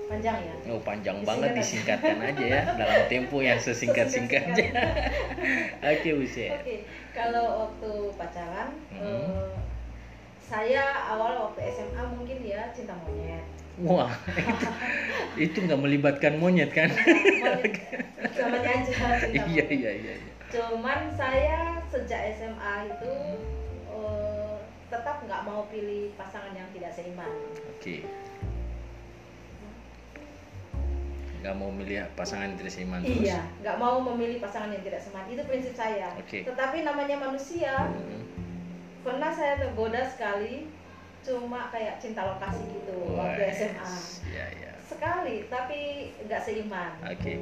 Panjang 0.08 0.40
ya. 0.40 0.56
Oh 0.72 0.80
panjang 0.80 1.20
Disingkat 1.20 1.28
banget 1.28 1.52
disingkatkan 1.60 2.18
aja 2.24 2.46
ya 2.48 2.62
dalam 2.80 3.02
tempo 3.12 3.44
yang 3.44 3.60
sesingkat-singkatnya. 3.60 4.72
Oke 5.92 6.10
Bu 6.16 6.24
Sheni. 6.24 6.56
Oke, 6.56 6.76
kalau 7.12 7.68
waktu 7.68 7.92
pacaran, 8.16 8.72
eh, 8.96 9.52
saya 10.52 10.84
awal 11.08 11.48
waktu 11.48 11.64
SMA 11.72 12.04
mungkin 12.12 12.44
ya 12.44 12.68
cinta 12.76 12.92
monyet. 13.08 13.40
Wah, 13.88 14.12
itu, 15.40 15.64
nggak 15.64 15.80
melibatkan 15.80 16.36
monyet 16.44 16.76
kan? 16.76 16.92
Monyet 16.92 17.72
namanya 18.36 18.70
aja 18.84 18.92
cinta 18.92 19.16
iya 19.32 19.42
monyet. 19.48 19.68
iya 19.72 19.92
iya. 19.96 20.14
iya. 20.20 20.32
Cuman 20.52 21.08
saya 21.16 21.80
sejak 21.88 22.36
SMA 22.36 22.74
itu 22.92 23.12
eh, 23.96 24.56
tetap 24.92 25.24
nggak 25.24 25.42
mau 25.48 25.64
pilih 25.72 26.12
pasangan 26.20 26.52
yang 26.52 26.68
tidak 26.76 26.92
seiman. 26.92 27.32
Oke. 27.80 28.04
Nggak 31.42 31.56
mau 31.58 31.72
milih 31.72 31.96
pasangan 32.20 32.52
yang 32.52 32.60
tidak 32.60 32.74
seiman 32.76 33.00
terus. 33.02 33.24
Iya, 33.24 33.40
nggak 33.64 33.78
mau 33.80 34.04
memilih 34.04 34.38
pasangan 34.44 34.70
yang 34.76 34.84
tidak 34.84 35.00
seiman. 35.00 35.26
Itu 35.32 35.42
prinsip 35.48 35.74
saya. 35.80 36.12
Oke. 36.20 36.44
Tetapi 36.44 36.84
namanya 36.84 37.18
manusia, 37.24 37.88
Hmm. 37.88 38.21
Pernah 39.02 39.32
saya 39.32 39.58
tergoda 39.58 40.02
sekali, 40.06 40.70
cuma 41.22 41.70
kayak 41.70 41.98
cinta 41.98 42.26
lokasi 42.26 42.64
gitu 42.72 42.96
waktu 43.14 43.42
Wes, 43.42 43.58
SMA. 43.58 43.90
Iya 44.28 44.46
iya. 44.54 44.74
Sekali, 44.82 45.36
tapi 45.48 45.80
nggak 46.26 46.42
seiman. 46.42 46.92
Oke. 47.04 47.34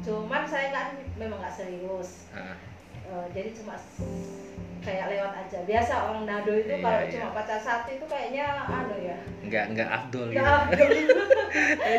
Cuman 0.00 0.42
saya 0.46 0.70
nggak 0.70 0.86
memang 1.16 1.38
nggak 1.38 1.54
serius. 1.54 2.30
Ah, 2.30 2.54
Eh, 3.00 3.26
jadi 3.34 3.50
cuma 3.50 3.74
kayak 4.80 5.10
lewat 5.10 5.32
aja. 5.34 5.58
Biasa 5.66 5.92
orang 6.06 6.30
nado 6.30 6.54
itu 6.54 6.70
Iya, 6.70 6.78
kalau 6.78 7.00
iya. 7.02 7.10
cuma 7.10 7.28
pacar 7.34 7.58
satu 7.58 7.88
itu 7.90 8.04
kayaknya 8.06 8.44
anu 8.70 8.96
ya. 9.02 9.18
nggak 9.40 9.64
nggak 9.74 9.88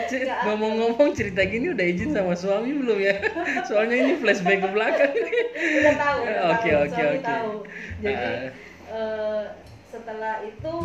Cik, 0.07 0.23
Nggak 0.23 0.39
ngomong-ngomong 0.47 1.11
cerita 1.11 1.43
gini 1.43 1.75
udah 1.75 1.83
izin 1.83 2.15
sama 2.15 2.31
suami 2.31 2.71
belum 2.71 2.95
ya? 2.95 3.15
Soalnya 3.67 3.97
ini 3.99 4.13
flashback 4.17 4.63
ke 4.63 4.69
belakang 4.71 5.11
udah 5.11 5.95
tahu, 5.99 6.19
Oke, 6.47 6.69
oke, 6.79 7.01
oke. 7.11 7.35
Jadi 7.99 8.31
Ah. 8.31 8.70
Eh, 8.91 9.43
setelah 9.87 10.43
itu 10.43 10.75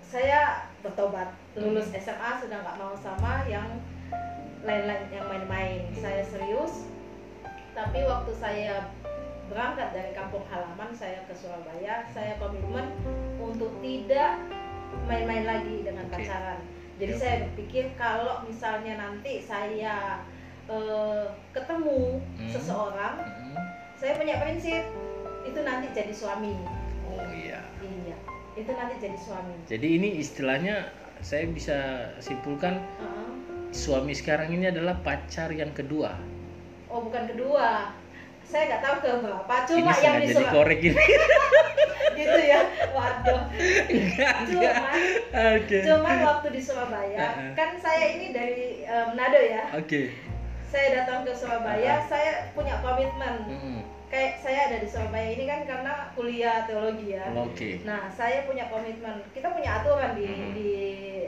saya 0.00 0.64
bertobat 0.80 1.34
lulus 1.54 1.90
Hmm. 1.90 1.98
SMA 1.98 2.30
sudah 2.40 2.58
nggak 2.62 2.78
mau 2.78 2.94
sama 2.96 3.42
yang 3.44 3.66
lain-lain 4.62 5.06
yang 5.10 5.26
main-main 5.26 5.80
saya 5.94 6.22
serius 6.22 6.88
tapi 7.72 8.02
waktu 8.02 8.32
saya 8.32 8.88
berangkat 9.46 9.94
dari 9.94 10.10
kampung 10.10 10.42
halaman 10.48 10.90
saya 10.90 11.22
ke 11.28 11.34
Surabaya 11.36 12.02
saya 12.10 12.34
komitmen 12.36 12.90
untuk 13.38 13.70
tidak 13.78 14.40
main-main 15.06 15.44
lagi 15.44 15.84
dengan 15.86 16.06
pacaran 16.08 16.58
jadi 16.96 17.12
Oke. 17.14 17.20
saya 17.20 17.36
berpikir 17.46 17.84
kalau 17.94 18.42
misalnya 18.42 18.96
nanti 18.96 19.42
saya 19.42 20.24
eh, 20.66 21.26
ketemu 21.52 22.18
Hmm. 22.38 22.50
seseorang 22.50 23.16
Hmm. 23.22 23.54
saya 23.94 24.18
punya 24.18 24.38
prinsip 24.38 24.82
itu 25.46 25.60
nanti 25.62 25.86
jadi 25.94 26.12
suami 26.12 26.54
Oh 27.06 27.22
iya. 27.32 27.62
iya 27.80 28.16
itu 28.56 28.70
nanti 28.72 28.94
jadi 28.98 29.18
suami 29.20 29.52
Jadi 29.68 29.88
ini 30.00 30.08
istilahnya 30.18 30.90
saya 31.20 31.46
bisa 31.46 31.76
simpulkan 32.18 32.80
Heeh. 32.98 33.28
suami 33.70 34.12
sekarang 34.12 34.52
ini 34.52 34.68
adalah 34.68 34.96
pacar 35.00 35.48
yang 35.50 35.70
kedua. 35.72 36.16
oh 36.86 37.02
bukan 37.02 37.28
kedua 37.28 37.92
saya 38.46 38.62
nggak 38.70 38.82
tahu 38.82 38.96
ke 39.02 39.08
ini 39.10 39.82
cuma 39.82 39.90
yang 39.90 39.96
sengaja 39.98 40.22
di 40.22 40.26
Surabaya 40.30 40.46
dikorek 40.46 40.80
ini. 40.80 41.04
gitu 42.16 42.40
ya 42.40 42.60
waduh 42.96 43.42
enggak, 43.90 44.34
cuman 44.48 44.96
Oke. 45.58 45.78
cuman 45.84 46.16
waktu 46.24 46.48
di 46.54 46.60
Surabaya 46.62 47.18
Heeh. 47.20 47.50
kan 47.52 47.70
saya 47.76 48.04
ini 48.16 48.26
dari 48.32 48.86
eh, 48.86 49.04
Manado 49.10 49.36
ya 49.36 49.68
Oke. 49.76 50.14
saya 50.70 51.02
datang 51.02 51.26
ke 51.28 51.32
Surabaya 51.36 52.00
saya 52.08 52.48
punya 52.56 52.80
komitmen 52.80 53.34
Mm-mm. 53.50 53.78
Kayak 54.06 54.38
saya 54.38 54.60
ada 54.66 54.76
di 54.78 54.86
Surabaya 54.86 55.28
ini 55.28 55.44
kan 55.44 55.60
karena 55.62 55.92
kuliah 56.12 56.62
teologi 56.62 57.12
ya 57.12 57.26
Oke. 57.32 57.82
Nah, 57.82 58.06
saya 58.08 58.46
punya 58.46 58.66
komitmen. 58.66 59.18
Kita 59.30 59.50
punya 59.50 59.70
aturan 59.76 60.14
di 60.14 60.26
Mhm. 60.26 60.50
di 60.52 60.70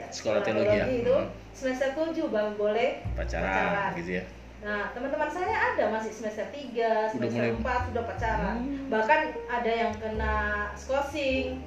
Sekolah 0.09 0.41
teologi 0.41 0.77
ya? 0.77 0.87
itu 0.87 1.11
Mhm. 1.13 1.29
semester 1.51 1.91
7 1.93 2.27
baru 2.29 2.55
boleh 2.55 3.03
Pacaran, 3.13 3.45
Pacaran. 3.45 3.91
gitu 3.97 4.11
ya. 4.15 4.25
Nah, 4.59 4.91
teman-teman 4.91 5.27
saya 5.29 5.55
ada 5.71 5.85
masih 5.89 6.11
semester 6.11 6.47
3, 6.49 7.07
semester 7.09 7.31
mulai- 7.33 7.55
4 7.57 7.81
sudah 7.87 8.05
pacaran. 8.05 8.57
Hmm. 8.59 8.87
Bahkan 8.89 9.21
ada 9.49 9.73
yang 9.73 9.93
kena 9.95 10.35
skorsing 10.75 11.63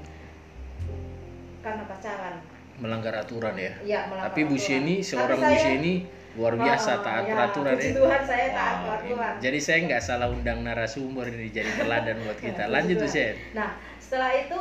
karena 1.61 1.83
pacaran. 1.85 2.35
melanggar 2.73 3.13
aturan 3.15 3.53
ya 3.53 3.77
Iya, 3.79 4.09
melanggar 4.09 4.33
tapi 4.33 4.41
Bu 4.41 4.57
aturan. 4.57 4.65
Sheni 4.65 4.95
Tapi 4.95 5.05
seorang 5.05 5.37
Bu 5.37 5.45
saya- 5.45 5.61
Sheni 5.61 5.93
luar 6.31 6.55
biasa 6.55 6.91
Oh, 6.93 7.03
taat 7.03 7.23
ya, 7.23 7.33
peraturan 7.33 7.75
ya 7.75 7.91
Tuhan 7.91 8.21
saya 8.23 8.47
taat 8.49 8.75
Wow, 8.77 8.85
peraturan. 8.87 9.31
ini. 9.33 9.41
jadi 9.41 9.59
saya 9.59 9.79
nggak 9.83 10.01
salah 10.01 10.27
undang 10.27 10.59
narasumber 10.61 11.27
ini 11.27 11.47
jadi 11.49 11.71
teladan 11.75 12.17
buat 12.21 12.39
kita 12.45 12.63
Puji 12.63 12.73
lanjut. 12.73 12.97
Shen 13.05 13.35
Nah, 13.51 13.69
setelah 13.97 14.31
itu 14.33 14.59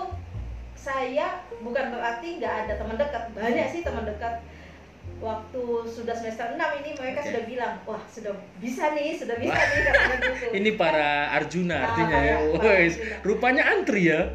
saya 0.74 1.26
bukan 1.56 1.84
berarti 1.90 2.28
nggak 2.36 2.54
ada 2.60 2.72
teman 2.74 2.96
dekat. 2.96 3.22
Banyak 3.30 3.66
sih 3.68 3.80
teman 3.80 4.02
dekat. 4.02 4.42
Waktu 5.20 5.62
sudah 5.86 6.16
semester 6.16 6.48
6 6.50 6.80
ini 6.80 6.90
mereka 6.96 7.20
Oke. 7.20 7.28
sudah 7.28 7.42
bilang, 7.44 7.72
"Wah, 7.84 8.00
sudah 8.08 8.32
bisa 8.56 8.90
nih, 8.90 9.12
sudah 9.14 9.36
bisa 9.42 9.52
nih," 9.54 9.80
katanya 9.84 10.16
gitu. 10.32 10.46
ini 10.50 10.70
para 10.74 11.08
Arjuna 11.30 11.76
Ah, 11.76 11.84
artinya 11.86 12.18
ya 12.18 12.36
Arjuna. 12.40 13.20
rupanya 13.20 13.62
antri 13.68 14.08
ya 14.08 14.20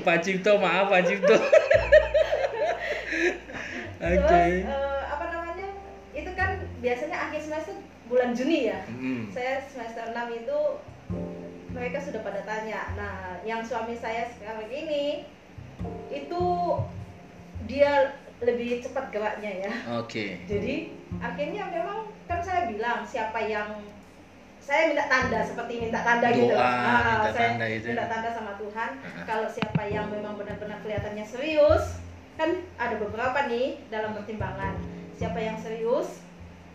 Pak 0.00 0.16
Cipto 0.20 0.56
maaf 0.56 0.86
Pak 0.88 1.02
Cipto 1.04 1.34
oke 4.04 4.20
Terus 4.20 4.68
eh, 4.68 5.02
apa 5.08 5.24
namanya? 5.28 5.68
Itu 6.12 6.30
kan 6.36 6.50
biasanya 6.78 7.16
akhir 7.28 7.40
semester 7.40 7.74
bulan 8.06 8.36
Juni 8.36 8.68
ya. 8.68 8.84
Hmm. 8.84 9.32
Saya 9.32 9.64
semester 9.64 10.12
6 10.12 10.14
itu 10.36 10.58
mereka 11.72 11.98
sudah 11.98 12.20
pada 12.22 12.44
tanya. 12.44 12.94
Nah, 12.94 13.42
yang 13.42 13.64
suami 13.64 13.96
saya 13.96 14.28
sekarang 14.30 14.68
ini 14.68 15.26
itu 16.08 16.42
dia 17.66 18.14
lebih 18.38 18.84
cepat 18.84 19.08
geraknya 19.10 19.68
ya. 19.68 19.72
oke 19.96 20.24
Jadi 20.44 20.92
akhirnya 21.16 21.64
memang 21.70 21.98
kan 22.26 22.40
saya 22.40 22.68
bilang 22.68 23.02
siapa 23.02 23.40
yang 23.40 23.80
saya 24.60 24.88
minta 24.88 25.04
tanda 25.08 25.40
seperti 25.44 25.76
minta 25.80 26.00
tanda 26.00 26.28
gitu. 26.32 26.52
Doa, 26.52 26.60
Ah, 26.60 27.00
minta 27.20 27.30
saya 27.32 27.48
tanda 27.56 27.66
itu 27.68 27.86
ya. 27.88 27.92
minta 27.96 28.06
tanda 28.08 28.30
sama 28.32 28.52
Tuhan. 28.56 28.90
Kalau 29.24 29.48
siapa 29.48 29.82
yang 29.86 30.06
memang 30.08 30.40
benar-benar 30.40 30.80
kelihatannya 30.80 31.24
serius, 31.24 32.00
kan 32.34 32.50
ada 32.76 32.98
beberapa 32.98 33.46
nih 33.46 33.78
dalam 33.88 34.12
pertimbangan. 34.12 34.74
Siapa 35.14 35.38
yang 35.38 35.54
serius 35.56 36.18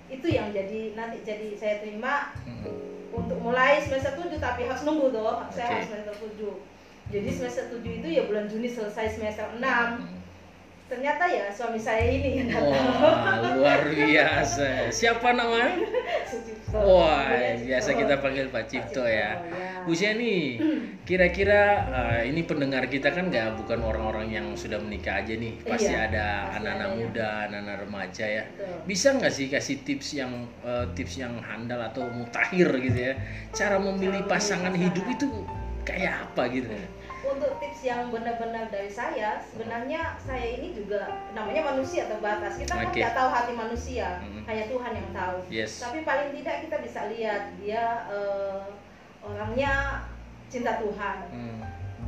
itu 0.10 0.26
yang 0.26 0.49
jadi 0.49 0.95
nanti 0.95 1.22
jadi 1.22 1.53
saya 1.53 1.76
terima 1.84 2.34
Hmm. 2.47 2.66
untuk 3.14 3.38
mulai 3.39 3.78
semester 3.78 4.16
7 4.16 4.39
tapi 4.39 4.66
harus 4.66 4.82
nunggu 4.82 5.12
tuh. 5.12 5.43
Saya 5.51 5.66
Oke. 5.68 5.74
harus 5.76 5.88
semester 5.91 6.16
7. 6.18 6.53
Jadi 7.10 7.30
semester 7.30 7.64
7 7.70 7.99
itu 8.01 8.07
ya 8.10 8.24
bulan 8.26 8.45
Juni 8.47 8.70
selesai 8.70 9.18
semester 9.18 9.45
6. 9.57 9.62
Hmm. 9.99 10.18
Ternyata 10.89 11.30
ya 11.30 11.53
suami 11.53 11.78
saya 11.78 12.01
ini 12.01 12.41
yang 12.41 12.49
datang. 12.49 12.86
Wah, 12.97 13.53
luar 13.53 13.82
biasa. 13.93 14.89
Siapa 14.89 15.38
namanya? 15.38 15.78
Wah, 16.74 17.26
Mulia 17.26 17.65
biasa 17.65 17.89
Cipto. 17.91 18.01
kita 18.05 18.13
panggil 18.22 18.45
Pak 18.53 18.63
Cipto 18.70 19.03
ya. 19.05 19.41
ya. 19.41 19.82
Bu 19.86 19.95
Sheni, 19.97 20.59
kira-kira 21.01 21.61
eh, 21.89 22.22
ini 22.30 22.45
pendengar 22.45 22.86
kita 22.86 23.09
kan 23.09 23.34
nggak 23.34 23.57
bukan 23.63 23.80
orang-orang 23.82 24.28
yang 24.30 24.47
sudah 24.53 24.78
menikah 24.78 25.24
aja 25.24 25.34
nih, 25.34 25.57
pasti 25.65 25.89
Iya, 25.89 26.11
ada 26.11 26.26
anak-anak 26.61 26.89
ya. 26.89 26.95
muda, 26.99 27.30
anak-anak 27.49 27.76
remaja 27.88 28.26
ya. 28.28 28.43
Betul. 28.53 28.76
Bisa 28.86 29.07
nggak 29.17 29.34
sih 29.34 29.45
kasih 29.49 29.78
tips 29.82 30.09
yang 30.13 30.32
eh, 30.61 30.86
tips 30.93 31.13
yang 31.17 31.34
handal 31.41 31.82
atau 31.82 32.05
mutakhir 32.11 32.70
gitu 32.78 32.99
ya, 32.99 33.13
cara 33.55 33.82
memilih 33.82 34.28
pasangan 34.30 34.70
pasangan. 34.70 34.84
hidup 34.86 35.05
itu 35.09 35.28
kayak 35.88 36.13
apa 36.30 36.43
gitu? 36.53 36.70
Untuk 37.20 37.51
tips 37.59 37.84
yang 37.84 38.07
benar-benar 38.09 38.67
dari 38.67 38.88
saya, 38.88 39.43
sebenarnya 39.43 40.15
saya 40.17 40.55
ini 40.55 40.72
juga 40.72 41.03
namanya 41.32 41.67
manusia 41.67 42.07
terbatas. 42.07 42.55
Kita 42.55 42.74
kan 42.74 42.88
Oke. 42.88 42.99
nggak 42.99 43.11
tahu 43.13 43.30
hati 43.30 43.53
manusia, 43.53 44.07
Mhm. 44.20 44.41
hanya 44.47 44.63
Tuhan 44.65 44.91
yang 44.95 45.09
tahu. 45.11 45.38
Yes. 45.47 45.72
Tapi 45.80 46.01
paling 46.01 46.32
tidak 46.32 46.63
kita 46.63 46.78
bisa 46.80 46.99
lihat 47.07 47.41
dia 47.55 48.07
eh, 48.07 48.63
orangnya 49.20 50.03
cinta 50.47 50.80
Tuhan. 50.80 51.17
Hmm, 51.30 51.59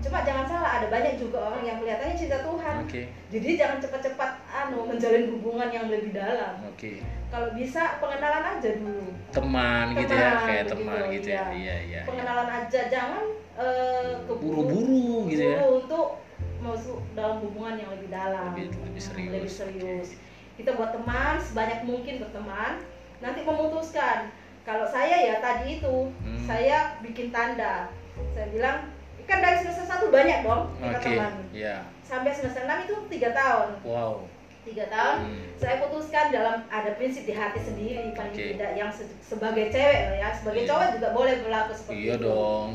Cuma 0.01 0.25
jangan 0.25 0.49
salah, 0.49 0.81
ada 0.81 0.89
banyak 0.89 1.13
juga 1.15 1.37
orang 1.45 1.61
yang 1.61 1.77
kelihatannya 1.77 2.17
cinta 2.17 2.41
Tuhan. 2.41 2.75
Oke, 2.81 3.05
Jadi 3.29 3.49
jangan 3.53 3.77
cepat-cepat 3.77 4.31
anu 4.49 4.89
menjalin 4.89 5.29
hubungan 5.29 5.69
yang 5.69 5.93
lebih 5.93 6.09
dalam. 6.09 6.57
oke. 6.65 6.91
Kalau 7.29 7.53
bisa 7.53 8.01
pengenalan 8.01 8.57
aja 8.57 8.69
dulu. 8.75 9.13
Teman 9.29 9.93
gitu 9.93 10.09
ya, 10.11 10.25
Teman, 10.33 10.41
kayak 10.41 10.63
begitu, 10.65 10.73
teman 10.73 11.01
gitu 11.07 11.29
ya. 11.29 11.35
iya. 11.37 11.45
Iya, 11.53 11.75
iya. 11.85 12.01
Pengenalan 12.09 12.49
aja, 12.49 12.81
jangan 12.89 13.23
eh, 13.53 14.15
keburu 14.23 14.63
Buru-buru 14.63 15.27
gitu 15.27 15.43
ya. 15.45 15.59
untuk 15.65 16.19
masuk 16.59 17.01
dalam 17.11 17.41
hubungan 17.41 17.75
yang 17.75 17.89
lebih 17.91 18.07
dalam, 18.07 18.53
Lebih- 18.53 18.77
lebih 18.81 19.01
serius. 19.01 19.31
lebih 19.33 19.51
serius. 19.51 20.07
Kita 20.55 20.75
buat 20.75 20.91
teman 20.91 21.35
sebanyak 21.37 21.83
mungkin 21.83 22.21
berteman, 22.21 22.85
nanti 23.17 23.39
memutuskan. 23.41 24.29
Kalau 24.61 24.85
saya 24.85 25.17
ya 25.17 25.35
tadi 25.37 25.81
itu, 25.81 26.13
Hmm. 26.13 26.37
saya 26.45 26.95
bikin 27.01 27.33
tanda. 27.33 27.89
Saya 28.31 28.47
bilang, 28.47 28.93
kan 29.25 29.41
dari 29.41 29.57
semester 29.57 29.85
satu 29.85 30.11
banyak 30.11 30.43
dong 30.43 30.69
kita 30.77 30.97
Oke, 30.97 31.07
teman. 31.09 31.33
ya. 31.49 31.75
Sampai 32.03 32.29
semester 32.29 32.61
6 32.61 32.83
itu 32.83 32.95
tiga 33.09 33.31
tahun. 33.31 33.79
Wow. 33.81 34.27
Tiga 34.61 34.85
tahun, 34.85 35.17
Hmm. 35.25 35.41
saya 35.57 35.81
putuskan 35.81 36.29
dalam 36.29 36.61
ada 36.67 36.93
prinsip 36.93 37.25
di 37.25 37.33
hati 37.33 37.57
sendiri 37.57 38.13
paling 38.13 38.29
Oke. 38.31 38.53
tidak 38.53 38.71
yang 38.75 38.91
se- 38.93 39.09
sebagai 39.19 39.73
cewek 39.73 39.99
ya 40.13 40.29
sebagai 40.29 40.61
Iya. 40.61 40.69
cowok 40.69 40.87
juga 40.93 41.09
boleh 41.11 41.35
berlaku 41.41 41.71
seperti 41.73 41.97
Iya 41.99 42.13
itu 42.13 42.23
dong. 42.23 42.69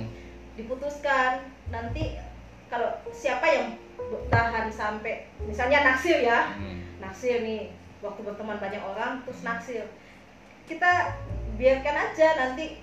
Diputuskan 0.56 1.40
nanti 1.68 2.16
kalau 2.66 2.88
siapa 3.12 3.46
yang 3.46 3.66
bertahan 3.96 4.66
sampai 4.68 5.28
misalnya 5.40 5.84
naksir 5.84 6.20
ya 6.20 6.52
Hmm. 6.52 6.82
naksir 6.98 7.40
nih 7.40 7.70
waktu 8.00 8.20
berteman 8.20 8.58
banyak 8.58 8.80
orang 8.80 9.22
terus 9.22 9.40
naksir 9.40 9.84
kita 10.66 11.14
biarkan 11.54 11.96
aja 11.96 12.28
nanti 12.36 12.80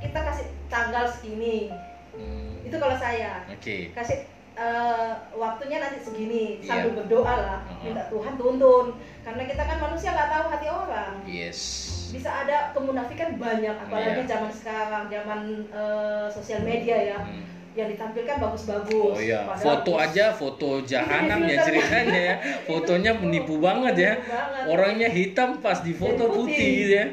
kita 0.00 0.18
kasih 0.18 0.48
tanggal 0.66 1.04
segini 1.06 1.70
Hmm. 2.14 2.62
itu 2.62 2.76
kalau 2.76 2.94
saya 2.94 3.42
Oke. 3.48 3.90
kasih 3.90 4.22
eh, 4.56 5.10
waktunya 5.34 5.78
nanti 5.78 5.98
segini 6.00 6.44
Iya. 6.56 6.66
sambil 6.68 6.90
berdoa 6.96 7.34
lah 7.36 7.58
minta 7.80 8.06
Tuhan 8.06 8.34
tuntun 8.34 8.86
karena 9.20 9.42
kita 9.44 9.62
kan 9.62 9.78
manusia 9.80 10.10
nggak 10.10 10.30
tahu 10.30 10.44
hati 10.48 10.68
orang 10.68 11.12
Yes. 11.24 11.60
bisa 12.08 12.30
ada 12.30 12.70
kemunafikan 12.70 13.34
banyak 13.36 13.74
apalagi 13.80 14.22
Iya. 14.22 14.30
zaman 14.30 14.50
sekarang 14.50 15.04
zaman 15.06 15.40
eh, 15.68 16.26
sosial 16.28 16.62
media 16.62 16.96
ya 17.08 17.18
Hmm. 17.20 17.42
yang 17.74 17.90
ditampilkan 17.90 18.38
bagus-bagus 18.38 18.94
Oh 19.10 19.18
iya, 19.18 19.42
Padahal 19.44 19.58
foto 19.60 19.92
aja 19.96 20.24
foto 20.30 20.68
jahanam 20.82 21.42
ya 21.42 21.58
Filter. 21.58 21.66
ceritanya 21.66 22.20
ya. 22.22 22.36
Fotonya 22.62 23.12
menipu 23.12 23.58
banget 23.58 23.94
ya. 23.98 24.12
Banget. 24.16 24.62
Orangnya 24.68 25.08
hitam 25.10 25.58
pas 25.58 25.82
di 25.82 25.90
foto 25.92 26.30
Putih. 26.30 26.54
putih 26.54 26.70
gitu 26.78 26.92
ya. 26.94 27.06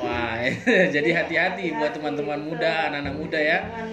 Wah, 0.00 0.40
jadi 0.96 1.10
hati-hati 1.12 1.72
buat 1.74 1.92
teman-teman 1.92 2.40
betul. 2.40 2.56
muda, 2.56 2.72
anak-anak 2.88 3.14
muda 3.14 3.36
ya. 3.38 3.58
jangan 3.62 3.88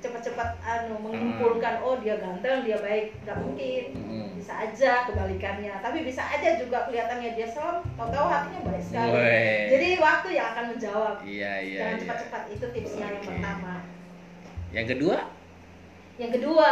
cepat-cepat 0.00 0.48
anu 0.60 0.96
mengumpulkan 0.98 1.80
oh 1.80 1.96
dia 1.96 2.16
ganteng 2.16 2.64
dia 2.64 2.76
baik 2.76 3.12
nggak 3.22 3.36
mungkin 3.36 3.84
Hmm. 4.10 4.28
bisa 4.34 4.52
aja 4.58 5.04
kebalikannya 5.06 5.72
tapi 5.78 6.02
bisa 6.02 6.24
aja 6.24 6.56
juga 6.56 6.84
kelihatannya 6.84 7.36
dia 7.36 7.44
serem 7.44 7.84
tahu-tahu 7.94 8.26
hatinya 8.26 8.60
baik 8.66 8.82
sekali 8.82 9.12
Weh. 9.12 9.62
jadi 9.68 9.88
waktu 9.96 10.28
yang 10.32 10.46
akan 10.50 10.64
menjawab 10.72 11.14
Iya, 11.20 11.52
iya, 11.60 11.78
jangan 11.78 11.94
iya. 11.94 12.00
cepat-cepat 12.02 12.42
itu 12.50 12.66
tipsnya 12.70 13.06
yang 13.06 13.16
Oke. 13.16 13.28
pertama 13.28 13.72
Yang 14.70 14.86
kedua? 14.90 15.16
yang 16.16 16.30
kedua 16.30 16.70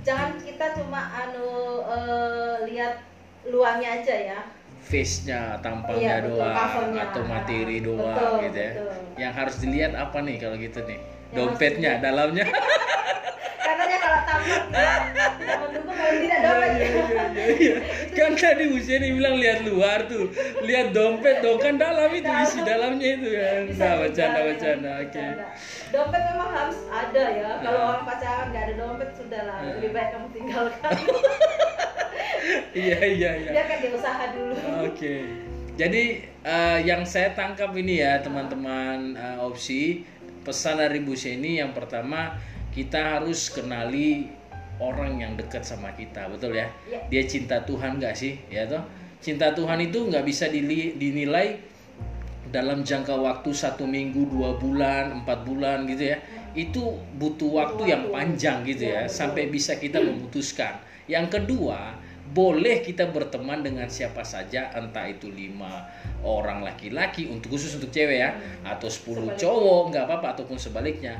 jangan 0.00 0.30
kita 0.38 0.66
cuma 0.74 1.00
anu 1.12 1.50
eh, 1.84 2.56
lihat 2.66 2.94
luarnya 3.44 4.00
aja 4.00 4.16
ya 4.16 4.40
Face-nya, 4.80 5.60
tampangnya 5.60 6.00
Iya, 6.00 6.24
betul, 6.24 6.40
doang 6.40 6.56
covernya. 6.56 7.00
atau 7.04 7.22
materi 7.22 7.76
doang 7.84 8.16
Betul, 8.16 8.32
gitu 8.40 8.58
ya. 8.58 8.72
betul. 8.72 8.92
Yang 9.14 9.32
harus 9.36 9.56
dilihat 9.60 9.92
apa 9.92 10.18
nih 10.24 10.36
kalau 10.40 10.56
gitu 10.56 10.80
nih? 10.88 11.00
Yang 11.30 11.36
Dompetnya, 11.36 11.92
dalamnya. 12.04 12.44
katanya 13.60 13.98
kalau 13.98 14.20
tampang 14.26 15.02
tidak 15.38 15.56
mendukung 15.62 15.94
paling 15.94 16.20
tidak 16.20 16.38
dompet 16.42 16.70
Iya, 16.70 16.86
iya, 16.90 17.54
iya. 17.54 17.76
kan 18.18 18.32
tadi 18.34 18.64
usia 18.68 18.96
nih 18.98 19.10
bilang 19.12 19.36
lihat 19.38 19.62
luar 19.62 20.04
tuh 20.04 20.26
lihat 20.60 20.90
dompet 20.90 21.38
dong 21.38 21.56
kan 21.56 21.78
dalam 21.78 22.10
itu 22.10 22.26
isi 22.26 22.58
dalamnya 22.60 23.08
itu 23.14 23.28
kan 23.30 23.62
nah 23.72 23.94
bercanda 23.96 24.34
ya, 24.36 24.44
bercanda 24.44 24.90
oke 24.98 25.06
bercanda. 25.06 25.46
dompet 25.88 26.22
memang 26.26 26.50
harus 26.50 26.78
ada 26.88 27.24
ya 27.30 27.50
kalau 27.60 27.78
Nah. 27.78 27.88
orang 27.88 28.04
pacaran 28.04 28.46
nggak 28.50 28.64
ada 28.64 28.74
dompet 28.76 29.10
sudah 29.14 29.42
lah 29.44 29.58
Nah. 29.60 29.72
lebih 29.76 29.90
baik 29.92 30.08
kamu 30.10 30.26
tinggalkan 30.32 30.92
iya 32.76 32.98
iya 33.00 33.30
iya 33.38 33.50
dia 33.70 33.90
usaha 33.90 34.24
dulu 34.32 34.54
oke 34.84 35.14
jadi 35.76 36.02
eh, 36.44 36.78
yang 36.84 37.02
saya 37.04 37.32
tangkap 37.32 37.72
ini 37.72 38.00
ya 38.00 38.20
teman-teman 38.20 39.14
eh, 39.14 39.36
opsi 39.38 40.04
pesan 40.50 40.82
dari 40.82 40.98
Bu 41.06 41.14
Seni 41.14 41.62
yang 41.62 41.70
pertama 41.70 42.34
kita 42.74 43.22
harus 43.22 43.54
kenali 43.54 44.26
orang 44.82 45.22
yang 45.22 45.32
dekat 45.38 45.62
sama 45.62 45.94
kita 45.94 46.26
betul 46.26 46.58
ya? 46.58 46.66
Iya. 46.90 46.98
dia 47.06 47.22
cinta 47.30 47.62
Tuhan 47.62 48.02
nggak 48.02 48.14
sih? 48.18 48.34
Ya 48.50 48.66
toh? 48.66 48.82
Cinta 49.22 49.54
Tuhan 49.54 49.78
itu 49.78 50.10
nggak 50.10 50.26
bisa 50.26 50.50
dinilai 50.50 51.62
dalam 52.50 52.82
jangka 52.82 53.14
waktu 53.14 53.54
satu 53.54 53.86
minggu 53.86 54.26
dua 54.26 54.58
bulan 54.58 55.22
empat 55.22 55.46
bulan 55.46 55.86
gitu 55.86 56.10
ya. 56.10 56.18
Itu 56.50 56.98
butuh 57.14 57.62
waktu 57.62 57.94
yang 57.94 58.10
panjang 58.10 58.66
gitu 58.66 58.90
ya 58.90 59.06
betul. 59.06 59.14
sampai 59.14 59.46
bisa 59.54 59.78
kita 59.78 60.02
memutuskan. 60.02 60.82
Yang 61.06 61.38
kedua 61.38 61.94
boleh 62.30 62.78
kita 62.86 63.10
berteman 63.10 63.66
dengan 63.66 63.90
siapa 63.90 64.22
saja 64.22 64.70
entah 64.78 65.10
itu 65.10 65.26
lima 65.26 65.82
orang 66.22 66.62
laki-laki 66.62 67.26
untuk 67.26 67.58
khusus 67.58 67.74
untuk 67.74 67.90
cewek 67.90 68.22
ya 68.22 68.30
atau 68.62 68.86
10 68.86 69.02
Sebaliknya. 69.02 69.34
cowok 69.34 69.82
nggak 69.90 70.04
apa-apa 70.06 70.28
ataupun 70.38 70.58
sebaliknya. 70.60 71.14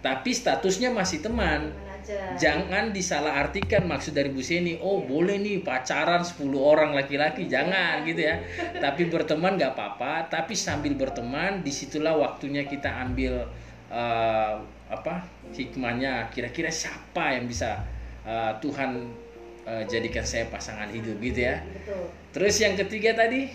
Tapi 0.00 0.30
statusnya 0.30 0.94
masih 0.94 1.24
teman. 1.24 1.74
Aja. 2.06 2.38
jangan 2.38 2.94
disalahartikan 2.94 3.82
maksud 3.90 4.14
dari 4.14 4.30
Bu 4.30 4.38
Seni 4.38 4.78
oh 4.78 5.02
boleh 5.02 5.42
nih 5.42 5.66
pacaran 5.66 6.22
10 6.22 6.38
orang 6.54 6.94
laki-laki. 6.94 7.50
Jangan 7.50 8.06
gitu 8.06 8.22
ya. 8.22 8.38
Tapi 8.84 9.10
berteman 9.10 9.58
nggak 9.58 9.74
apa-apa 9.74 10.30
tapi 10.30 10.54
sambil 10.54 10.94
berteman 10.94 11.66
di 11.66 11.74
situlah 11.74 12.14
waktunya 12.14 12.62
kita 12.62 13.02
ambil 13.02 13.42
eh, 13.90 14.54
apa 14.86 15.14
hikmahnya. 15.50 16.30
Kira-kira 16.30 16.70
siapa 16.70 17.34
yang 17.34 17.50
bisa 17.50 17.82
eh, 18.22 18.54
Tuhan 18.62 19.25
eh, 19.66 19.82
jadikan 19.84 20.22
saya 20.22 20.46
pasangan 20.46 20.88
hidup 20.88 21.18
gitu 21.18 21.40
ya 21.44 21.60
Betul. 21.66 22.06
terus 22.30 22.54
yang 22.56 22.74
ketiga 22.76 23.12
tadi 23.12 23.50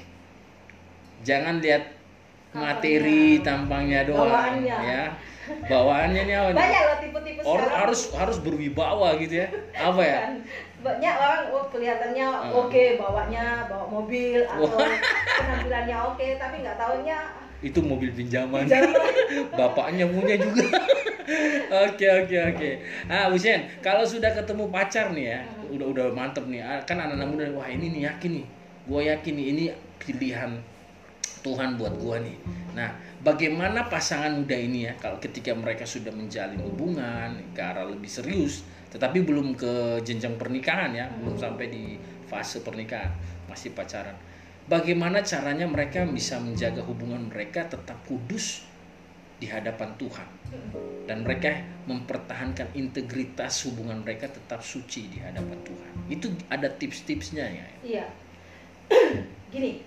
jangan 1.22 1.58
lihat 1.58 1.88
materi 2.52 3.40
tampangnya 3.40 4.04
doang 4.04 4.28
Bawaannya. 4.28 4.78
ya 4.78 5.04
bawaannya 5.64 6.22
nih 6.22 6.36
apa 6.38 6.50
nih? 6.50 6.58
Banyak 6.58 6.82
loh 6.84 6.98
tipe-tipe 7.00 7.40
Or- 7.44 7.72
harus 7.74 8.12
harus 8.14 8.38
berwibawa 8.38 9.16
gitu 9.18 9.40
ya 9.40 9.48
apa 9.74 10.02
ya 10.02 10.20
banyak 10.82 11.14
orang 11.14 11.42
oh, 11.52 11.66
kelihatannya 11.70 12.26
Hmm. 12.26 12.58
oke 12.58 12.84
bawanya 12.98 13.46
bawa 13.70 13.86
mobil 13.88 14.42
atau 14.42 14.82
penampilannya 15.38 15.98
oke 16.04 16.28
tapi 16.36 16.56
nggak 16.60 16.74
tahunya 16.76 17.20
itu 17.62 17.80
mobil 17.82 18.10
pinjaman. 18.14 18.66
Bapaknya 19.58 20.10
punya 20.10 20.36
juga. 20.38 20.66
Oke 21.72 22.04
oke 22.04 22.36
oke. 22.36 22.70
Ah 23.08 23.32
Husen 23.32 23.64
kalau 23.80 24.04
sudah 24.04 24.36
ketemu 24.36 24.68
pacar 24.68 25.16
nih 25.16 25.32
ya 25.32 25.40
udah 25.72 25.88
udah 25.88 26.06
mantep 26.12 26.44
nih. 26.52 26.60
Ah, 26.60 26.84
kan 26.84 27.00
anak-anak 27.00 27.28
muda 27.32 27.46
wah 27.56 27.70
ini 27.72 27.88
nih 27.96 28.12
yakin 28.12 28.44
nih. 28.44 28.46
Gue 28.84 29.02
yakin 29.08 29.34
nih 29.40 29.46
ini 29.56 29.64
pilihan 29.96 30.60
Tuhan 31.40 31.80
buat 31.80 31.96
gua 32.04 32.20
nih. 32.20 32.36
Nah 32.76 32.92
bagaimana 33.22 33.86
pasangan 33.86 34.34
muda 34.34 34.58
ini 34.58 34.90
ya 34.90 34.94
kalau 34.98 35.22
ketika 35.22 35.54
mereka 35.54 35.86
sudah 35.86 36.10
menjalin 36.10 36.58
hubungan 36.66 37.38
ke 37.54 37.62
arah 37.62 37.86
lebih 37.86 38.10
serius 38.10 38.66
tetapi 38.92 39.24
belum 39.24 39.56
ke 39.56 40.04
jenjang 40.04 40.36
pernikahan 40.36 40.92
ya 40.92 41.08
belum 41.22 41.38
sampai 41.38 41.70
di 41.72 41.96
fase 42.28 42.60
pernikahan 42.66 43.14
masih 43.48 43.72
pacaran 43.78 44.18
bagaimana 44.68 45.22
caranya 45.26 45.66
mereka 45.66 46.06
bisa 46.06 46.38
menjaga 46.38 46.82
hubungan 46.86 47.30
mereka 47.30 47.66
tetap 47.66 48.02
kudus 48.06 48.66
di 49.42 49.50
hadapan 49.50 49.96
Tuhan? 49.98 50.30
Dan 51.10 51.26
mereka 51.26 51.64
mempertahankan 51.88 52.78
integritas 52.78 53.66
hubungan 53.66 54.06
mereka 54.06 54.30
tetap 54.30 54.62
suci 54.62 55.10
di 55.10 55.18
hadapan 55.24 55.58
Tuhan. 55.66 55.94
Itu 56.12 56.28
ada 56.52 56.70
tips-tipsnya 56.70 57.46
ya. 57.48 57.68
Iya. 57.82 58.06
Gini 59.54 59.82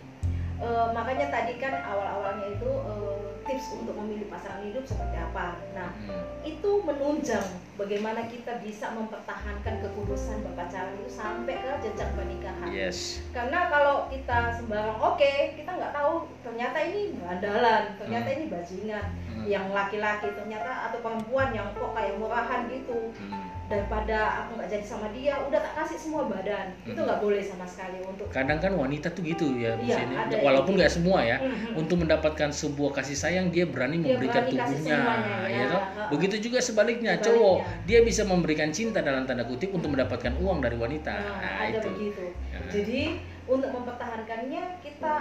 eh, 0.61 0.87
makanya 0.95 1.29
tadi 1.29 1.59
kan 1.59 1.75
awal-awalnya 1.83 2.57
itu 2.57 2.71
eh, 2.71 3.04
tips 3.45 3.67
untuk 3.75 3.95
memilih 3.95 4.27
pasangan 4.27 4.61
hidup 4.61 4.85
seperti 4.85 5.17
apa 5.17 5.57
nah 5.73 5.89
Hmm. 5.95 6.25
itu 6.43 6.71
menunjang 6.81 7.45
bagaimana 7.75 8.27
kita 8.27 8.61
bisa 8.61 8.93
mempertahankan 8.93 9.81
kekudusan 9.81 10.43
berpacaran 10.43 10.93
itu 10.97 11.09
sampai 11.09 11.55
ke 11.57 11.71
jenjang 11.81 12.13
pernikahan 12.13 12.69
yes 12.69 13.23
karena 13.31 13.69
kalau 13.69 14.09
kita 14.09 14.53
sembarang 14.55 14.99
oke 14.99 15.33
kita 15.55 15.71
nggak 15.71 15.93
tahu 15.93 16.15
ternyata 16.41 16.79
ini 16.83 17.15
berandalan 17.15 17.83
ternyata 17.97 18.27
Hmm. 18.27 18.37
ini 18.37 18.45
bajingan 18.49 19.07
Hmm. 19.25 19.45
yang 19.47 19.67
laki-laki 19.71 20.29
ternyata 20.31 20.91
atau 20.91 20.99
perempuan 21.01 21.51
yang 21.51 21.73
kok 21.73 21.93
kayak 21.93 22.19
murahan 22.19 22.67
gitu 22.67 23.13
Hmm. 23.15 23.54
Daripada 23.65 24.19
aku 24.45 24.61
nggak 24.61 24.69
jadi 24.69 24.85
sama 24.85 25.09
dia 25.09 25.41
udah 25.41 25.57
tak 25.57 25.73
kasih 25.75 25.97
semua 25.99 26.29
badan 26.29 26.77
itu 26.85 26.93
Hmm. 26.93 27.09
nggak 27.09 27.17
boleh 27.19 27.41
sama 27.41 27.65
sekali 27.65 27.97
untuk 27.99 28.29
kadang 28.29 28.61
kan 28.61 28.73
wanita 28.75 29.09
tuh 29.09 29.25
gitu 29.25 29.57
ya 29.57 29.73
Seni. 29.81 30.13
ada 30.13 30.37
walaupun 30.39 30.73
yang 30.73 30.85
nggak 30.85 30.93
semua 30.93 31.19
ya 31.21 31.37
Mhm. 31.41 31.73
untuk 31.75 31.97
mendapatkan 31.99 32.51
sebuah 32.51 32.93
kasih 32.95 33.17
sayang 33.17 33.49
dia 33.49 33.65
berani 33.65 33.97
Dia 33.97 34.05
memberikan 34.07 34.45
berani 34.45 34.53
tubuhnya 34.53 34.97
semuanya, 35.01 35.37
ya 35.43 35.57
ya. 35.57 35.65
toh? 35.71 35.83
Begitu 36.11 36.37
juga 36.43 36.59
sebaliknya 36.61 37.17
Sebaliknya. 37.17 37.25
cowok 37.25 37.57
dia 37.83 37.99
bisa 38.03 38.23
memberikan 38.23 38.69
cinta 38.69 39.01
dalam 39.01 39.25
tanda 39.25 39.43
kutip 39.43 39.73
untuk 39.73 39.89
mendapatkan 39.89 40.33
uang 40.37 40.59
dari 40.61 40.77
wanita 40.77 41.15
Nah, 41.15 41.41
nah, 41.41 41.55
ada 41.63 41.73
itu 41.73 41.89
begitu 41.91 42.25
Ya. 42.53 42.59
jadi 42.69 43.03
untuk 43.47 43.71
mempertahankannya 43.71 44.63
kita 44.79 45.15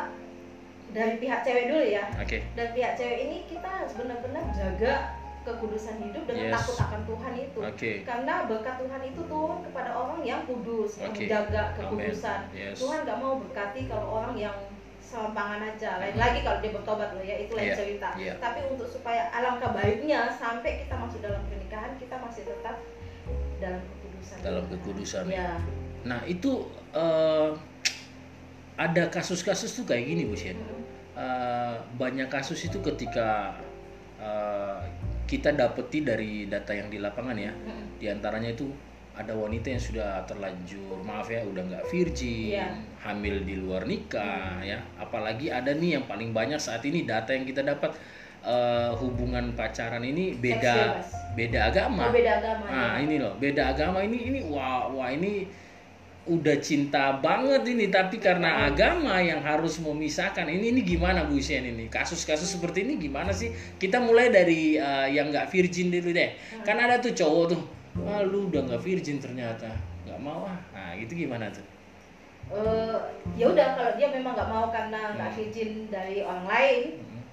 dari 0.89 1.15
pihak 1.17 1.39
cewek 1.41 1.63
dulu 1.65 1.81
ya 1.81 2.05
oke 2.13 2.37
dan 2.53 2.67
pihak 2.71 2.93
cewek 2.93 3.17
ini 3.23 3.37
kita 3.45 3.65
harus 3.65 3.95
benar-benar 3.95 4.43
jaga 4.51 4.93
kekudusan 5.43 5.95
hidup 5.99 6.23
dengan 6.23 6.45
Yes. 6.49 6.53
takut 6.55 6.77
akan 6.79 7.01
Tuhan 7.03 7.33
itu. 7.35 7.59
Oke. 7.59 7.91
Karena 8.03 8.33
berkat 8.47 8.75
Tuhan 8.79 9.01
itu 9.03 9.21
turun 9.27 9.59
kepada 9.63 9.91
orang 9.91 10.21
yang 10.23 10.41
kudus 10.47 10.97
yang 10.97 11.11
Oke. 11.11 11.27
menjaga 11.27 11.63
kekudusan. 11.77 12.39
Yes. 12.55 12.79
Tuhan 12.79 12.99
nggak 13.03 13.17
mau 13.19 13.37
berkati 13.43 13.81
kalau 13.85 14.07
orang 14.23 14.35
yang 14.39 14.55
selampangan 15.03 15.61
aja. 15.61 16.01
Lain 16.01 16.17
lagi 16.17 16.39
kalau 16.41 16.57
dia 16.63 16.71
bertobat 16.73 17.09
loh 17.13 17.21
ya 17.21 17.35
itu 17.37 17.53
lain 17.53 17.69
Iya, 17.69 17.75
cerita. 17.77 18.09
Iya. 18.17 18.33
tapi 18.41 18.59
untuk 18.65 18.87
supaya 18.89 19.29
alangkah 19.29 19.71
baiknya 19.75 20.31
sampai 20.33 20.87
kita 20.87 20.95
masuk 20.97 21.19
dalam 21.21 21.43
pernikahan 21.45 21.93
kita 22.01 22.15
masih 22.17 22.43
tetap 22.49 22.81
dalam 23.61 23.81
kekudusan. 23.85 24.37
Dalam 24.41 24.63
kekudusan 24.71 25.23
ya. 25.29 25.61
Nah 26.07 26.19
itu 26.25 26.65
eh, 26.95 27.49
ada 28.73 29.03
kasus-kasus 29.13 29.69
tuh 29.77 29.85
kayak 29.85 30.07
gini 30.07 30.25
Bu 30.25 30.33
Sien. 30.33 30.57
Mm-mm. 30.57 30.81
Eh, 31.13 31.75
banyak 31.93 32.25
kasus 32.25 32.57
itu 32.65 32.81
ketika 32.81 33.53
eh, 34.17 34.81
kita 35.23 35.51
dapeti 35.51 36.01
dari 36.01 36.45
data 36.45 36.71
yang 36.71 36.87
di 36.87 36.97
lapangan 36.97 37.35
ya 37.35 37.51
Mm-mm. 37.51 37.97
di 37.97 38.05
antaranya 38.07 38.51
itu 38.51 38.67
ada 39.13 39.29
wanita 39.31 39.69
yang 39.69 39.77
sudah 39.79 40.25
terlanjur 40.25 40.97
maaf 40.99 41.29
ya 41.29 41.41
udah 41.41 41.61
nggak 41.63 41.85
virgin 41.85 42.57
Iya. 42.57 42.67
hamil 42.99 43.45
di 43.45 43.55
luar 43.55 43.85
nikah 43.85 44.57
ya 44.59 44.81
apalagi 44.97 45.47
ada 45.47 45.69
nih 45.71 45.97
yang 45.97 46.05
paling 46.05 46.33
banyak 46.33 46.57
saat 46.57 46.81
ini 46.81 47.05
data 47.05 47.29
yang 47.29 47.45
kita 47.45 47.61
dapat 47.61 47.93
eh, 48.41 48.91
hubungan 48.97 49.53
pacaran 49.53 50.01
ini 50.01 50.33
beda 50.35 50.97
beda 51.31 51.69
agama 51.69 52.09
Oh, 52.09 52.11
beda 52.11 52.31
agama 52.41 52.65
nah 52.65 52.97
ya. 52.97 53.05
ini 53.05 53.15
loh 53.17 53.33
beda 53.37 53.71
agama 53.71 54.01
ini 54.01 54.17
ini 54.27 54.39
wah 54.45 54.89
wah 54.89 55.07
ini 55.07 55.45
udah 56.23 56.55
cinta 56.63 57.19
banget 57.19 57.67
ini 57.67 57.91
tapi 57.91 58.15
karena 58.15 58.71
agama 58.71 59.19
yang 59.19 59.43
harus 59.43 59.75
memisahkan. 59.83 60.47
Ini 60.47 60.71
ini 60.71 60.81
gimana 60.87 61.27
Bu 61.27 61.35
Sien 61.43 61.67
ini? 61.67 61.91
Kasus-kasus 61.91 62.47
seperti 62.47 62.87
ini 62.87 62.95
gimana 62.95 63.35
sih? 63.35 63.51
Kita 63.75 63.99
mulai 63.99 64.31
dari 64.31 64.79
eh, 64.79 65.07
yang 65.11 65.31
nggak 65.35 65.51
virgin 65.51 65.91
dulu 65.91 66.15
deh. 66.15 66.31
Kan 66.63 66.79
ada 66.79 67.03
tuh 67.03 67.11
cowok 67.11 67.45
tuh 67.51 67.61
ah 68.09 68.25
lu 68.25 68.49
udah 68.49 68.65
nggak 68.65 68.81
virgin 68.81 69.19
ternyata. 69.19 69.69
Nggak 70.07 70.19
mau 70.23 70.47
ah. 70.47 70.57
Nah 70.71 70.95
itu 70.95 71.11
gimana 71.13 71.51
tuh? 71.51 71.65
Eh, 72.51 72.97
ya 73.39 73.51
udah 73.51 73.67
kalau 73.75 73.91
dia 73.95 74.07
memang 74.11 74.35
nggak 74.35 74.49
mau 74.51 74.67
karena 74.71 75.15
nggak 75.15 75.31
Hmm. 75.31 75.37
virgin 75.39 75.69
dari 75.91 76.23
orang 76.23 76.47
lain 76.47 76.81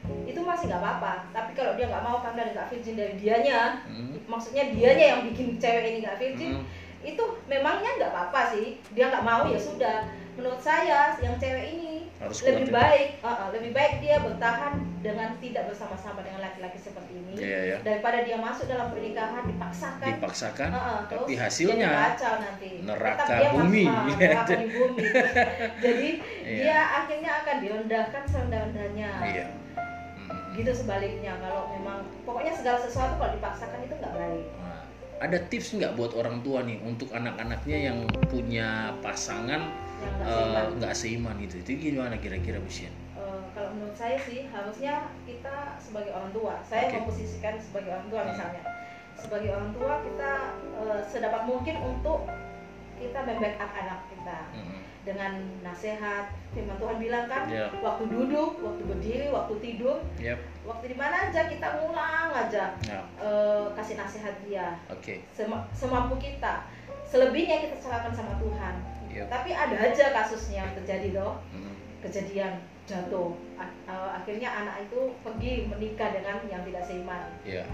Hmm, 0.00 0.24
itu 0.24 0.40
masih 0.40 0.66
nggak 0.72 0.80
apa-apa. 0.80 1.28
Tapi 1.30 1.52
kalau 1.52 1.76
dia 1.76 1.86
nggak 1.86 2.02
mau 2.02 2.18
karena 2.24 2.48
nggak 2.50 2.66
virgin 2.72 2.96
dari 2.96 3.14
dianya 3.20 3.84
hmm, 3.84 4.26
maksudnya 4.26 4.72
dianya 4.72 5.06
yang 5.14 5.20
bikin 5.28 5.60
cewek 5.60 5.84
ini 5.92 5.98
nggak 6.02 6.18
virgin 6.18 6.58
hmm. 6.58 6.64
Itu 7.00 7.24
memangnya 7.46 7.96
nggak 7.96 8.12
apa-apa 8.12 8.40
sih 8.52 8.66
dia 8.92 9.08
nggak 9.08 9.24
mau 9.24 9.42
ya 9.44 9.56
sudah 9.56 10.04
menurut 10.36 10.60
saya 10.60 11.16
yang 11.18 11.36
cewek 11.36 11.66
ini 11.70 12.08
harus 12.16 12.44
lebih 12.44 12.64
kuat 12.64 12.72
ya. 12.72 12.76
baik 12.76 13.08
uh, 13.18 13.28
uh, 13.28 13.48
lebih 13.50 13.70
baik 13.72 13.92
dia 13.98 14.16
bertahan 14.18 14.72
dengan 15.00 15.32
tidak 15.36 15.64
bersama-sama 15.66 16.20
dengan 16.20 16.40
laki-laki 16.42 16.76
seperti 16.76 17.12
ini 17.14 17.32
Iya, 17.34 17.60
ya. 17.66 17.76
daripada 17.80 18.20
dia 18.20 18.36
masuk 18.36 18.68
dalam 18.68 18.88
pernikahan 18.88 19.44
dipaksakan 19.46 20.08
dipaksakan 20.14 20.68
Uh, 20.70 20.76
uh, 20.78 21.00
tapi 21.08 21.32
hasilnya 21.34 21.88
kacau 21.88 22.34
nanti 22.38 22.70
neraka 22.84 23.24
dia 23.26 23.50
bumi. 23.50 23.84
neraka 23.88 24.52
di 24.54 24.66
bumi 24.68 25.04
jadi 25.84 26.08
Iya. 26.42 26.56
dia 26.58 26.78
akhirnya 27.00 27.30
akan 27.40 27.56
direndahkan 27.58 28.22
serendah-rendahnya 28.28 29.10
iya 29.26 29.46
Hmm. 30.30 30.52
gitu 30.54 30.70
sebaliknya 30.70 31.34
kalau 31.38 31.70
memang 31.70 32.04
pokoknya 32.22 32.52
segala 32.52 32.78
sesuatu 32.78 33.16
kalau 33.16 33.32
dipaksakan 33.32 33.80
itu 33.80 33.94
nggak 33.96 34.14
baik 34.14 34.46
ada 35.20 35.38
tips 35.52 35.76
nggak 35.76 35.94
buat 35.94 36.16
orang 36.16 36.40
tua 36.40 36.64
nih 36.64 36.80
untuk 36.80 37.12
anak-anaknya 37.12 37.92
yang 37.92 37.98
punya 38.32 38.96
pasangan 39.04 39.68
nggak 40.00 40.80
nggak 40.80 40.94
seiman 40.96 41.36
itu 41.36 41.60
itu 41.60 41.92
gimana 41.92 42.16
kira-kira 42.16 42.56
Bu 42.56 42.72
Sian? 42.72 42.88
Eh, 43.12 43.40
kalau 43.52 43.76
menurut 43.76 43.92
saya 43.92 44.16
sih 44.16 44.48
harusnya 44.48 45.12
kita 45.28 45.76
sebagai 45.76 46.16
orang 46.16 46.32
tua 46.32 46.56
saya 46.64 46.88
Oke. 46.88 47.04
memposisikan 47.04 47.60
sebagai 47.60 47.92
orang 47.92 48.08
tua 48.08 48.20
Hmm. 48.24 48.30
misalnya 48.32 48.62
sebagai 49.12 49.50
orang 49.52 49.70
tua 49.76 49.92
kita 50.00 50.30
eh, 50.80 51.00
sedapat 51.04 51.42
mungkin 51.44 51.76
untuk 51.84 52.24
kita 52.96 53.20
membackup 53.24 53.70
anak 53.76 54.00
kita 54.08 54.38
Mm-mm. 54.56 54.80
Dengan 55.00 55.32
nasihat 55.60 56.28
firman 56.50 56.76
Tuhan 56.76 56.96
bilang 56.96 57.24
kan 57.24 57.48
Ya. 57.48 57.72
waktu 57.74 58.04
duduk 58.06 58.60
waktu 58.60 58.82
berdiri 58.84 59.26
waktu 59.28 59.54
tidur 59.58 59.96
Yap. 60.16 60.36
waktu 60.62 60.84
di 60.88 60.96
mana 60.96 61.26
aja 61.26 61.48
kita 61.48 61.66
ngulang 61.74 62.28
aja 62.30 62.76
Ya. 62.82 63.00
eh, 63.16 63.64
kasih 63.72 63.96
nasihat 63.96 64.34
dia 64.44 64.76
Oke. 64.86 65.24
Sema- 65.30 65.64
semampu 65.72 66.16
kita 66.16 66.68
selebihnya 67.04 67.58
kita 67.60 67.76
serahkan 67.76 68.12
sama 68.12 68.36
Tuhan 68.36 68.74
Yap. 69.08 69.26
tapi 69.28 69.50
ada 69.50 69.74
aja 69.74 70.04
kasusnya 70.12 70.62
yang 70.62 70.72
terjadi 70.76 71.08
loh 71.12 71.40
Mm. 71.50 71.74
kejadian 72.00 72.52
jatuh 72.84 73.32
A- 73.56 73.76
eh, 73.86 74.10
akhirnya 74.14 74.48
anak 74.50 74.84
itu 74.84 75.00
pergi 75.20 75.64
menikah 75.66 76.10
dengan 76.10 76.36
yang 76.44 76.60
tidak 76.62 76.82
seiman 76.82 77.24
Ya. 77.40 77.64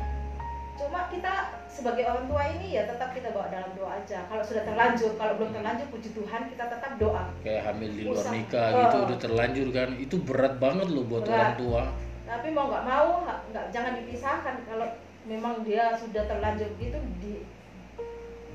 Cuma 0.76 1.08
kita 1.08 1.34
sebagai 1.66 2.04
orang 2.04 2.24
tua 2.28 2.42
ini 2.52 2.76
ya 2.76 2.82
tetap 2.84 3.12
kita 3.12 3.32
bawa 3.32 3.48
dalam 3.48 3.72
doa 3.72 3.96
aja 3.96 4.28
kalau 4.28 4.44
sudah 4.44 4.62
terlanjur 4.64 5.16
kalau 5.16 5.32
belum 5.40 5.50
terlanjur 5.56 5.86
puji 5.88 6.08
Tuhan 6.12 6.42
kita 6.52 6.64
tetap 6.68 6.92
doa 7.00 7.22
kayak 7.40 7.62
hamil 7.64 7.90
di 7.92 8.02
luar 8.04 8.20
Usah. 8.20 8.32
nikah 8.32 8.68
Oh. 8.68 8.80
gitu 8.84 8.96
udah 9.08 9.18
terlanjur 9.18 9.66
kan 9.72 9.88
itu 9.96 10.16
berat 10.20 10.54
banget 10.60 10.88
loh 10.92 11.04
buat 11.08 11.24
Berat. 11.24 11.32
orang 11.32 11.54
tua 11.56 11.82
tapi 12.26 12.48
mau 12.52 12.64
nggak 12.68 12.84
mau 12.84 13.08
nggak 13.24 13.66
jangan 13.72 13.92
dipisahkan 14.02 14.54
kalau 14.68 14.88
memang 15.24 15.54
dia 15.64 15.96
sudah 15.96 16.22
terlanjur 16.28 16.70
gitu 16.76 16.98
di 17.20 17.32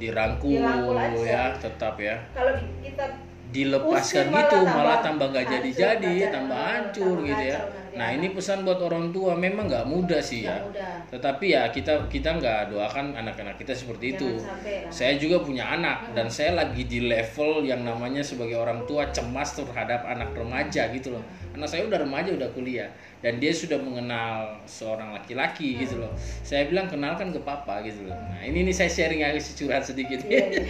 dirangkul, 0.02 0.58
Dirangkul 0.58 0.98
aja. 0.98 1.22
ya 1.22 1.44
tetap 1.62 1.96
ya 2.02 2.16
kalau 2.34 2.58
kita 2.82 3.06
dilepaskan 3.52 4.26
gitu 4.34 4.58
malah 4.66 4.98
tambah 5.04 5.28
nggak 5.30 5.46
hancur, 5.46 5.62
jadi-jadi 5.62 6.14
tambah 6.34 6.58
hancur 6.58 7.16
tambah 7.22 7.28
gitu 7.30 7.44
ya 7.44 7.58
kacau 7.60 7.70
nanti 7.70 7.81
nah 7.98 8.08
anak. 8.12 8.18
ini 8.22 8.28
pesan 8.36 8.64
buat 8.64 8.80
orang 8.80 9.12
tua. 9.12 9.34
Memang 9.36 9.68
nggak 9.68 9.86
mudah 9.88 10.22
sih 10.22 10.48
ya 10.48 10.58
ya. 10.58 10.68
udah 10.68 10.92
tetapi 11.12 11.46
ya 11.52 11.68
kita 11.72 12.08
kita 12.08 12.40
nggak 12.40 12.72
doakan 12.72 13.16
anak-anak 13.16 13.56
kita 13.60 13.76
seperti 13.76 14.16
itu. 14.16 14.40
jangan 14.40 14.64
lah. 14.64 14.92
Saya 14.92 15.14
juga 15.20 15.38
punya 15.44 15.66
anak 15.68 15.98
Hmm. 16.02 16.16
dan 16.18 16.28
saya 16.32 16.52
lagi 16.56 16.84
di 16.88 17.04
level 17.06 17.68
yang 17.68 17.84
namanya 17.84 18.24
sebagai 18.24 18.58
orang 18.58 18.84
tua 18.90 19.12
cemas 19.12 19.54
terhadap 19.54 20.08
anak 20.08 20.32
remaja 20.34 20.88
gitu 20.96 21.14
loh. 21.14 21.24
Anak 21.52 21.68
saya 21.68 21.84
udah 21.86 22.00
remaja 22.00 22.32
udah 22.32 22.50
kuliah. 22.56 22.88
Dan 23.22 23.38
dia 23.38 23.54
sudah 23.54 23.78
mengenal 23.78 24.58
seorang 24.66 25.14
laki-laki 25.14 25.78
gitu 25.78 26.02
loh. 26.02 26.10
Saya 26.42 26.66
bilang 26.66 26.90
kenalkan 26.90 27.30
ke 27.30 27.38
papa 27.46 27.86
gitu 27.86 28.10
loh. 28.10 28.18
Nah 28.18 28.42
ini 28.42 28.66
nih 28.66 28.74
saya 28.74 28.90
sharing 28.90 29.22
agak 29.22 29.46
curhat 29.54 29.86
sedikit. 29.86 30.26
Iya, 30.26 30.46
iya. 30.50 30.64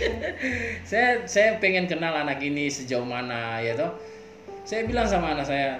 saya 0.89 1.07
saya 1.23 1.55
pengen 1.63 1.87
kenal 1.87 2.11
anak 2.11 2.43
ini 2.43 2.67
sejauh 2.67 3.07
mana 3.07 3.63
ya 3.63 3.71
toh. 3.79 3.95
Saya 4.67 4.83
bilang 4.83 5.07
sama 5.07 5.31
anak 5.31 5.47
saya 5.47 5.79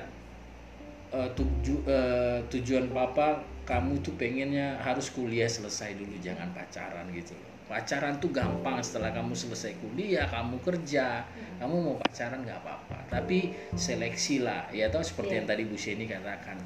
"Eh, 1.12 1.30
tuju- 1.36 1.84
eh, 1.88 2.39
tujuan 2.47 2.88
papa 2.95 3.43
kamu 3.68 3.99
tuh 3.99 4.16
pengennya 4.16 4.80
harus 4.80 5.12
kuliah 5.12 5.47
selesai 5.47 5.99
dulu 5.99 6.16
jangan 6.24 6.49
pacaran 6.55 7.07
gitu 7.12 7.36
loh. 7.36 7.51
Pacaran 7.68 8.20
tuh 8.20 8.32
gampang 8.32 8.80
setelah 8.84 9.12
kamu 9.12 9.32
selesai 9.36 9.76
kuliah 9.80 10.28
kamu 10.28 10.59
kerja 10.64 11.24
kamu 11.59 11.76
mau 11.76 11.95
pacaran 11.99 12.43
nggak 12.43 12.59
apa-apa. 12.64 12.99
Tapi 13.12 13.51
seleksi 13.76 14.43
lah 14.43 14.68
ya 14.72 14.88
toh 14.88 15.03
seperti 15.03 15.36
Iya. 15.36 15.38
yang 15.43 15.47
tadi 15.51 15.64
Bu 15.68 15.76
Sheni 15.76 16.05
katakan 16.07 16.57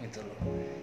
gitu 0.00 0.20
loh. 0.24 0.38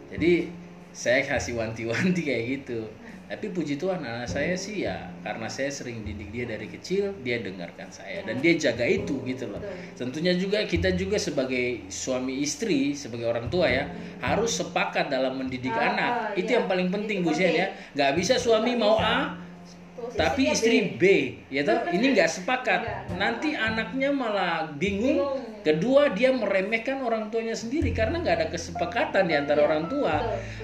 Jadi 0.10 0.50
saya 0.96 1.26
kasih 1.26 1.58
wanti-wanti 1.60 2.22
kayak 2.22 2.44
gitu 2.64 2.86
tapi 3.26 3.50
puji 3.50 3.82
Tuhan 3.82 4.06
anak 4.06 4.30
saya 4.30 4.54
sih 4.54 4.86
ya 4.86 5.10
karena 5.26 5.50
saya 5.50 5.74
sering 5.74 6.06
didik 6.06 6.30
dia 6.30 6.46
dari 6.46 6.70
kecil 6.70 7.14
dia 7.26 7.42
dengarkan 7.42 7.90
saya 7.90 8.22
dan 8.22 8.38
dia 8.38 8.54
jaga 8.58 8.86
itu 8.86 9.18
gitu 9.26 9.50
loh 9.50 9.62
tentunya 9.98 10.34
juga 10.38 10.62
kita 10.66 10.94
juga 10.94 11.18
sebagai 11.18 11.86
suami 11.90 12.42
istri 12.46 12.94
sebagai 12.94 13.26
orang 13.26 13.50
tua 13.50 13.66
ya 13.66 13.90
harus 14.22 14.58
sepakat 14.58 15.10
dalam 15.10 15.38
mendidik 15.42 15.74
Ah, 15.76 15.92
anak 15.92 16.14
ah, 16.14 16.40
itu 16.40 16.56
iya. 16.56 16.62
yang 16.62 16.66
paling 16.72 16.88
penting 16.94 17.20
Bu 17.26 17.34
penting. 17.36 17.52
ya 17.60 17.68
nggak 17.98 18.12
bisa 18.16 18.38
suami 18.40 18.78
mau 18.78 18.96
bisa. 18.96 19.04
A 19.04 19.18
Tuh, 19.96 20.12
tapi 20.12 20.52
istri 20.52 21.00
B. 21.00 21.00
B 21.00 21.04
ya 21.48 21.64
toh? 21.64 21.88
Ini 21.88 22.12
nggak 22.12 22.28
sepakat. 22.28 22.82
Nggak. 22.84 23.16
nanti 23.16 23.56
anaknya 23.56 24.12
malah 24.12 24.68
bingung. 24.76 25.24
Bingung. 25.24 25.40
kedua 25.66 26.14
dia 26.14 26.30
meremehkan 26.30 27.02
orang 27.02 27.34
tuanya 27.34 27.58
sendiri 27.58 27.90
karena 27.90 28.22
nggak 28.22 28.36
ada 28.38 28.48
kesepakatan 28.54 29.26
di 29.26 29.34
antara 29.34 29.64
Iya, 29.64 29.68
orang 29.72 29.84
tua. 29.90 30.14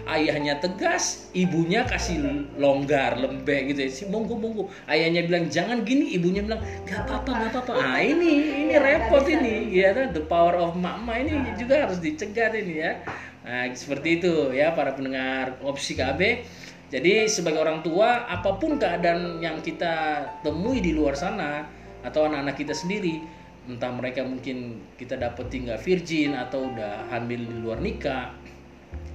ayahnya 0.05 0.61
tegas 0.61 1.31
ibunya 1.33 1.81
kasih 1.89 2.21
longgar 2.59 3.17
lembek 3.17 3.73
gitu 3.73 3.87
ya. 3.87 3.89
Si 3.89 4.03
monggo 4.05 4.37
monggo. 4.37 4.63
Ayahnya 4.85 5.25
bilang 5.25 5.49
jangan 5.49 5.81
gini. 5.81 6.11
Ibunya 6.13 6.43
bilang 6.45 6.61
nggak 6.85 7.01
apa-apa 7.07 7.29
nggak 7.33 7.51
apa-apa. 7.55 7.71
ah 7.81 7.97
ini 7.97 8.29
ini 8.45 8.75
Iya, 8.75 8.77
repot 8.77 9.25
ini. 9.25 9.53
ya 9.73 9.89
kan 9.95 10.07
the 10.13 10.21
power 10.21 10.59
of 10.59 10.75
mama 10.77 11.17
ini 11.17 11.33
juga 11.57 11.87
harus 11.87 11.97
dicegat 11.97 12.53
ini 12.53 12.83
ya. 12.83 13.01
Nah 13.41 13.73
seperti 13.73 14.21
itu 14.21 14.53
ya 14.53 14.69
para 14.77 14.93
pendengar 14.93 15.57
opsi 15.65 15.97
KB 15.97 16.45
jadi 16.91 17.23
sebagai 17.23 17.63
orang 17.63 17.79
tua 17.79 18.27
apa 18.27 18.59
pun 18.59 18.75
keadaan 18.75 19.39
yang 19.39 19.63
kita 19.63 20.27
temui 20.43 20.83
di 20.83 20.91
luar 20.91 21.15
sana 21.15 21.63
atau 22.03 22.27
anak-anak 22.27 22.59
kita 22.59 22.75
sendiri 22.75 23.23
entah 23.71 23.93
mereka 23.95 24.27
mungkin 24.27 24.83
kita 24.99 25.15
dapet 25.15 25.47
tinggal 25.47 25.79
virgin 25.79 26.35
atau 26.35 26.67
udah 26.67 27.07
hamil 27.15 27.47
di 27.47 27.55
luar 27.63 27.79
nikah 27.79 28.35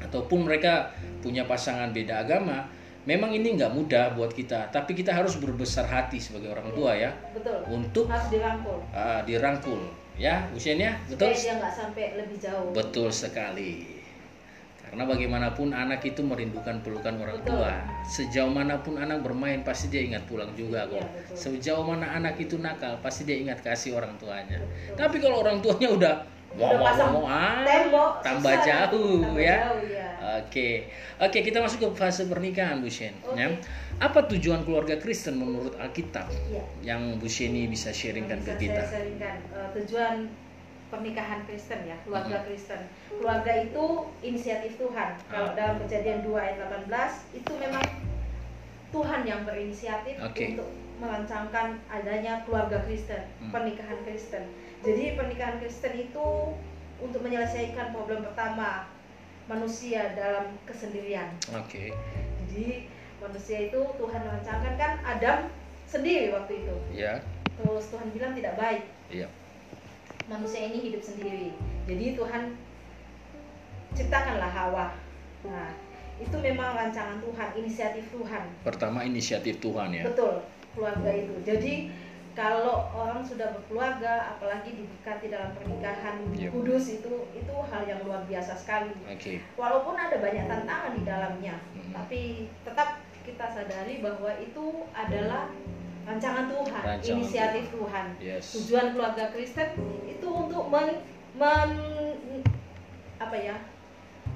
ataupun 0.00 0.48
mereka 0.48 0.96
punya 1.20 1.44
pasangan 1.44 1.92
beda 1.92 2.24
agama 2.24 2.64
memang 3.06 3.30
ini 3.32 3.54
nggak 3.54 3.72
mudah 3.72 4.18
buat 4.18 4.34
kita. 4.34 4.68
Tapi 4.74 4.92
kita 4.98 5.14
harus 5.14 5.38
berbesar 5.38 5.86
hati 5.86 6.18
sebagai 6.18 6.50
orang 6.52 6.74
tua 6.74 6.92
ya. 6.92 7.14
Betul. 7.30 7.62
Untuk 7.70 8.10
harus 8.10 8.28
dirangkul. 8.28 8.82
Ah, 8.90 9.22
dirangkul. 9.22 9.80
Ya 10.18 10.50
usianya 10.52 10.98
betul? 11.06 11.30
Supaya 11.30 11.38
dia 11.38 11.54
nggak 11.62 11.74
sampai 11.76 12.04
lebih 12.18 12.36
jauh. 12.40 12.74
Betul 12.74 13.08
sekali 13.14 13.95
karena 14.96 15.12
bagaimanapun 15.12 15.76
anak 15.76 16.00
itu 16.08 16.24
merindukan 16.24 16.80
pelukan 16.80 17.20
orang 17.20 17.36
Betul. 17.44 17.60
tua 17.60 17.84
sejauh 18.08 18.48
mana 18.48 18.80
pun 18.80 18.96
anak 18.96 19.20
bermain 19.20 19.60
pasti 19.60 19.92
dia 19.92 20.00
ingat 20.00 20.24
pulang 20.24 20.48
juga 20.56 20.88
kok 20.88 20.96
Iya, 20.96 21.04
betul. 21.04 21.36
sejauh 21.36 21.84
mana 21.84 22.16
anak 22.16 22.40
itu 22.40 22.56
nakal 22.56 22.96
pasti 23.04 23.28
dia 23.28 23.36
ingat 23.36 23.60
kasih 23.60 23.92
orang 23.92 24.16
tuanya 24.16 24.56
tapi 24.96 25.20
kalau 25.20 25.44
orang 25.44 25.60
tuanya 25.60 25.92
udah 25.92 26.14
pasang 26.56 27.12
wow, 27.12 27.28
ah, 27.28 27.60
tembok 27.60 28.24
tambah 28.24 28.54
susah. 28.56 28.64
jauh 28.88 29.20
Tambah 29.20 29.44
ya 29.44 29.56
jauh, 29.68 29.84
ya. 29.84 30.08
Oke, 30.40 30.88
oke 31.20 31.38
kita 31.38 31.60
masuk 31.60 31.78
ke 31.84 31.88
fase 31.94 32.24
pernikahan 32.26 32.80
Bu 32.80 32.88
Shen. 32.88 33.12
Oke. 33.22 33.36
Ya. 33.38 33.46
Apa 34.00 34.24
tujuan 34.26 34.64
keluarga 34.64 34.96
Kristen 34.96 35.36
menurut 35.36 35.76
Alkitab 35.76 36.26
Iya. 36.48 36.64
yang 36.82 37.20
Bu 37.20 37.28
Sheni 37.28 37.68
bisa 37.68 37.92
sharingkan 37.92 38.40
bisa 38.40 38.56
ke 38.56 38.66
kita? 38.66 38.80
saya 38.80 39.04
sharingkan 39.04 39.34
Eh, 39.52 39.68
tujuan 39.76 40.16
pernikahan 40.86 41.42
Kristen 41.44 41.82
ya 41.82 41.96
keluarga 42.02 42.38
Mm-hmm. 42.38 42.46
Kristen. 42.46 42.80
Keluarga 43.10 43.52
itu 43.58 43.84
inisiatif 44.20 44.72
Tuhan. 44.76 45.10
Kalau 45.26 45.50
Ah. 45.50 45.54
dalam 45.54 45.76
kejadian 45.82 46.22
2 46.22 46.36
ayat 46.36 46.56
18 46.62 46.86
itu 47.32 47.52
memang 47.56 47.82
Tuhan 48.88 49.22
yang 49.22 49.42
berinisiatif 49.42 50.16
Oke. 50.20 50.54
untuk 50.54 50.68
merancangkan 50.96 51.76
adanya 51.86 52.40
keluarga 52.42 52.80
Kristen 52.82 53.20
Hmm. 53.38 53.50
pernikahan 53.50 53.98
Kristen. 54.02 54.46
Jadi 54.80 55.12
pernikahan 55.12 55.58
Kristen 55.58 55.92
itu 55.92 56.54
untuk 56.96 57.20
menyelesaikan 57.20 57.92
problem 57.92 58.24
pertama 58.24 58.88
manusia 59.44 60.14
dalam 60.14 60.56
kesendirian. 60.64 61.28
Oke, 61.52 61.92
jadi 62.42 62.88
manusia 63.18 63.68
itu 63.68 63.80
Tuhan 63.92 64.20
merancangkan 64.22 64.74
kan 64.74 64.92
Adam 65.04 65.38
sendiri 65.84 66.32
waktu 66.32 66.64
itu. 66.64 66.76
Ya, 66.96 67.20
terus 67.54 67.86
Tuhan 67.88 68.08
bilang 68.10 68.32
tidak 68.32 68.56
baik. 68.56 68.82
Iya, 69.06 69.28
manusia 70.26 70.60
ini 70.64 70.78
hidup 70.82 71.02
sendiri. 71.02 71.54
Jadi 71.86 72.14
Tuhan 72.14 72.42
ciptakanlah 73.92 74.50
Hawa. 74.50 74.86
Nah, 75.46 75.70
itu 76.16 76.36
memang 76.36 76.74
rancangan 76.74 77.20
Tuhan, 77.20 77.48
inisiatif 77.56 78.04
Tuhan. 78.10 78.44
pertama 78.64 79.04
inisiatif 79.04 79.60
Tuhan 79.60 79.92
ya. 79.92 80.02
Betul, 80.04 80.42
keluarga 80.72 81.10
itu. 81.12 81.34
Jadi 81.44 81.74
kalau 82.32 82.92
orang 82.92 83.24
sudah 83.24 83.48
berkeluarga, 83.50 84.36
apalagi 84.36 84.76
diberkati 84.76 85.32
dalam 85.32 85.56
pernikahan 85.56 86.20
Yep. 86.36 86.52
kudus 86.52 86.84
itu 86.92 87.12
itu 87.32 87.54
hal 87.72 87.82
yang 87.84 88.00
luar 88.04 88.20
biasa 88.28 88.52
sekali. 88.52 88.92
Oke, 89.08 89.40
Walaupun 89.56 89.96
ada 89.96 90.16
banyak 90.20 90.44
tantangan 90.44 90.92
di 90.92 91.02
dalamnya, 91.04 91.56
Mhm. 91.72 91.92
tapi 91.92 92.20
tetap 92.60 93.00
kita 93.24 93.46
sadari 93.48 94.04
bahwa 94.04 94.30
itu 94.36 94.64
adalah 94.92 95.48
rancangan 96.06 96.46
Tuhan, 96.46 96.82
Rancangan 96.86 97.18
inisiatif 97.18 97.64
Tuhan 97.74 98.06
yes, 98.22 98.44
tujuan 98.54 98.86
keluarga 98.94 99.24
Kristen 99.34 99.68
itu 100.06 100.28
untuk 100.30 100.70
men, 100.70 101.02
men- 101.34 102.46
apa 103.18 103.36
ya 103.36 103.56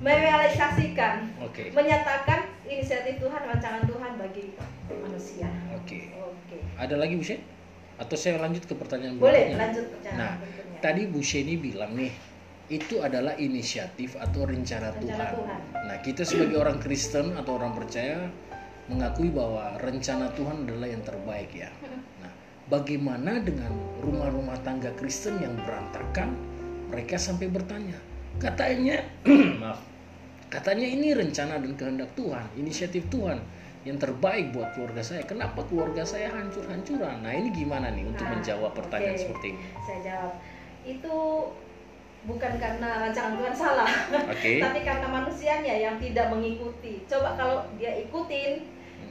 merealisasikan 0.01 1.31
oke, 1.39 1.71
menyatakan 1.71 2.51
inisiatif 2.67 3.23
Tuhan 3.23 3.41
rancangan 3.47 3.87
Tuhan 3.87 4.13
bagi 4.19 4.59
manusia 4.91 5.49
oke. 5.71 5.99
oke 6.19 6.57
Ada 6.81 6.97
lagi 6.97 7.15
Bu? 7.21 7.39
Atau 8.01 8.17
saya 8.17 8.41
lanjut 8.41 8.65
ke 8.65 8.73
pertanyaan 8.73 9.21
boleh 9.21 9.53
berikutnya? 9.53 9.59
lanjut 9.61 9.87
Nah, 9.87 9.97
pertanyaan 10.01 10.41
berikutnya 10.41 10.79
Tadi 10.81 11.03
Bu 11.13 11.21
Sheni 11.21 11.61
bilang 11.61 11.93
nih, 11.93 12.09
itu 12.73 13.05
adalah 13.05 13.37
inisiatif 13.37 14.17
atau 14.17 14.49
rencana, 14.49 14.97
Rencana 14.97 15.05
Tuhan. 15.05 15.33
Tuhan. 15.37 15.61
Nah, 15.77 15.97
kita 16.01 16.23
sebagai 16.25 16.57
orang 16.57 16.81
Kristen 16.81 17.37
atau 17.37 17.61
orang 17.61 17.77
percaya 17.77 18.33
mengakui 18.91 19.31
bahwa 19.31 19.79
rencana 19.79 20.27
Tuhan 20.35 20.67
adalah 20.67 20.89
yang 20.91 21.03
terbaik 21.07 21.55
ya. 21.55 21.71
Nah, 22.19 22.33
bagaimana 22.67 23.39
dengan 23.39 23.71
rumah-rumah 24.03 24.59
tangga 24.67 24.91
Kristen 24.99 25.39
yang 25.39 25.55
berantakan? 25.63 26.35
Mereka 26.91 27.15
sampai 27.15 27.47
bertanya, 27.47 27.95
katanya, 28.43 28.99
maaf, 29.63 29.79
katanya 30.51 30.91
ini 30.91 31.15
rencana 31.15 31.63
dan 31.63 31.79
kehendak 31.79 32.11
Tuhan, 32.19 32.51
inisiatif 32.59 33.07
Tuhan 33.15 33.39
yang 33.87 33.95
terbaik 33.97 34.51
buat 34.51 34.75
keluarga 34.75 34.99
saya. 35.01 35.23
Kenapa 35.23 35.63
keluarga 35.71 36.03
saya 36.03 36.35
hancur-hancuran? 36.35 37.23
Nah, 37.23 37.31
ini 37.31 37.55
gimana 37.55 37.95
nih 37.95 38.11
untuk 38.11 38.27
Nah, 38.27 38.35
menjawab 38.37 38.75
pertanyaan 38.75 39.15
oke. 39.15 39.23
seperti 39.23 39.47
ini? 39.55 39.63
saya 39.87 39.99
jawab 40.03 40.33
itu 40.83 41.17
bukan 42.21 42.53
karena 42.61 42.89
rancangan 43.09 43.33
Tuhan 43.41 43.55
salah 43.57 43.89
Oke. 44.29 44.61
tapi 44.65 44.81
karena 44.85 45.09
manusianya 45.09 45.75
yang 45.81 45.97
tidak 45.97 46.29
mengikuti 46.29 47.01
coba 47.09 47.33
kalau 47.37 47.65
dia 47.81 47.97
ikutin 47.97 48.61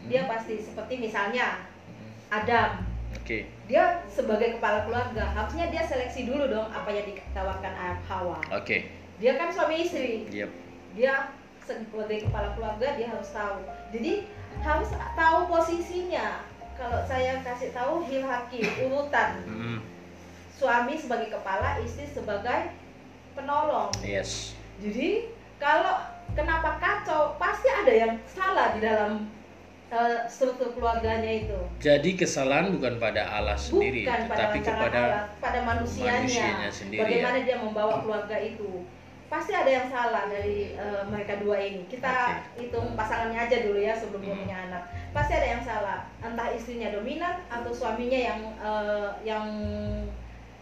dia 0.09 0.25
pasti 0.25 0.57
seperti 0.57 0.97
misalnya 0.97 1.63
Mhm. 1.85 2.09
Adam. 2.33 2.69
Oke, 3.15 3.45
dia 3.69 4.01
sebagai 4.09 4.57
kepala 4.57 4.85
keluarga 4.85 5.33
harusnya 5.33 5.69
dia 5.69 5.81
seleksi 5.85 6.29
dulu 6.29 6.49
dong 6.49 6.69
apa 6.69 6.89
yang 6.89 7.09
ditawarkan 7.09 7.73
Hawa. 8.05 8.41
Oke, 8.53 8.89
dia 9.21 9.37
kan 9.37 9.49
suami 9.53 9.85
istri. 9.85 10.29
Yep, 10.29 10.49
dia 10.97 11.33
sebagai 11.65 12.25
kepala 12.25 12.53
keluarga 12.57 12.97
dia 12.97 13.09
harus 13.09 13.29
tahu. 13.29 13.61
Jadi 13.93 14.25
harus 14.65 14.89
tahu 15.13 15.37
posisinya. 15.45 16.41
Kalau 16.73 17.05
saya 17.05 17.43
kasih 17.45 17.69
tahu 17.75 18.07
hierarki 18.07 18.65
urutan. 18.87 19.45
Mm, 19.45 19.79
suami 20.55 20.95
sebagai 20.95 21.31
kepala 21.31 21.79
istri 21.83 22.07
sebagai 22.09 22.73
penolong. 23.37 23.91
Yes. 24.01 24.55
Jadi 24.79 25.27
kalau 25.59 26.03
kenapa 26.33 26.79
kacau 26.79 27.35
pasti 27.35 27.67
ada 27.67 27.93
yang 27.93 28.13
salah 28.27 28.75
di 28.75 28.79
dalam 28.83 29.27
struktur 30.29 30.69
keluarganya 30.77 31.31
itu. 31.45 31.59
Jadi 31.81 32.13
kesalahan 32.13 32.69
bukan 32.77 33.01
pada 33.01 33.25
Allah 33.25 33.57
sendiri 33.57 34.05
bukan 34.05 34.21
pada 34.29 34.37
tetapi 34.37 34.57
rancangan 34.61 34.77
kepada 34.77 34.99
Allah, 35.01 35.23
pada 35.41 35.59
manusianya, 35.65 36.21
manusianya 36.21 36.69
sendiri, 36.69 37.01
bagaimana 37.01 37.37
ya. 37.41 37.45
dia 37.45 37.57
membawa 37.57 37.95
keluarga 38.05 38.37
itu. 38.37 38.85
Pasti 39.29 39.53
ada 39.53 39.69
yang 39.69 39.87
salah 39.93 40.25
dari 40.25 40.73
eh, 40.73 41.01
mereka 41.05 41.37
dua 41.37 41.57
ini. 41.61 41.85
Kita 41.85 42.41
hitung 42.57 42.97
pasangannya 42.97 43.37
aja 43.45 43.57
dulu 43.61 43.77
ya 43.77 43.93
sebelum 43.93 44.25
Hmm. 44.25 44.41
punya 44.41 44.57
anak. 44.69 44.83
Pasti 45.13 45.33
ada 45.37 45.47
yang 45.57 45.61
salah. 45.61 46.09
Entah 46.21 46.49
istrinya 46.53 46.89
dominan 46.93 47.45
atau 47.49 47.69
suaminya 47.69 48.17
yang 48.17 48.39
eh, 48.57 49.09
yang 49.25 49.45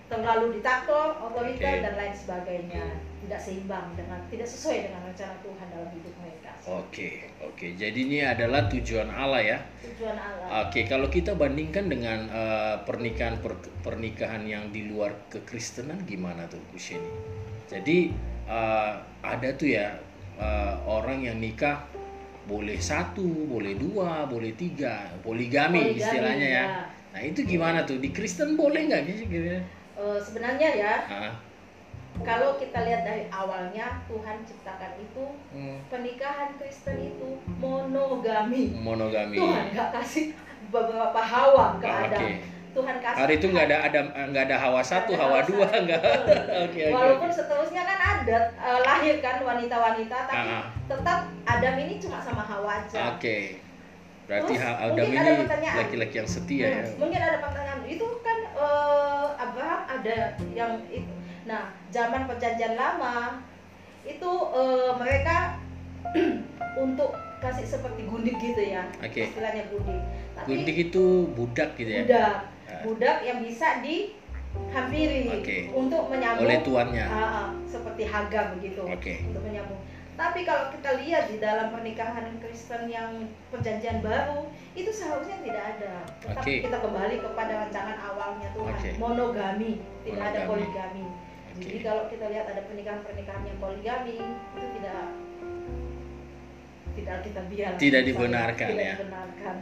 terlalu 0.07 0.59
diktator 0.59 1.19
otoriter 1.19 1.79
Oke. 1.79 1.83
dan 1.83 1.93
lain 1.99 2.15
sebagainya 2.15 2.83
tidak 3.27 3.39
seimbang 3.43 3.91
dengan 3.99 4.19
tidak 4.31 4.47
sesuai 4.47 4.87
dengan 4.87 5.01
rencana 5.03 5.35
Tuhan 5.43 5.67
dalam 5.67 5.89
hidup 5.91 6.15
mereka 6.23 6.51
oke 6.63 7.09
oke 7.43 7.67
jadi 7.75 7.99
ini 7.99 8.19
adalah 8.23 8.71
tujuan 8.71 9.11
Allah 9.11 9.41
ya 9.43 9.57
tujuan 9.83 10.15
Allah 10.15 10.67
Oke, 10.67 10.87
kalau 10.87 11.11
kita 11.11 11.35
bandingkan 11.35 11.91
dengan 11.91 12.23
eh, 12.31 12.75
pernikahan 12.87 13.43
per- 13.43 13.67
pernikahan 13.83 14.47
yang 14.47 14.71
di 14.71 14.87
luar 14.87 15.27
kekristenan 15.27 16.07
gimana 16.07 16.47
tuh 16.47 16.63
Bu 16.71 16.79
Sheni? 16.79 17.03
Jadi 17.67 18.15
eh, 18.47 18.93
ada 19.27 19.49
tuh 19.59 19.67
ya 19.67 19.91
eh, 20.39 20.73
orang 20.87 21.27
yang 21.27 21.35
nikah 21.43 21.83
boleh 22.47 22.79
satu, 22.79 23.27
boleh 23.43 23.75
dua, 23.75 24.23
boleh 24.23 24.55
tiga, 24.55 25.11
poligami, 25.19 25.91
Poligami, 25.91 25.99
istilahnya 25.99 26.47
ya. 26.47 26.63
ya. 26.63 26.83
Nah 27.11 27.21
itu 27.27 27.43
gimana 27.43 27.83
tuh 27.83 27.99
di 27.99 28.15
Kristen 28.15 28.55
boleh 28.55 28.87
nggak? 28.87 29.03
Gitu? 29.03 29.27
Eh, 29.97 30.19
sebenarnya 30.21 30.69
ya 30.77 30.93
Ah, 31.09 31.33
kalau 32.21 32.53
kita 32.57 32.85
lihat 32.85 33.01
dari 33.01 33.25
awalnya 33.29 34.01
Tuhan 34.05 34.41
ciptakan 34.41 34.93
itu 34.97 35.25
hmm, 35.51 35.89
pernikahan 35.89 36.53
Kristen 36.57 36.97
itu 37.01 37.41
monogami. 37.57 38.77
monogami. 38.77 39.37
Tuhan 39.37 39.73
nggak 39.73 39.89
kasih 39.97 40.37
beberapa 40.69 41.17
hawa 41.17 41.81
ke 41.81 41.85
Ah, 41.85 42.05
Adam. 42.05 42.21
Oke. 42.21 42.33
Tuhan 42.77 42.95
kasih. 43.01 43.19
Hari 43.25 43.33
itu 43.41 43.47
nggak 43.49 43.65
ada 43.73 43.77
ada 43.89 43.99
nggak 44.29 44.43
ada 44.53 44.57
hawa 44.61 44.81
satu, 44.85 45.17
ada 45.17 45.21
hawa 45.25 45.41
hawa 45.41 45.49
dua 45.49 45.65
nggak. 45.65 46.01
Oke. 46.69 46.83
Walaupun 46.93 47.29
seterusnya 47.33 47.83
kan 47.83 47.97
ada 48.21 48.37
eh, 48.53 48.79
lahir 48.85 49.15
kan 49.17 49.41
wanita-wanita, 49.41 50.17
tapi 50.29 50.37
Ah, 50.45 50.61
ah. 50.61 50.65
tetap 50.85 51.19
Adam 51.41 51.75
ini 51.81 51.97
cuma 51.97 52.21
sama 52.21 52.45
Hawa 52.45 52.85
aja. 52.85 53.17
Oke. 53.17 53.65
Berarti 54.27 54.53
Terus, 54.59 54.83
Adam 54.83 55.07
ini 55.07 55.31
laki-laki 55.63 56.15
yang 56.19 56.27
setia 56.27 56.65
ya. 56.67 56.83
Hmm, 56.83 56.99
Mungkin 56.99 57.19
ada 57.23 57.37
pertanyaan, 57.39 57.81
itu 57.87 58.07
kan 58.19 58.37
eh, 58.43 59.27
Abraham 59.39 59.81
ada 59.87 60.17
yang 60.51 60.71
itu. 60.91 61.13
Nah, 61.47 61.71
zaman 61.89 62.27
perjanjian 62.27 62.75
lama 62.75 63.39
itu 64.03 64.31
eh, 64.51 64.91
mereka 64.99 65.55
untuk 66.85 67.15
kasih 67.39 67.63
seperti 67.63 68.03
gundik 68.03 68.35
gitu 68.37 68.59
ya, 68.59 68.83
Oke. 68.99 69.31
istilahnya 69.31 69.63
gundik. 69.71 70.01
Tapi 70.35 70.45
Gundik 70.45 70.77
itu 70.89 71.05
budak 71.31 71.69
gitu 71.79 71.91
ya. 71.91 72.01
budak, 72.03 72.35
Ah. 72.67 72.83
budak 72.83 73.17
yang 73.23 73.39
bisa 73.39 73.79
dihampiri 73.79 75.39
Oke. 75.39 75.57
untuk 75.71 76.11
menyambung 76.11 76.43
Oleh 76.43 76.59
tuannya. 76.61 77.05
Ah, 77.07 77.15
ah, 77.15 77.47
seperti 77.63 78.03
Hagar 78.03 78.59
begitu 78.59 78.83
Oke. 78.83 79.23
untuk 79.23 79.39
menyambung. 79.39 79.79
Tapi 80.17 80.49
kalau 80.49 80.73
kita 80.73 80.97
lihat 81.05 81.29
di 81.29 81.37
dalam 81.37 81.69
pernikahan 81.69 82.41
Kristen 82.41 82.89
yang 82.89 83.29
perjanjian 83.53 84.01
baru 84.01 84.49
itu 84.73 84.89
seharusnya 84.89 85.37
tidak 85.45 85.77
ada. 85.77 85.93
Tetap 86.25 86.41
Oke. 86.41 86.65
kita 86.65 86.77
kembali 86.81 87.15
kepada 87.21 87.53
rancangan 87.61 87.97
awalnya 88.01 88.49
Tuhan, 88.57 88.73
Oke. 88.73 88.89
monogami, 88.97 89.71
tidak 90.01 90.23
ada 90.33 90.39
Monogami. 90.49 90.49
poligami. 90.49 91.05
Oke. 91.05 91.61
Jadi 91.61 91.79
kalau 91.85 92.03
kita 92.09 92.25
lihat 92.33 92.45
ada 92.49 92.61
pernikahan-pernikahan 92.65 93.43
yang 93.45 93.57
poligami 93.61 94.17
itu 94.57 94.65
tidak 94.81 95.05
tidak 96.97 97.17
kita 97.21 97.41
biar 97.45 97.71
Tidak 97.77 98.01
dibenarkan, 98.09 98.67
tidak 98.73 98.81
ya. 98.89 98.93
dibenarkan. 98.97 99.55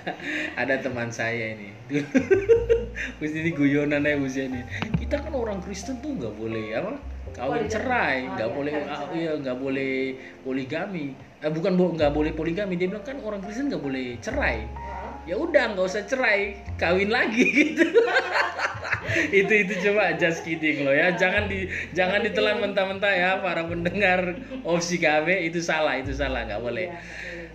Ada 0.60 0.74
teman 0.84 1.08
saya 1.08 1.56
ini. 1.56 1.72
Terus 3.16 3.32
ini 3.32 3.50
guyonan 3.56 4.04
ya 4.04 4.20
ini. 4.20 4.60
Kita 5.00 5.24
kan 5.24 5.32
orang 5.32 5.64
Kristen 5.64 6.04
tuh 6.04 6.12
nggak 6.12 6.36
boleh 6.36 6.76
apa? 6.76 7.15
Kawin 7.36 7.68
cerai, 7.68 8.16
Oh, 8.24 8.32
nggak 8.32 8.48
iya, 8.48 8.56
boleh 8.56 8.72
kawin 8.72 8.88
ah, 8.88 9.00
iya 9.12 9.32
nggak 9.36 9.58
boleh 9.60 9.94
poligami. 10.40 11.06
Eh, 11.44 11.52
bukan 11.52 11.72
nggak 11.76 12.12
boleh 12.16 12.32
poligami, 12.32 12.80
dia 12.80 12.88
bilang 12.88 13.04
kan 13.04 13.20
orang 13.20 13.44
Kristen 13.44 13.68
nggak 13.68 13.84
boleh 13.84 14.16
cerai. 14.24 14.64
Ah, 14.64 15.20
Ya 15.28 15.36
udah 15.36 15.76
nggak 15.76 15.84
usah 15.84 16.08
cerai, 16.08 16.64
kawin 16.80 17.12
lagi 17.12 17.44
gitu. 17.60 17.84
itu 19.30 19.52
itu 19.64 19.74
coba 19.86 20.18
just 20.18 20.42
kidding 20.42 20.82
loh 20.82 20.92
ya 20.92 21.14
jangan 21.14 21.48
di 21.48 21.70
jangan 21.94 22.20
ditelan 22.26 22.58
mentah-mentah 22.58 23.14
ya 23.14 23.30
para 23.38 23.64
pendengar 23.64 24.34
opsi 24.66 24.98
KB 24.98 25.46
itu 25.46 25.62
salah 25.62 25.96
itu 25.96 26.12
salah 26.12 26.44
nggak 26.44 26.60
boleh 26.60 26.90
iya. 26.90 27.00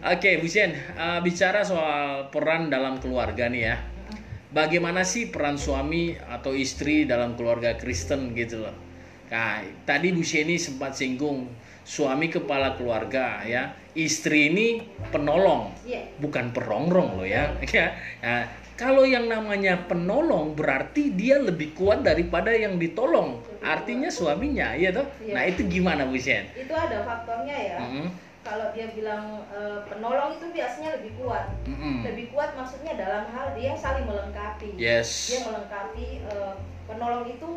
Oke, 0.02 0.42
Bu 0.42 0.50
Sien, 0.50 0.74
uh, 0.98 1.22
bicara 1.22 1.62
soal 1.62 2.34
peran 2.34 2.74
dalam 2.74 2.98
keluarga 2.98 3.46
nih 3.46 3.70
ya. 3.70 3.78
Bagaimana 4.50 5.06
sih 5.06 5.30
peran 5.30 5.62
suami 5.62 6.18
atau 6.18 6.58
istri 6.58 7.06
dalam 7.06 7.38
keluarga 7.38 7.78
Kristen 7.78 8.34
gitu 8.34 8.66
loh. 8.66 8.74
Nah, 9.32 9.64
tadi 9.88 10.12
Bu 10.12 10.22
Sieni 10.22 10.60
sempat 10.60 10.92
singgung 10.92 11.48
suami 11.82 12.28
kepala 12.28 12.76
keluarga 12.76 13.40
ya, 13.48 13.72
istri 13.96 14.52
ini 14.52 14.84
penolong, 15.10 15.72
Iya. 15.88 16.04
bukan 16.20 16.52
perongrong 16.52 17.16
loh 17.16 17.26
ya. 17.26 17.56
Ya. 17.72 17.96
Nah, 18.20 18.44
kalau 18.76 19.08
yang 19.08 19.32
namanya 19.32 19.88
penolong 19.88 20.52
berarti 20.52 21.16
dia 21.16 21.40
lebih 21.40 21.72
kuat 21.74 22.04
daripada 22.04 22.52
yang 22.52 22.76
ditolong. 22.76 23.40
Artinya 23.64 24.12
suaminya, 24.12 24.76
ya 24.76 24.92
toh? 24.92 25.08
Iya. 25.24 25.34
Nah, 25.34 25.44
itu 25.48 25.62
gimana 25.72 26.04
Bu 26.04 26.20
Sien? 26.20 26.52
Itu 26.52 26.76
ada 26.76 27.08
faktornya 27.08 27.56
ya. 27.56 27.78
Mm-mm, 27.80 28.12
Kalau 28.42 28.74
dia 28.74 28.90
bilang 28.92 29.46
eh, 29.54 29.80
penolong 29.88 30.34
itu 30.36 30.50
biasanya 30.52 30.98
lebih 31.00 31.14
kuat. 31.22 31.46
mm-mm. 31.64 32.04
Lebih 32.04 32.34
kuat 32.36 32.52
maksudnya 32.58 32.98
dalam 32.98 33.30
hal 33.32 33.54
dia 33.56 33.78
saling 33.78 34.04
melengkapi. 34.10 34.76
Yes. 34.76 35.30
Dia 35.32 35.46
melengkapi 35.46 36.26
eh, 36.26 36.54
penolong 36.90 37.30
itu 37.30 37.50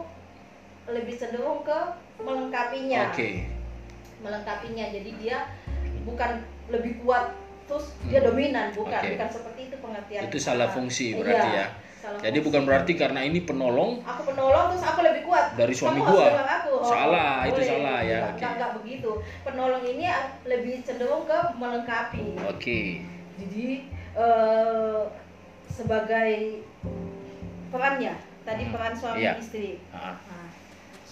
lebih 0.87 1.15
cenderung 1.15 1.65
ke 1.65 1.79
melengkapinya. 2.19 3.11
Oke. 3.11 3.49
Melengkapinya. 4.21 4.85
Jadi 4.91 5.11
dia 5.17 5.49
bukan 6.05 6.31
lebih 6.69 7.01
kuat 7.01 7.33
terus 7.65 7.97
dia 8.05 8.21
dominan, 8.21 8.73
bukan. 8.77 9.01
Oke. 9.01 9.17
Bukan 9.17 9.31
seperti 9.33 9.61
itu 9.67 9.77
pengertian. 9.81 10.23
Itu 10.29 10.37
salah 10.37 10.69
Ah, 10.69 10.73
fungsi 10.73 11.07
iya, 11.11 11.17
berarti 11.17 11.49
ya. 11.51 11.67
salah 11.99 12.19
Jadi 12.21 12.37
fungsi. 12.37 12.47
bukan 12.47 12.63
berarti 12.69 12.93
karena 12.95 13.21
ini 13.21 13.41
penolong 13.41 14.05
aku 14.05 14.23
penolong 14.29 14.67
terus 14.71 14.85
aku 14.85 15.01
lebih 15.01 15.23
kuat 15.25 15.57
Dari 15.57 15.73
suami 15.73 16.01
Kamu 16.01 16.13
gua. 16.13 16.29
aku. 16.45 16.75
Salah, 16.85 17.49
itu 17.49 17.57
boleh. 17.57 17.65
salah 17.65 17.99
ya, 17.99 18.05
Enggak, 18.05 18.21
oke. 18.21 18.37
enggak, 18.37 18.53
enggak 18.53 18.73
begitu 18.77 19.11
penolong 19.41 19.85
ini 19.89 20.05
lebih 20.45 20.75
cenderung 20.85 21.25
ke 21.25 21.39
melengkapi 21.57 22.27
Oke. 22.45 22.81
jadi 23.41 23.69
eh, 24.15 25.01
sebagai 25.65 26.61
perannya 27.73 28.15
tadi 28.45 28.63
Hmm, 28.63 28.73
peran 28.77 28.93
suami 28.95 29.19
iya. 29.19 29.33
istri 29.41 29.81
Ah, 29.89 30.13
Nah, 30.21 30.44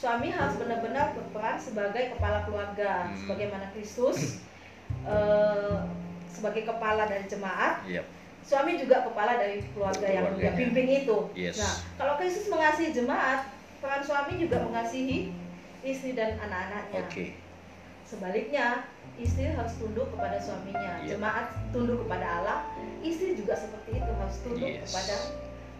suami 0.02 0.34
harus 0.34 0.58
benar-benar 0.58 1.14
berperan 1.14 1.54
sebagai 1.56 2.18
kepala 2.18 2.42
keluarga 2.42 3.06
Hmm. 3.06 3.14
sebagaimana 3.22 3.70
Kristus 3.70 4.42
eh, 5.06 5.78
sebagai 6.26 6.66
kepala 6.66 7.06
dari 7.06 7.30
jemaat 7.30 7.86
Yep. 7.86 8.02
suami 8.42 8.74
juga 8.74 9.06
kepala 9.06 9.38
dari 9.38 9.62
keluarga 9.70 10.02
yang 10.02 10.34
dia 10.34 10.50
pimpin 10.58 10.86
itu. 10.90 11.30
Yes. 11.38 11.62
Nah, 11.62 11.74
kalau 11.94 12.14
Kristus 12.18 12.50
mengasihi 12.50 12.90
jemaat, 12.90 13.46
peran 13.78 14.02
suami 14.02 14.42
juga 14.42 14.58
mengasihi 14.66 15.30
istri 15.86 16.18
dan 16.18 16.34
anak-anaknya. 16.42 17.06
Oke. 17.06 17.38
Sebaliknya, 18.02 18.82
istri 19.14 19.46
harus 19.46 19.78
tunduk 19.78 20.10
kepada 20.10 20.42
suaminya. 20.42 20.98
Iya. 21.00 21.14
Jemaat 21.14 21.46
tunduk 21.70 22.02
kepada 22.02 22.26
Allah, 22.42 22.58
istri 23.00 23.38
juga 23.38 23.54
seperti 23.54 24.02
itu 24.02 24.10
harus 24.10 24.36
tunduk 24.42 24.66
Yes. 24.68 24.90
kepada 24.90 25.16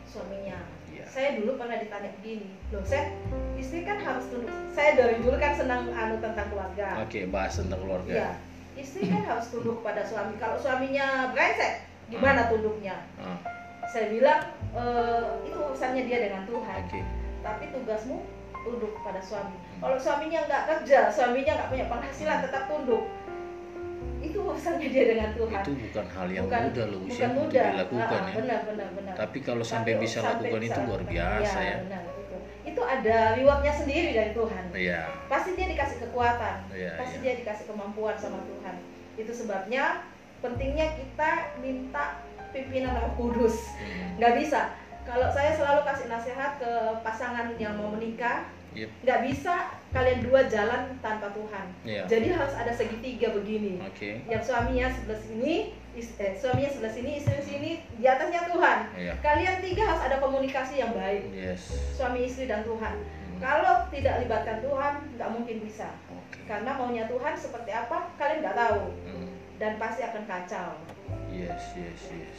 suaminya. 0.07 0.59
Iya. 0.93 1.05
Saya 1.09 1.29
dulu 1.41 1.57
pernah 1.57 1.81
ditanya 1.81 2.11
begini, 2.21 2.53
loh 2.69 2.85
saya 2.85 3.17
istri 3.57 3.83
kan 3.83 3.97
harus 4.01 4.29
tunduk. 4.29 4.53
Saya 4.77 4.97
dari 4.97 5.17
dulu 5.25 5.37
kan 5.41 5.53
senang 5.57 5.89
anu 5.93 6.21
tentang 6.21 6.47
keluarga. 6.53 7.01
Oke, 7.01 7.25
bahas 7.33 7.57
tentang 7.57 7.81
keluarga. 7.81 8.13
Iya, 8.13 8.31
istri 8.77 9.09
kan 9.09 9.25
harus 9.25 9.49
tunduk 9.49 9.81
kepada 9.81 10.05
suami. 10.05 10.37
Kalau 10.37 10.57
suaminya 10.61 11.33
brengsek, 11.33 11.89
gimana 12.13 12.53
tunduknya? 12.53 13.09
Ah, 13.17 13.41
Saya 13.89 14.09
bilang 14.09 14.41
"Eh, 14.73 15.25
itu 15.49 15.59
urusannya 15.59 16.09
dia 16.09 16.19
dengan 16.25 16.49
Tuhan. 16.49 16.77
Oke. 16.89 17.01
Tapi 17.45 17.65
tugasmu 17.77 18.25
tunduk 18.63 18.93
kepada 18.97 19.21
suami. 19.21 19.57
Kalau 19.83 19.99
suaminya 19.99 20.47
nggak 20.47 20.63
kerja, 20.71 21.11
suaminya 21.11 21.53
nggak 21.59 21.71
punya 21.75 21.87
penghasilan, 21.91 22.39
tetap 22.47 22.71
tunduk. 22.71 23.05
Itu 24.23 24.39
urusannya 24.41 24.87
dia 24.87 25.05
dengan 25.11 25.31
Tuhan. 25.35 25.61
Itu 25.61 25.73
bukan 25.77 26.07
hal 26.07 26.27
yang 26.31 26.45
bukan, 26.47 26.63
mudah 26.71 26.87
loh 26.87 27.01
bukan 27.03 27.11
usia 27.11 27.27
untuk 27.27 27.43
mudah. 27.43 27.67
dilakukan 27.69 28.21
Ah, 28.23 28.23
ya. 28.25 28.35
Benar, 28.39 28.61
benar, 28.65 28.89
benar. 28.95 29.15
Tapi 29.19 29.39
kalau 29.43 29.65
sampai 29.65 29.93
bisa 29.99 30.19
sampai 30.19 30.47
lakukan 30.47 30.63
itu 30.63 30.81
luar 30.83 31.03
biasa 31.05 31.59
Iya, 31.59 31.69
ya. 31.69 31.77
Benar, 31.83 32.03
itu. 32.15 32.37
itu 32.63 32.81
ada 32.81 33.17
rewardnya 33.35 33.73
sendiri 33.75 34.09
dari 34.13 34.31
Tuhan 34.33 34.65
Iya. 34.73 35.01
pasti 35.27 35.51
dia 35.53 35.67
dikasih 35.69 35.99
kekuatan 36.01 36.57
Iya, 36.71 36.95
pasti 36.95 37.17
iya. 37.19 37.23
dia 37.25 37.33
dikasih 37.43 37.65
kemampuan 37.67 38.15
sama 38.15 38.39
Tuhan 38.47 38.77
itu 39.13 39.33
sebabnya 39.35 40.07
pentingnya 40.39 40.95
kita 40.95 41.31
minta 41.59 42.23
pimpinan 42.49 42.95
Roh 42.97 43.13
Kudus 43.15 43.67
Hmm. 43.75 44.15
nggak 44.17 44.35
bisa 44.39 44.73
kalau 45.03 45.27
saya 45.29 45.51
selalu 45.51 45.83
kasih 45.83 46.07
nasihat 46.07 46.57
ke 46.57 46.73
pasangan 47.03 47.51
yang 47.59 47.75
mau 47.75 47.91
menikah 47.91 48.47
Yep. 48.73 48.89
nggak 49.03 49.21
bisa 49.23 49.55
kalian 49.89 50.25
dua 50.25 50.41
jalan 50.47 50.97
tanpa 50.99 51.29
Tuhan 51.31 51.67
Iya. 51.85 52.09
jadi 52.09 52.33
harus 52.33 52.55
ada 52.55 52.73
segitiga 52.73 53.29
begini 53.31 53.77
Oke. 53.79 54.25
yang 54.25 54.41
suaminya 54.41 54.89
sebelah 54.89 55.21
sini 55.21 55.55
is- 55.93 56.17
eh, 56.17 56.33
suaminya 56.33 56.69
sebelah 56.69 56.89
sini 56.91 57.11
istri 57.17 57.37
sini 57.39 57.71
di 57.93 58.05
atasnya 58.05 58.49
Tuhan 58.49 58.79
Iya. 58.95 59.13
kalian 59.21 59.57
tiga 59.61 59.83
harus 59.85 60.03
ada 60.03 60.17
komunikasi 60.19 60.79
yang 60.79 60.93
baik 60.93 61.29
Yes. 61.31 61.69
suami 61.93 62.25
istri 62.25 62.49
dan 62.49 62.65
Tuhan 62.65 62.97
Hmm. 62.97 63.39
kalau 63.39 63.85
tidak 63.89 64.21
libatkan 64.21 64.59
Tuhan 64.59 64.95
nggak 65.13 65.31
mungkin 65.31 65.57
bisa 65.61 65.93
Oke. 66.09 66.41
karena 66.45 66.73
maunya 66.73 67.05
Tuhan 67.05 67.35
seperti 67.35 67.71
apa 67.71 68.09
kalian 68.17 68.41
nggak 68.41 68.57
tahu 68.57 68.83
Hmm. 69.05 69.29
dan 69.57 69.77
pasti 69.77 70.01
akan 70.01 70.25
kacau 70.25 70.71
yes, 71.29 71.77
yes, 71.77 72.01
yes. 72.09 72.37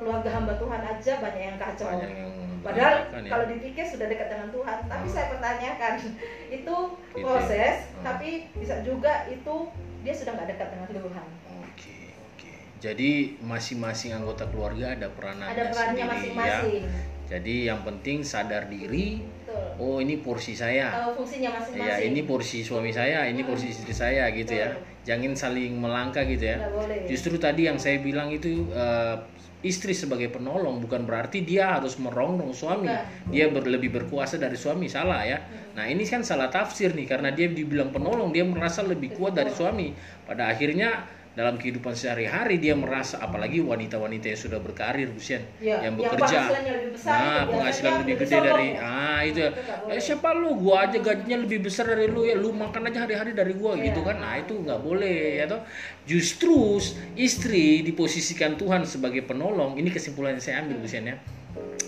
Keluarga 0.00 0.28
hamba 0.30 0.56
Tuhan 0.56 0.80
aja 0.82 1.12
banyak 1.18 1.42
yang 1.44 1.56
kacau 1.56 1.86
Banyak 1.86 2.08
yang 2.10 2.32
padahal 2.60 2.92
berantakan 3.04 3.20
ya. 3.20 3.30
kalau 3.30 3.44
dipikir 3.46 3.84
sudah 3.84 4.06
dekat 4.06 4.28
dengan 4.28 4.48
Tuhan 4.50 4.78
tapi 4.84 5.06
Hmm. 5.06 5.14
saya 5.14 5.26
pertanyakan 5.28 5.94
itu 6.58 6.76
Gitu. 7.10 7.20
proses 7.20 7.74
Hmm. 7.90 8.02
tapi 8.02 8.28
bisa 8.54 8.74
juga 8.80 9.12
itu 9.26 9.56
dia 10.00 10.14
sudah 10.14 10.32
nggak 10.34 10.48
dekat 10.50 10.68
dengan 10.70 10.88
Tuhan 10.90 11.26
Oke, 11.60 11.96
oke. 12.26 12.50
Jadi 12.80 13.10
masing-masing 13.38 14.10
anggota 14.14 14.44
keluarga 14.46 14.92
ada 14.92 15.08
peranannya 15.08 15.52
ada 15.52 15.64
perannya 15.68 15.94
sendiri 15.94 16.10
masing-masing 16.10 16.82
ya. 16.82 17.00
Jadi 17.30 17.54
yang 17.64 17.80
penting 17.80 18.18
sadar 18.22 18.66
diri. 18.66 19.22
Betul. 19.50 19.82
Oh 19.82 19.96
ini 20.02 20.14
porsi 20.22 20.52
saya. 20.54 20.94
Tahu 21.02 21.12
fungsinya 21.22 21.50
Ya 21.50 21.58
masing-masing 21.60 22.06
ini 22.10 22.20
porsi 22.26 22.58
suami 22.66 22.90
saya, 22.90 23.18
ini 23.30 23.40
Hmm. 23.42 23.48
porsi 23.50 23.66
istri 23.74 23.92
saya 23.94 24.24
gitu 24.34 24.52
ya. 24.58 24.68
Betul. 24.74 25.06
Jangan 25.08 25.32
saling 25.38 25.72
melangkah 25.82 26.24
gitu 26.26 26.44
ya. 26.50 26.58
nggak 26.60 26.72
boleh 26.74 26.96
Justru 27.10 27.34
tadi 27.38 27.62
yang 27.68 27.78
saya 27.82 27.98
bilang 28.02 28.28
itu 28.34 28.70
eh, 28.74 29.16
istri 29.60 29.92
sebagai 29.92 30.28
penolong 30.32 30.80
bukan 30.80 31.04
berarti 31.08 31.44
dia 31.44 31.76
harus 31.78 31.94
merongrong 32.00 32.52
suami. 32.56 32.96
Bukan. 32.96 33.30
Dia 33.32 33.44
ber- 33.54 33.68
lebih 33.68 33.90
berkuasa 33.92 34.36
dari 34.40 34.56
suami, 34.56 34.86
salah 34.88 35.20
ya. 35.26 35.38
Nah, 35.76 35.84
ini 35.86 36.02
kan 36.08 36.22
salah 36.26 36.48
tafsir 36.50 36.90
nih 36.98 37.06
karena 37.06 37.30
dia 37.30 37.46
dibilang 37.50 37.90
penolong, 37.94 38.30
dia 38.34 38.42
merasa 38.42 38.80
lebih 38.82 39.14
kuat 39.14 39.32
dari 39.38 39.52
suami. 39.54 39.94
Pada 40.26 40.50
akhirnya 40.50 41.06
dalam 41.30 41.54
kehidupan 41.54 41.94
sehari-hari 41.94 42.58
dia 42.58 42.74
merasa 42.74 43.16
apalagi 43.16 43.58
wanita-wanita 43.58 44.26
yang 44.26 44.40
sudah 44.40 44.58
berkarir 44.58 45.06
Busian 45.08 45.38
Ya, 45.56 45.78
yang 45.78 45.94
yang 45.94 45.94
bekerja. 45.96 46.26
penghasilannya 46.42 46.72
lebih 46.74 46.90
besar 46.92 47.14
nah, 47.14 47.42
penghasilan 47.46 47.92
lebih 48.02 48.14
gede 48.18 48.38
dari 48.40 48.68
ya. 48.68 48.80
ah 48.82 49.20
itu 49.22 49.38
ya. 49.38 49.50
Eh 49.88 50.00
siapa 50.00 50.28
lu? 50.32 50.48
Gua 50.56 50.76
aja 50.84 50.98
gajinya 50.98 51.38
lebih 51.38 51.58
besar 51.60 51.86
dari 51.86 52.06
lu 52.06 52.22
ya. 52.22 52.34
Lu 52.34 52.50
makan 52.50 52.82
aja 52.84 53.04
hari-hari 53.04 53.30
dari 53.30 53.54
gua 53.54 53.72
Iya. 53.72 53.84
gitu 53.86 54.02
kan. 54.02 54.18
Nah, 54.18 54.34
itu 54.36 54.58
nggak 54.58 54.80
boleh 54.80 55.16
ya 55.38 55.46
toh. 55.46 55.62
Justru 56.04 56.82
istri 57.14 57.80
diposisikan 57.80 58.54
Tuhan 58.54 58.82
sebagai 58.82 59.22
penolong. 59.22 59.76
Ini 59.76 59.86
kesimpulan 59.88 60.34
yang 60.34 60.42
saya 60.42 60.56
ambil 60.60 60.82
Busian 60.82 61.04
ya. 61.04 61.16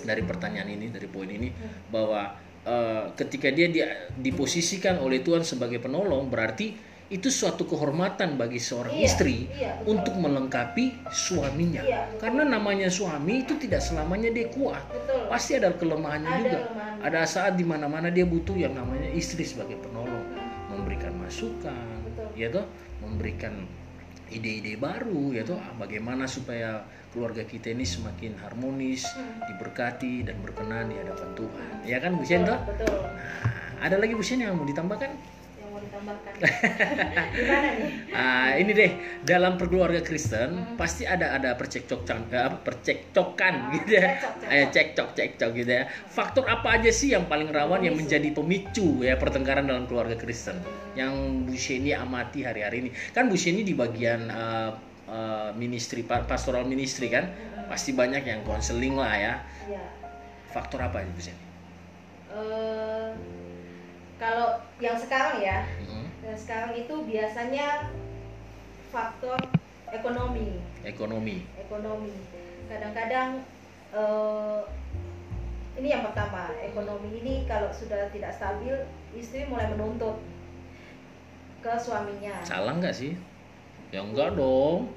Dari 0.03 0.23
pertanyaan 0.23 0.67
ini, 0.69 0.87
dari 0.89 1.07
poin 1.07 1.27
ini 1.27 1.51
bahwa 1.89 2.31
eh, 2.63 3.05
ketika 3.17 3.51
dia 3.51 3.67
di- 3.67 3.83
diposisikan 4.17 4.99
oleh 4.99 5.19
Tuhan 5.19 5.43
sebagai 5.43 5.79
penolong 5.79 6.27
berarti 6.27 6.92
itu 7.13 7.29
suatu 7.29 7.69
kehormatan 7.69 8.41
bagi 8.41 8.57
seorang 8.57 8.97
Iya, 8.97 9.05
istri 9.05 9.37
iya, 9.53 9.77
betul. 9.77 10.01
untuk 10.01 10.15
melengkapi 10.17 11.05
suaminya. 11.13 11.85
Iya, 11.85 12.09
betul. 12.09 12.21
Karena 12.25 12.43
namanya 12.49 12.89
suami 12.89 13.45
itu 13.45 13.61
tidak 13.61 13.85
selamanya 13.85 14.33
dia 14.33 14.49
kuat. 14.49 14.81
betul 14.89 15.29
Pasti 15.29 15.61
ada 15.61 15.77
kelemahannya 15.77 16.33
Ada 16.33 16.41
juga. 16.41 16.59
kelemahannya. 16.65 17.05
Ada 17.05 17.21
saat 17.29 17.53
di 17.61 17.65
mana-mana 17.69 18.09
dia 18.09 18.25
butuh 18.25 18.57
yang 18.57 18.73
namanya 18.73 19.13
istri 19.13 19.45
sebagai 19.45 19.77
penolong, 19.77 20.25
memberikan 20.73 21.13
masukan, 21.21 22.01
Betul. 22.09 22.29
ya 22.33 22.49
toh, 22.49 22.65
memberikan 23.05 23.69
ide-ide 24.33 24.81
baru, 24.81 25.37
ya 25.37 25.45
toh, 25.45 25.61
ah, 25.61 25.77
bagaimana 25.77 26.25
supaya 26.25 26.81
keluarga 27.13 27.45
kita 27.45 27.77
ini 27.77 27.85
semakin 27.85 28.41
harmonis, 28.41 29.05
Hmm. 29.13 29.45
diberkati 29.53 30.25
dan 30.25 30.41
berkenan 30.41 30.89
di 30.89 30.97
hadapan 30.97 31.29
Tuhan. 31.37 31.69
Ya 31.85 32.01
kan, 32.01 32.17
Bu 32.17 32.25
toh? 32.25 32.61
betul. 32.65 32.97
Nah, 33.05 33.85
ada 33.85 33.97
lagi 34.01 34.17
Bu 34.17 34.25
yang 34.25 34.57
mau 34.57 34.65
ditambahkan? 34.65 35.13
Ditambahkan 35.83 36.33
gimana 37.37 37.69
nih 37.79 37.91
Ah, 38.13 38.53
ini 38.55 38.71
deh 38.71 38.93
dalam 39.25 39.57
perkeluarga 39.57 40.01
Kristen 40.01 40.51
Hmm. 40.53 40.77
pasti 40.77 41.09
ada 41.09 41.33
ada 41.33 41.57
percekcokan, 41.57 42.29
eh, 42.29 42.45
apa, 42.45 42.59
percekcokan 42.61 43.55
Ah, 43.57 43.73
gitu 43.73 43.91
ya, 43.97 44.05
cekcok, 44.13 44.33
cekcok. 44.37 44.53
Eh, 44.53 44.67
cekcok 44.69 45.09
cekcok 45.17 45.51
gitu 45.57 45.71
ya. 45.73 45.85
Faktor 45.89 46.45
apa 46.45 46.77
aja 46.77 46.91
sih 46.91 47.11
yang 47.11 47.25
paling 47.25 47.49
rawan 47.49 47.81
yang 47.81 47.97
menjadi 47.97 48.29
pemicu 48.31 49.01
ya 49.01 49.17
pertengkaran 49.17 49.65
dalam 49.65 49.89
keluarga 49.89 50.15
Kristen? 50.15 50.61
Yang 50.93 51.15
Bu 51.49 51.55
Sheni 51.57 51.97
amati 51.97 52.45
hari-hari 52.45 52.85
ini, 52.85 52.91
kan 53.11 53.27
Bu 53.27 53.37
Sheni 53.37 53.65
di 53.65 53.73
bagian 53.73 54.29
eh, 54.29 54.71
eh, 55.09 55.51
ministry 55.57 56.05
pa- 56.05 56.23
pastoral 56.23 56.69
ministry 56.69 57.09
kan, 57.09 57.33
pasti 57.67 57.97
banyak 57.97 58.23
yang 58.23 58.45
konseling 58.45 58.93
lah 58.95 59.15
ya. 59.17 59.35
ya 59.67 59.85
Faktor 60.51 60.85
apa 60.85 61.01
Bu 61.03 61.17
Sheni? 61.17 61.41
eh, 62.29 63.11
kalau 64.23 64.55
yang 64.79 64.95
sekarang 64.95 65.43
ya 65.43 65.67
Mm-mm. 65.83 66.07
yang 66.23 66.39
sekarang 66.39 66.79
itu 66.79 66.95
biasanya 67.03 67.91
faktor 68.95 69.35
ekonomi 69.91 70.63
Ekonomi. 70.87 71.43
ekonomi 71.59 72.15
kadang-kadang 72.71 73.43
eh, 73.91 74.61
ini 75.83 75.89
yang 75.91 76.07
pertama 76.07 76.55
ekonomi 76.63 77.19
ini 77.19 77.35
kalau 77.51 77.75
sudah 77.75 78.07
tidak 78.15 78.31
stabil 78.31 78.87
istri 79.19 79.43
mulai 79.51 79.67
menuntut 79.75 80.23
ke 81.59 81.73
suaminya 81.83 82.43
Salah 82.47 82.79
nggak 82.79 82.95
sih? 82.95 83.15
Ya 83.95 84.03
enggak 84.03 84.35
dong. 84.35 84.91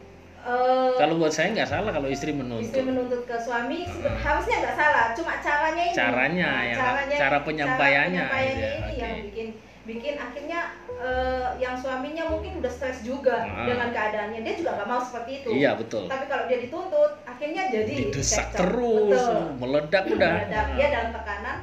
Eh, 0.46 0.94
Kalau 0.96 1.18
buat 1.18 1.34
saya 1.34 1.50
nggak 1.52 1.66
salah 1.66 1.90
kalau 1.90 2.06
istri 2.06 2.30
istri 2.30 2.38
menuntut. 2.38 2.84
menuntut 2.86 3.22
ke 3.26 3.34
suami 3.36 3.82
sebe- 3.82 4.14
harusnya 4.14 4.62
nggak 4.62 4.76
salah 4.76 5.06
cuma 5.12 5.34
caranya 5.42 5.84
ini 5.84 5.96
Caranya, 5.96 6.46
Nah, 6.48 6.62
yang- 6.62 6.78
cara 6.78 6.92
penyampaiannya, 6.94 7.18
cara 7.18 7.38
penyampaiannya 7.42 8.22
gitu 8.22 8.62
ya, 8.62 8.70
ini 8.70 8.86
oke. 8.86 9.02
yang 9.02 9.18
bikin 9.26 9.48
bikin 9.86 10.14
akhirnya 10.16 10.60
eh, 10.96 11.48
yang 11.58 11.74
suaminya 11.74 12.24
mungkin 12.28 12.58
udah 12.58 12.70
stres 12.70 13.02
juga 13.02 13.42
Nah. 13.42 13.66
dengan 13.66 13.90
keadaannya 13.90 14.40
dia 14.40 14.54
juga 14.54 14.72
nggak 14.76 14.88
mau 14.88 15.02
seperti 15.02 15.32
itu 15.40 15.50
Iya 15.52 15.72
betul. 15.76 16.06
tapi 16.06 16.26
kalau 16.26 16.46
dia 16.46 16.58
dituntut 16.60 17.12
akhirnya 17.24 17.64
jadi 17.68 17.94
Didesak 18.00 18.48
terus, 18.52 19.18
Betul. 19.18 19.42
meledak 19.60 20.04
udah. 20.08 20.34
Meledak. 20.40 20.66
dia 20.74 20.88
dalam 20.90 21.10
tekanan 21.12 21.58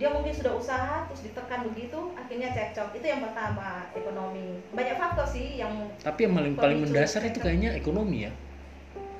dia 0.00 0.08
mungkin 0.10 0.32
sudah 0.32 0.52
usaha 0.56 1.04
terus 1.06 1.22
ditekan 1.26 1.68
begitu 1.68 2.10
akhirnya 2.16 2.48
cekcok. 2.50 2.96
Itu 2.96 3.06
yang 3.06 3.20
pertama 3.22 3.86
ekonomi. 3.94 4.58
Banyak 4.72 4.96
faktor 4.98 5.26
sih 5.28 5.60
yang 5.60 5.72
Tapi 6.00 6.26
yang 6.26 6.34
paling 6.34 6.54
paling 6.56 6.78
mendasar 6.82 7.22
itu 7.28 7.38
kayaknya 7.38 7.76
ekonomi 7.76 8.28
ya. 8.28 8.32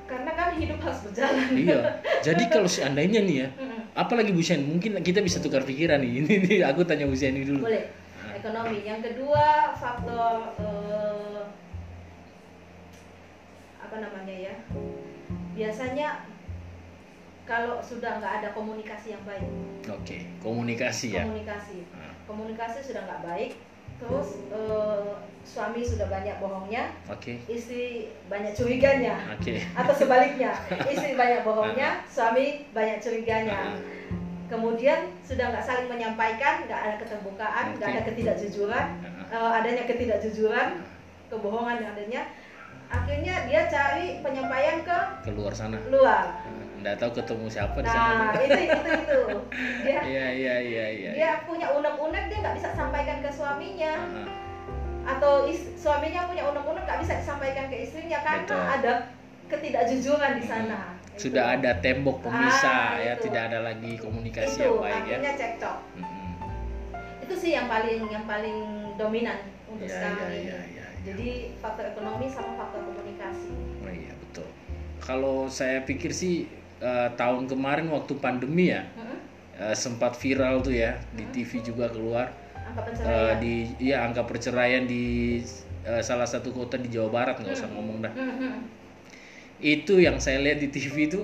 karena 0.03 0.29
kan 0.37 0.53
hidup 0.53 0.77
harus 0.83 0.99
berjalan. 1.09 1.47
Iya. 1.57 1.79
Jadi 2.21 2.43
kalau 2.51 2.69
seandainya 2.75 3.25
nih 3.25 3.35
ya, 3.39 3.47
apalagi 3.97 4.29
Bu 4.29 4.45
mungkin 4.61 5.01
kita 5.01 5.25
bisa 5.25 5.41
tukar 5.41 5.65
pikiran 5.65 6.05
nih. 6.05 6.21
Ini 6.37 6.61
aku 6.69 6.85
tanya 6.85 7.09
Bu 7.09 7.17
Sen 7.17 7.33
dulu. 7.33 7.65
boleh. 7.65 7.89
Ekonomi. 8.37 8.85
Yang 8.85 9.09
kedua 9.09 9.73
faktor 9.73 10.53
eh, 10.61 11.41
apa 13.81 13.95
namanya 13.97 14.35
ya? 14.37 14.53
Biasanya 15.57 16.32
kalau 17.43 17.83
sudah 17.83 18.17
nggak 18.17 18.33
ada 18.39 18.49
komunikasi 18.51 19.15
yang 19.15 19.23
baik 19.27 19.43
Oke, 19.85 20.23
komunikasi 20.39 21.11
ya. 21.11 21.27
komunikasi 21.27 21.83
Nah, 21.91 22.11
komunikasi 22.23 22.79
sudah 22.81 23.03
nggak 23.03 23.23
baik 23.23 23.51
terus 23.99 24.29
eh, 24.49 25.11
suami 25.43 25.83
sudah 25.83 26.07
banyak 26.07 26.39
bohongnya 26.39 26.91
Oke. 27.07 27.39
istri 27.45 28.11
banyak 28.27 28.55
curiganya 28.55 29.19
Oke. 29.35 29.59
atau 29.75 29.93
sebaliknya 29.93 30.55
istri 30.91 31.13
banyak 31.13 31.43
bohongnya 31.43 32.03
suami 32.07 32.67
banyak 32.71 32.99
curiganya 32.99 33.71
Ah, 33.71 33.75
kemudian 34.47 35.11
sudah 35.19 35.51
nggak 35.51 35.65
saling 35.65 35.87
menyampaikan 35.87 36.63
nggak 36.63 36.79
ada 36.79 36.95
keterbukaan 36.99 37.75
nggak 37.75 37.89
Oke. 37.89 37.95
ada 37.95 38.03
ketidakjujuran 38.07 38.87
eh, 39.29 39.51
adanya 39.59 39.83
ketidakjujuran 39.83 40.79
kebohongan 41.27 41.81
yang 41.83 41.91
adanya 41.91 42.21
akhirnya 42.93 43.35
dia 43.49 43.65
cari 43.65 44.21
penyampaian 44.21 44.85
ke 44.85 44.97
keluar 45.25 45.49
sana. 45.49 45.81
luar 45.89 46.45
Nggak 46.83 46.95
tahu 46.99 47.11
ketemu 47.15 47.45
siapa 47.47 47.77
di 47.79 47.87
nah 47.87 47.95
sana. 47.95 48.27
itu 48.35 48.59
itu 48.59 48.91
itu 48.91 49.21
dia 49.81 49.99
Iya 50.11 50.25
iya 50.29 50.55
iya 50.59 50.85
iya. 50.91 51.11
dia 51.13 51.31
punya 51.43 51.71
unek-unek 51.71 52.23
dia 52.27 52.37
nggak 52.39 52.55
bisa 52.55 52.69
sampaikan 52.71 53.17
ke 53.19 53.29
suaminya 53.29 53.93
ah. 54.03 54.27
atau 55.09 55.47
is- 55.47 55.71
suaminya 55.75 56.27
punya 56.27 56.43
unek-unek 56.45 56.83
nggak 56.83 56.99
bisa 56.99 57.13
disampaikan 57.17 57.65
ke 57.67 57.77
istrinya 57.81 58.19
karena 58.19 58.43
Betul. 58.43 58.63
ada 58.69 58.93
ketidakjujuran 59.47 60.31
di 60.37 60.43
sana 60.43 60.79
Itu. 61.07 61.29
Sudah 61.29 61.53
ada 61.53 61.77
tembok 61.77 62.19
pemisah 62.19 62.89
Ah, 62.89 62.97
ya, 62.97 63.13
itu. 63.13 63.29
tidak 63.29 63.41
ada 63.47 63.59
lagi 63.63 63.95
komunikasi 63.95 64.49
itu 64.51 64.65
yang 64.65 64.77
baik 64.77 64.91
ya. 64.91 64.99
akhirnya 65.13 65.31
cekcok 65.37 65.77
Mm-mm. 65.93 66.31
itu 67.21 67.33
sih 67.37 67.51
yang 67.53 67.67
paling 67.67 68.01
yang 68.07 68.25
paling 68.25 68.57
dominan 68.95 69.39
untuk 69.65 69.85
Iya, 69.85 69.93
sekarang 69.93 70.17
iya, 70.19 70.27
ini 70.27 70.41
iya, 70.43 70.59
iya, 70.59 70.59
iya. 70.65 70.85
jadi 71.05 71.27
faktor 71.57 71.85
ekonomi 71.87 72.25
sama 72.27 72.51
faktor 72.55 72.81
komunikasi 72.83 73.49
Oh 73.79 73.87
iya 73.89 74.13
betul. 74.17 74.47
Kalau 74.97 75.37
saya 75.47 75.83
pikir 75.83 76.09
sih 76.09 76.47
eh, 76.83 77.09
tahun 77.15 77.47
kemarin 77.47 77.87
waktu 77.87 78.13
pandemi 78.19 78.75
ya, 78.75 78.83
Mm-mm. 78.99 79.19
eh, 79.55 79.75
sempat 79.75 80.19
viral 80.19 80.59
tuh 80.59 80.75
ya 80.75 80.99
di 81.15 81.23
TV 81.31 81.63
juga 81.63 81.87
keluar. 81.87 82.35
Angka 82.63 82.81
eh, 82.83 82.83
pencapaian 82.83 83.35
di 83.39 83.55
ya 83.79 83.97
angka 84.03 84.23
perceraian 84.27 84.83
di 84.83 85.03
eh, 85.87 86.03
salah 86.03 86.27
satu 86.27 86.51
kota 86.51 86.75
di 86.75 86.91
Jawa 86.91 87.09
Barat 87.09 87.39
nggak 87.39 87.55
usah 87.55 87.71
ngomong 87.71 88.03
dah. 88.03 88.13
Hmm, 88.13 88.35
hmm. 88.35 88.57
itu 89.63 89.95
yang 89.95 90.19
saya 90.19 90.43
lihat 90.43 90.59
di 90.59 90.67
TV 90.67 91.07
itu 91.07 91.23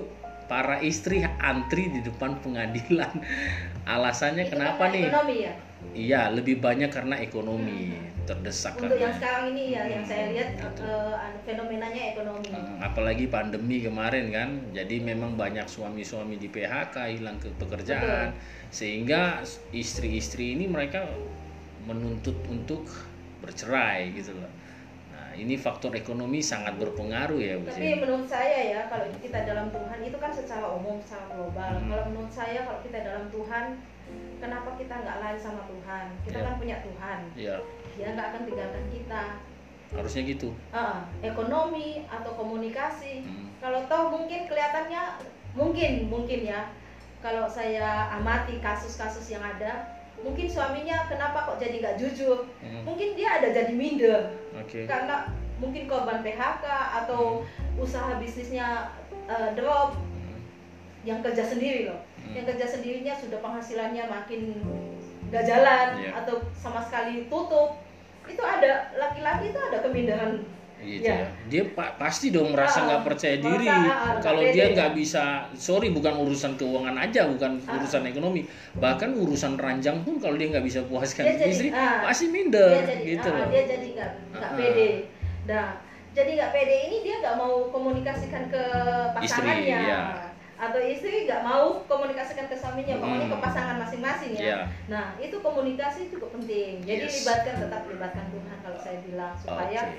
para 0.49 0.81
istri 0.81 1.21
antri 1.21 1.93
di 1.93 2.01
depan 2.01 2.41
pengadilan. 2.41 3.13
Alasannya 3.93 4.49
Itu 4.49 4.57
kenapa 4.57 4.89
karena 4.89 4.95
nih? 4.97 5.05
ekonomi 5.07 5.35
ya? 5.45 5.53
Iya 5.89 6.21
lebih 6.35 6.59
banyak 6.59 6.91
karena 6.91 7.15
ekonomi 7.23 7.95
terdesak 8.27 8.75
untuk 8.77 8.99
yang 8.99 9.09
karena 9.09 9.15
sekarang 9.15 9.45
ini 9.55 9.63
ya 9.71 9.81
yang 9.87 10.03
saya 10.03 10.25
lihat 10.35 10.47
Gitu. 10.59 10.83
anu, 10.83 11.39
fenomenanya 11.47 12.01
ekonomi. 12.13 12.51
Hmm, 12.51 12.77
apalagi 12.83 13.25
pandemi 13.31 13.79
kemarin 13.79 14.27
kan 14.29 14.49
jadi 14.75 14.99
memang 14.99 15.39
banyak 15.39 15.65
suami-suami 15.65 16.35
di 16.35 16.51
PHK 16.51 17.15
hilang 17.15 17.39
ke 17.39 17.47
pekerjaan. 17.55 18.35
Sehingga 18.69 19.39
istri-istri 19.71 20.59
ini 20.59 20.67
mereka 20.67 21.07
menuntut 21.87 22.37
untuk 22.51 22.85
bercerai 23.39 24.11
gitu 24.13 24.35
loh 24.35 24.51
ini 25.39 25.55
faktor 25.55 25.95
ekonomi 25.95 26.43
sangat 26.43 26.75
berpengaruh 26.75 27.39
ya 27.39 27.55
Bu 27.57 27.67
tapi 27.67 27.95
menurut 27.97 28.27
saya 28.27 28.59
ya 28.67 28.81
kalau 28.87 29.07
kita 29.17 29.39
dalam 29.43 29.71
Tuhan 29.71 29.99
itu 30.03 30.17
kan 30.17 30.31
secara 30.35 30.65
umum 30.75 30.99
secara 30.99 31.25
global. 31.31 31.71
Hmm. 31.79 31.87
kalau 31.87 32.03
menurut 32.11 32.31
saya 32.31 32.59
kalau 32.63 32.79
kita 32.83 32.99
dalam 32.99 33.25
Tuhan 33.29 33.65
kenapa 34.39 34.69
kita 34.75 34.93
nggak 34.95 35.17
lari 35.19 35.39
sama 35.39 35.61
Tuhan? 35.67 36.05
Kita 36.25 36.37
Ya. 36.39 36.45
kan 36.47 36.53
punya 36.57 36.77
Tuhan. 36.81 37.19
Ya. 37.35 37.55
Dia 37.93 38.07
nggak 38.15 38.27
akan 38.31 38.41
tinggalkan 38.47 38.85
kita. 38.89 39.23
Harusnya 39.89 40.21
gitu. 40.25 40.49
Ah, 40.69 41.01
ekonomi 41.19 42.05
atau 42.05 42.31
komunikasi. 42.33 43.25
Hmm. 43.25 43.47
kalau 43.59 43.83
toh 43.91 44.07
mungkin 44.09 44.47
kelihatannya 44.47 45.19
mungkin 45.51 46.07
mungkin 46.07 46.39
ya 46.47 46.71
kalau 47.19 47.43
saya 47.43 48.07
amati 48.15 48.63
kasus-kasus 48.63 49.27
yang 49.29 49.43
ada 49.43 49.98
mungkin 50.19 50.45
suaminya 50.45 51.07
kenapa 51.07 51.47
kok 51.47 51.57
jadi 51.57 51.79
nggak 51.79 51.97
jujur 51.97 52.43
Hmm. 52.59 52.83
mungkin 52.83 53.15
dia 53.15 53.39
ada 53.39 53.49
jadi 53.49 53.71
minder 53.71 54.35
oke 54.51 54.79
karena 54.83 55.31
mungkin 55.59 55.87
korban 55.87 56.19
PHK 56.19 56.65
atau 57.03 57.43
usaha 57.75 58.19
bisnisnya 58.19 58.91
eh, 59.25 59.49
drop 59.55 59.95
Hmm. 59.95 60.39
yang 61.03 61.23
kerja 61.23 61.41
sendiri 61.41 61.87
loh 61.87 61.99
Hmm. 62.19 62.35
yang 62.35 62.45
kerja 62.45 62.67
sendirinya 62.67 63.15
sudah 63.15 63.39
penghasilannya 63.39 64.03
makin 64.05 64.41
nggak 65.29 65.45
jalan 65.45 65.87
Iya. 65.97 66.11
atau 66.19 66.41
sama 66.51 66.81
sekali 66.81 67.29
tutup 67.29 67.79
itu 68.25 68.41
ada 68.41 68.91
laki-laki 68.93 69.49
itu 69.49 69.59
ada 69.61 69.81
keminderan 69.81 70.41
gitu 70.79 71.03
Ya. 71.03 71.15
ya. 71.17 71.27
Dia 71.45 71.63
pa- 71.67 71.93
pasti 71.93 72.29
dong 72.29 72.51
merasa 72.51 72.79
Ah, 72.79 72.85
nggak 72.85 73.01
percaya 73.03 73.35
merasa, 73.35 73.47
diri 73.49 73.67
nggak 73.67 73.97
kalau 74.19 74.41
dia 74.45 74.55
ya. 74.61 74.67
nggak 74.71 74.91
bisa. 74.93 75.23
Sorry, 75.53 75.89
bukan 75.89 76.13
urusan 76.17 76.55
keuangan 76.55 76.95
aja, 76.95 77.27
bukan 77.27 77.51
Ah. 77.61 77.75
urusan 77.75 78.03
ekonomi, 78.05 78.41
bahkan 78.73 79.11
urusan 79.13 79.53
ranjang 79.55 80.01
pun 80.01 80.17
kalau 80.17 80.35
dia 80.35 80.47
nggak 80.49 80.63
bisa 80.63 80.79
puaskan 80.83 81.23
Dia 81.25 81.35
jadi, 81.37 81.51
istri, 81.51 81.67
ah, 81.69 82.01
pasti 82.01 82.25
minder 82.27 82.71
dia 82.71 82.85
jadi 82.89 83.03
gitu 83.09 83.27
ah, 83.27 83.37
loh. 83.37 83.47
dia 83.47 83.63
jadi 83.65 83.87
nggak 83.91 84.09
nggak 84.31 84.43
Ah. 84.45 84.55
pede 84.55 84.89
nah 85.45 85.67
jadi 86.09 86.31
nggak 86.31 86.51
pede 86.51 86.75
ini 86.85 86.97
dia 87.01 87.15
nggak 87.19 87.35
mau 87.35 87.53
komunikasikan 87.67 88.43
ke 88.47 88.63
Istri, 89.19 89.41
pasangannya 89.41 89.79
iya. 89.81 90.01
atau 90.55 90.77
istri 90.77 91.23
nggak 91.23 91.41
mau 91.41 91.81
komunikasikan 91.83 92.45
ke 92.45 92.53
suaminya 92.53 92.95
pokoknya 92.97 93.25
Hmm. 93.25 93.33
ke 93.33 93.39
pasangan 93.39 93.75
masing-masing 93.79 94.31
ya 94.31 94.41
Iya. 94.43 94.59
nah 94.87 95.05
itu 95.17 95.35
komunikasi 95.35 96.09
cukup 96.09 96.35
penting 96.35 96.83
jadi 96.83 97.03
Yes. 97.03 97.23
libatkan 97.23 97.55
tetap 97.59 97.81
libatkan 97.85 98.25
Tuhan 98.29 98.57
kalau 98.59 98.77
saya 98.77 98.97
bilang 99.01 99.33
supaya 99.33 99.79
Oke. 99.81 99.97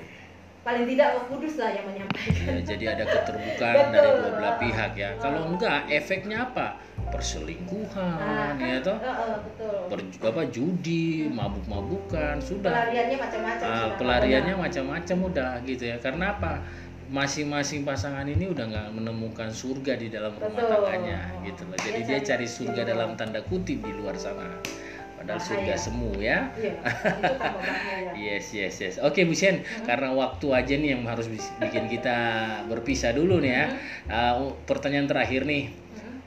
Paling 0.61 0.85
tidak 0.85 1.07
Roh 1.17 1.25
Kudus 1.27 1.57
lah 1.57 1.73
yang 1.73 1.85
menyampaikan 1.89 2.37
Ya, 2.43 2.57
jadi 2.61 2.85
ada 2.93 3.03
keterbukaan 3.03 3.75
Betul. 3.81 3.91
dari 3.91 4.09
dua 4.13 4.29
belah 4.31 4.55
pihak 4.61 4.91
ya. 4.93 5.09
Ah. 5.09 5.11
Kalau 5.17 5.41
enggak, 5.49 5.79
efeknya 5.89 6.37
apa? 6.43 6.67
Perselingkuhan, 7.11 8.17
Nah, 8.21 8.53
ya 8.55 8.77
kan, 8.77 8.85
toh. 8.85 8.97
betul 9.41 9.77
Per- 9.89 10.29
apa 10.29 10.41
judi, 10.47 11.27
mabuk-mabukan, 11.27 12.37
sudah. 12.39 12.71
pelariannya 12.71 13.17
macam-macam 13.17 13.65
Ah, 13.65 13.87
pelariannya 13.95 14.55
macam-macam 14.55 15.17
udah 15.27 15.51
gitu 15.63 15.83
ya 15.85 15.97
karena 15.97 16.31
apa 16.31 16.61
masing-masing 17.11 17.83
pasangan 17.83 18.23
ini 18.23 18.47
udah 18.47 18.71
nggak 18.71 18.87
menemukan 18.95 19.51
surga 19.51 19.99
di 19.99 20.07
dalam 20.07 20.31
rumah 20.31 20.47
Betul. 20.55 20.87
tangganya 20.87 21.19
gitu 21.43 21.67
loh 21.67 21.75
jadi 21.75 21.99
Dia 21.99 22.07
dia 22.07 22.19
cari 22.23 22.47
surga 22.47 22.81
dalam 22.87 23.19
tanda 23.19 23.43
kutip 23.43 23.83
di 23.83 23.91
luar 23.91 24.15
sana 24.15 24.47
padahal 25.21 25.37
Bahaya. 25.37 25.53
surga 25.53 25.73
semu 25.77 26.09
ya. 26.17 26.39
Iya 26.57 26.73
itu 26.81 27.33
yes 28.25 28.45
yes 28.57 28.75
yes. 28.81 28.95
Oke 29.05 29.21
Bu 29.29 29.37
Shen 29.37 29.61
karena 29.85 30.09
waktu 30.17 30.49
aja 30.49 30.73
nih 30.73 30.97
yang 30.97 31.05
harus 31.05 31.29
bikin 31.61 31.85
kita 31.85 32.17
berpisah 32.65 33.13
dulu 33.13 33.37
nih 33.37 33.53
ya. 33.53 33.65
Ah, 34.09 34.33
pertanyaan 34.65 35.05
terakhir 35.05 35.45
nih. 35.45 35.69
Hmm. 35.69 36.17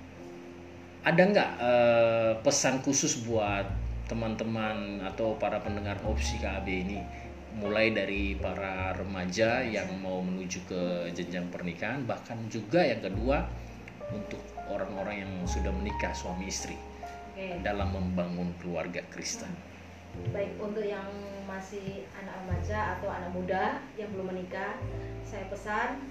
ada 1.03 1.23
nggak 1.27 1.51
eh, 1.59 2.33
pesan 2.47 2.81
khusus 2.87 3.27
buat 3.27 3.67
teman-teman 4.07 5.03
atau 5.03 5.35
para 5.43 5.59
pendengar 5.59 5.99
opsi 6.07 6.39
KB 6.39 6.67
ini? 6.71 7.03
Mulai 7.55 7.91
dari 7.95 8.35
para 8.39 8.95
remaja 8.95 9.63
yang 9.63 9.91
mau 10.03 10.23
menuju 10.23 10.71
ke 10.71 10.83
jenjang 11.15 11.51
pernikahan 11.51 12.07
bahkan 12.07 12.39
juga 12.47 12.83
yang 12.87 13.03
kedua 13.03 13.47
untuk 14.15 14.43
orang-orang 14.71 15.27
yang 15.27 15.33
sudah 15.47 15.71
menikah 15.71 16.11
suami 16.15 16.51
istri 16.51 16.94
Dalam 17.37 17.89
membangun 17.91 18.55
keluarga 18.59 19.03
Kristen. 19.11 19.51
baik 20.31 20.55
untuk 20.63 20.87
yang 20.87 21.11
masih 21.43 22.07
anak 22.15 22.39
remaja 22.39 22.95
atau 22.95 23.11
anak 23.11 23.35
muda 23.35 23.83
yang 23.99 24.07
belum 24.15 24.31
menikah 24.31 24.79
saya 25.27 25.51
pesan 25.51 26.07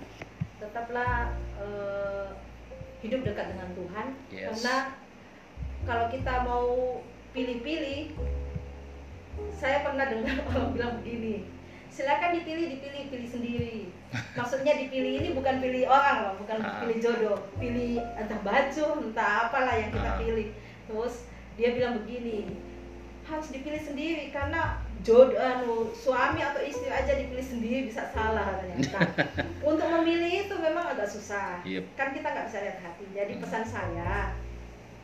tetaplah 0.60 1.32
eh, 1.56 2.28
hidup 3.00 3.24
dekat 3.24 3.56
dengan 3.56 3.72
Tuhan 3.72 4.08
Yes. 4.28 4.60
karena 4.60 5.00
kalau 5.88 6.12
kita 6.12 6.34
mau 6.44 6.68
pilih-pilih 7.32 8.12
saya 9.50 9.88
pernah 9.88 10.12
dengar 10.12 10.36
orang 10.52 10.76
bilang 10.76 10.94
begini 11.00 11.48
silakan 11.88 12.36
dipilih 12.36 12.76
dipilih 12.76 13.04
pilih 13.08 13.30
sendiri 13.32 13.78
maksudnya 14.38 14.76
dipilih 14.78 15.14
ini 15.16 15.30
bukan 15.32 15.64
pilih 15.64 15.88
orang 15.88 16.28
loh 16.28 16.34
bukan 16.44 16.60
Ah. 16.60 16.84
pilih 16.84 17.00
jodoh 17.00 17.40
pilih 17.56 18.04
entah 18.20 18.40
baju 18.44 18.88
entah 19.00 19.48
apalah 19.48 19.80
yang 19.80 19.96
kita 19.96 20.12
Ah. 20.12 20.20
pilih 20.20 20.52
terus 20.86 21.28
dia 21.54 21.70
bilang 21.72 22.00
begini 22.00 22.58
harus 23.24 23.48
dipilih 23.50 23.80
sendiri 23.80 24.30
karena 24.30 24.84
jodoh 25.00 25.36
anu, 25.36 25.92
suami 25.92 26.40
atau 26.40 26.60
istri 26.60 26.88
aja 26.88 27.14
dipilih 27.14 27.44
sendiri 27.44 27.88
bisa 27.88 28.08
salah 28.10 28.44
katanya 28.56 28.78
Nah, 28.90 29.10
untuk 29.70 29.88
memilih 29.90 30.44
itu 30.44 30.56
memang 30.56 30.86
agak 30.90 31.08
susah 31.08 31.60
Yep. 31.64 31.84
kan 31.94 32.12
kita 32.12 32.24
nggak 32.26 32.48
bisa 32.48 32.60
lihat 32.62 32.78
hati 32.80 33.04
jadi 33.12 33.32
Hmm. 33.36 33.42
pesan 33.42 33.64
saya 33.64 34.36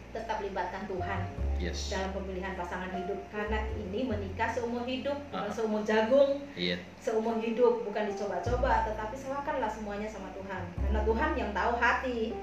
tetap 0.09 0.41
libatkan 0.41 0.83
Tuhan 0.83 1.21
Yes. 1.59 1.91
dalam 1.91 2.09
pemilihan 2.11 2.55
pasangan 2.55 2.89
hidup 2.89 3.19
karena 3.29 3.59
ini 3.69 4.03
menikah 4.03 4.49
seumur 4.49 4.81
hidup 4.83 5.15
bukan 5.29 5.45
Ah. 5.45 5.53
seumur 5.53 5.81
jagung 5.83 6.41
Iya. 6.55 6.79
seumur 6.97 7.37
hidup 7.37 7.83
bukan 7.83 8.03
dicoba-coba 8.07 8.83
tetapi 8.85 9.15
serahkanlah 9.15 9.69
semuanya 9.69 10.07
sama 10.07 10.31
Tuhan 10.33 10.63
karena 10.77 10.99
Tuhan 11.03 11.31
yang 11.35 11.51
tahu 11.53 11.71
hati 11.77 12.33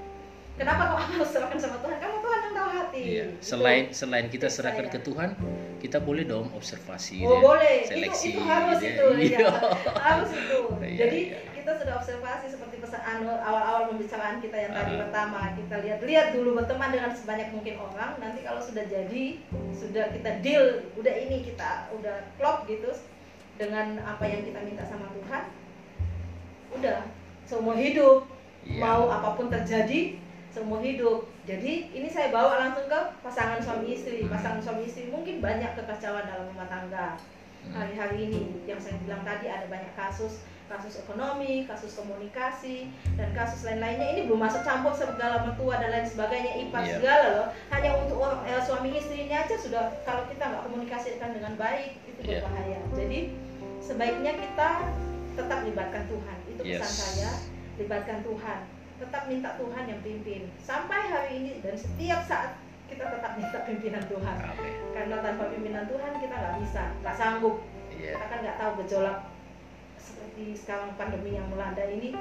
kenapa 0.57 0.81
kok 0.87 1.01
harus 1.07 1.29
serahkan 1.29 1.59
sama 1.59 1.77
Tuhan 1.79 1.97
karena 1.97 2.17
Tuhan 2.17 2.39
yang 2.39 2.53
tahu 2.53 2.69
hati 2.71 2.99
Iya. 2.99 3.25
Selain 3.39 3.83
selain 3.91 4.25
kita 4.25 4.47
tips 4.47 4.55
serahkan 4.57 4.85
saya. 4.85 4.93
ke 4.93 4.99
Tuhan, 4.99 5.29
kita 5.77 5.97
boleh 5.99 6.23
dong 6.23 6.49
observasi 6.51 7.21
Oh 7.21 7.29
ya. 7.29 7.39
boleh, 7.39 7.75
seleksi 7.85 8.27
itu, 8.27 8.33
itu 8.33 8.41
harus 8.43 8.77
gitu 8.77 8.89
ya. 8.89 8.97
itu, 8.97 9.07
Iya. 9.23 9.39
ya. 9.39 9.49
harus 10.01 10.29
itu. 10.31 10.59
Iya, 10.87 10.97
Jadi 10.97 11.19
iya. 11.29 11.39
kita 11.53 11.71
sudah 11.75 11.93
observasi 11.95 12.45
seperti 12.47 12.75
pesan 12.77 13.01
anu 13.03 13.29
awal-awal 13.29 13.81
pembicaraan 13.87 14.37
kita 14.39 14.57
yang 14.57 14.73
tadi 14.73 14.91
Ah. 14.91 14.99
pertama 15.03 15.39
kita 15.53 15.75
lihat-lihat 15.79 16.27
dulu 16.33 16.49
berteman 16.55 16.89
dengan 16.89 17.11
sebanyak 17.11 17.49
mungkin 17.51 17.75
orang. 17.77 18.11
Nanti 18.17 18.39
kalau 18.41 18.59
sudah 18.59 18.83
jadi, 18.83 19.25
sudah 19.71 20.05
kita 20.09 20.31
deal, 20.41 20.65
udah 20.93 21.13
ini 21.13 21.37
kita 21.43 21.69
udah 21.93 22.17
klop 22.35 22.65
gitu 22.65 22.89
dengan 23.55 23.97
apa 24.01 24.23
yang 24.23 24.41
kita 24.41 24.59
minta 24.59 24.83
sama 24.83 25.09
Tuhan, 25.11 25.43
udah 26.73 26.97
seumur 27.43 27.75
hidup 27.75 28.25
Iya. 28.59 28.79
mau 28.79 29.07
apa 29.07 29.29
pun 29.33 29.47
terjadi 29.47 30.19
seumur 30.57 30.81
hidup. 30.81 31.29
Jadi 31.45 31.93
ini 31.93 32.09
saya 32.09 32.33
bawa 32.33 32.57
langsung 32.57 32.89
ke 32.89 32.99
pasangan 33.21 33.61
suami 33.61 33.93
istri. 33.93 34.25
Pasangan 34.25 34.57
suami 34.57 34.89
istri 34.89 35.13
mungkin 35.13 35.37
banyak 35.37 35.77
kekacauan 35.77 36.25
dalam 36.25 36.49
rumah 36.49 36.65
tangga 36.65 37.13
hari-hari 37.69 38.33
ini. 38.33 38.65
Yang 38.65 38.89
saya 38.89 38.97
bilang 39.05 39.21
tadi 39.21 39.45
ada 39.45 39.69
banyak 39.69 39.93
kasus, 39.93 40.41
kasus 40.65 41.05
ekonomi, 41.05 41.69
kasus 41.69 41.93
komunikasi, 41.93 42.89
dan 43.13 43.29
kasus 43.37 43.69
lain-lainnya. 43.69 44.17
Ini 44.17 44.21
belum 44.25 44.41
masuk 44.41 44.65
campur 44.65 44.97
segala 44.97 45.45
mertua 45.45 45.77
dan 45.77 45.93
lain 45.93 46.07
sebagainya, 46.09 46.51
ipar 46.65 46.81
Iya. 46.81 46.97
segala 46.97 47.25
loh. 47.37 47.47
Hanya 47.69 47.89
untuk 48.01 48.17
orang 48.17 48.41
eh, 48.49 48.61
suami 48.65 48.89
istri 48.97 49.29
ini 49.29 49.35
aja 49.37 49.53
sudah 49.53 49.93
kalau 50.01 50.25
kita 50.25 50.41
nggak 50.41 50.63
komunikasikan 50.65 51.29
dengan 51.37 51.53
baik 51.53 52.01
itu 52.09 52.19
Iya. 52.25 52.41
berbahaya. 52.41 52.79
Jadi 52.97 53.19
sebaiknya 53.77 54.33
kita 54.33 54.69
tetap 55.37 55.59
libatkan 55.69 56.03
Tuhan. 56.09 56.37
Itu 56.49 56.61
pesan 56.65 56.81
Yes. 56.81 56.97
saya 56.97 57.31
libatkan 57.77 58.25
Tuhan 58.25 58.59
tetap 58.97 59.23
minta 59.25 59.53
Tuhan 59.55 59.83
yang 59.85 60.01
pimpin 60.01 60.49
sampai 60.57 61.01
hari 61.05 61.31
ini 61.37 61.51
dan 61.61 61.73
setiap 61.73 62.21
saat 62.21 62.57
kita 62.87 63.03
tetap 63.05 63.35
minta 63.35 63.59
pimpinan 63.61 64.03
Tuhan 64.03 64.35
Amin. 64.41 64.73
karena 64.91 65.15
tanpa 65.21 65.43
pimpinan 65.47 65.85
Tuhan 65.85 66.11
kita 66.17 66.33
nggak 66.33 66.55
bisa 66.61 66.83
nggak 67.01 67.15
sanggup 67.15 67.55
Iya. 67.87 68.13
kita 68.13 68.25
kan 68.27 68.39
nggak 68.41 68.57
tahu 68.57 68.71
gejolak 68.81 69.17
seperti 69.97 70.53
sekarang 70.53 70.93
pandemi 70.93 71.33
yang 71.33 71.49
melanda 71.49 71.81
ini 71.83 72.13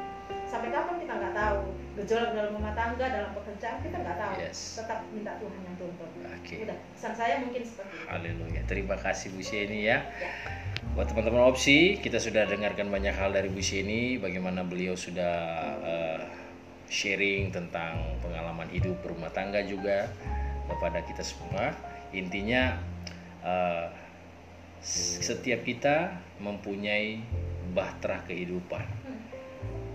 sampai 0.45 0.73
kapan 0.73 0.97
kita 0.99 1.13
nggak 1.13 1.35
tahu 1.35 1.59
gejolak 1.97 2.31
dalam 2.33 2.51
rumah 2.57 2.73
tangga 2.73 3.07
dalam 3.07 3.31
pekerjaan 3.33 3.79
kita 3.81 3.97
nggak 3.97 4.19
tahu 4.19 4.35
Yes. 4.37 4.81
tetap 4.81 5.05
minta 5.13 5.33
Tuhan 5.37 5.61
yang 5.63 5.77
tuntun 5.77 6.09
Oke. 6.25 6.55
udah 6.65 6.77
pesan 6.93 7.13
saya 7.13 7.35
mungkin 7.41 7.63
seperti 7.63 7.93
itu 7.93 8.09
Haleluya. 8.09 8.61
Terima 8.65 8.97
kasih 8.97 9.27
Bu 9.33 9.41
Sheni 9.41 9.85
ya. 9.85 10.01
Ya. 10.17 10.33
Buat 10.93 11.13
teman-teman 11.13 11.45
opsi, 11.45 12.01
kita 12.01 12.17
sudah 12.17 12.49
dengarkan 12.49 12.89
banyak 12.89 13.13
hal 13.13 13.29
dari 13.31 13.53
Bu 13.53 13.61
Sheni, 13.61 14.17
bagaimana 14.17 14.65
beliau 14.65 14.97
sudah 14.97 15.35
eh, 15.85 16.21
sharing 16.87 17.51
tentang 17.51 17.99
pengalaman 18.23 18.71
hidup 18.71 18.95
berumah 19.03 19.31
tangga 19.35 19.63
juga 19.63 20.11
kepada 20.71 21.03
kita 21.03 21.23
semua. 21.23 21.75
Intinya 22.15 22.79
eh, 23.43 23.87
setiap 25.23 25.67
kita 25.67 26.15
mempunyai 26.39 27.23
bahtera 27.75 28.23
kehidupan. 28.25 28.87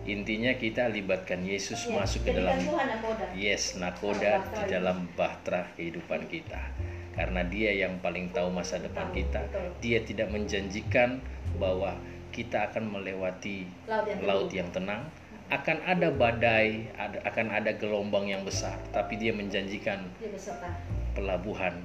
Intinya 0.02 0.58
kita 0.58 0.90
libatkan 0.90 1.46
Yesus 1.46 1.86
Ya, 1.86 2.02
masuk 2.02 2.26
ke 2.26 2.34
dalam 2.34 2.58
Tuhan 2.58 2.88
nakoda 2.90 3.26
Yes, 3.38 3.78
nakoda 3.78 4.42
di 4.50 4.64
dalam 4.66 5.06
bahtera 5.14 5.70
kehidupan 5.78 6.26
kita. 6.26 6.74
Karena 7.14 7.46
dia 7.46 7.70
yang 7.76 8.02
paling 8.02 8.34
tahu 8.34 8.50
masa 8.50 8.82
depan 8.82 9.14
Tahu, 9.14 9.18
kita. 9.22 9.42
betul. 9.46 9.70
Dia 9.84 10.00
tidak 10.02 10.28
menjanjikan 10.34 11.22
bahwa 11.62 11.94
kita 12.34 12.72
akan 12.72 12.88
melewati 12.88 13.68
laut 13.86 14.08
yang 14.08 14.20
laut 14.26 14.50
yang 14.50 14.70
tenang. 14.74 15.06
Akan 15.52 15.84
ada 15.84 16.08
badai, 16.16 16.88
ada, 16.96 17.20
akan 17.28 17.52
ada 17.52 17.76
gelombang 17.76 18.32
yang 18.32 18.48
besar. 18.48 18.80
Tapi 18.96 19.20
dia 19.20 19.36
menjanjikan 19.36 20.00
pelabuhan 21.12 21.76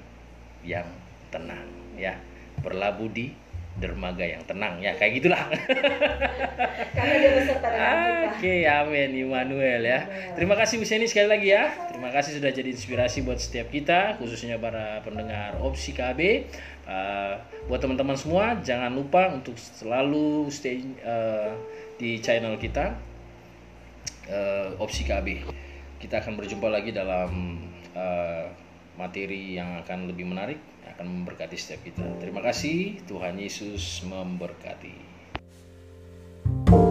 yang 0.63 0.87
tenang. 1.35 1.67
Ya, 1.99 2.15
berlabuh 2.63 3.11
di 3.11 3.35
dermaga 3.77 4.25
yang 4.25 4.41
tenang. 4.47 4.81
Ya, 4.81 4.95
kayak 4.97 5.21
gitulah. 5.21 5.43
karena 6.97 7.15
dia 7.21 7.31
beserta 7.37 7.67
dengan 7.69 7.93
kita 8.07 8.27
Oke, 8.37 8.57
amin 8.69 9.11
Immanuel 9.17 9.83
ya. 9.85 10.01
Terima 10.37 10.57
kasih 10.57 10.81
Bu 10.81 10.85
Seni 10.89 11.09
sekali 11.09 11.29
lagi 11.29 11.49
ya. 11.53 11.73
Terima 11.93 12.09
kasih 12.13 12.41
sudah 12.41 12.53
jadi 12.53 12.69
inspirasi 12.73 13.25
buat 13.25 13.41
setiap 13.41 13.69
kita, 13.73 14.17
khususnya 14.21 14.57
para 14.57 15.01
pendengar 15.05 15.57
Opsi 15.61 15.93
KB. 15.93 16.49
Uh, 16.87 17.35
buat 17.67 17.83
teman-teman 17.83 18.15
semua, 18.15 18.57
jangan 18.63 18.95
lupa 18.95 19.33
untuk 19.33 19.59
selalu 19.59 20.47
stay 20.53 20.87
uh, 21.03 21.51
di 21.97 22.21
channel 22.21 22.61
kita 22.61 22.95
uh, 24.31 24.77
opsi 24.83 25.07
KB. 25.07 25.43
Kita 25.97 26.21
akan 26.21 26.37
berjumpa 26.37 26.69
lagi 26.69 26.93
dalam 26.93 27.61
uh, 27.97 28.47
materi 28.97 29.57
yang 29.57 29.81
akan 29.85 30.11
lebih 30.13 30.29
menarik, 30.29 30.61
yang 30.85 30.91
akan 30.97 31.07
memberkati 31.23 31.57
setiap 31.57 31.85
kita. 31.85 32.07
Terima 32.21 32.41
kasih, 32.45 33.01
Tuhan 33.09 33.37
Yesus 33.41 34.05
memberkati. 34.07 35.19
thank 36.47 36.71
you 36.71 36.86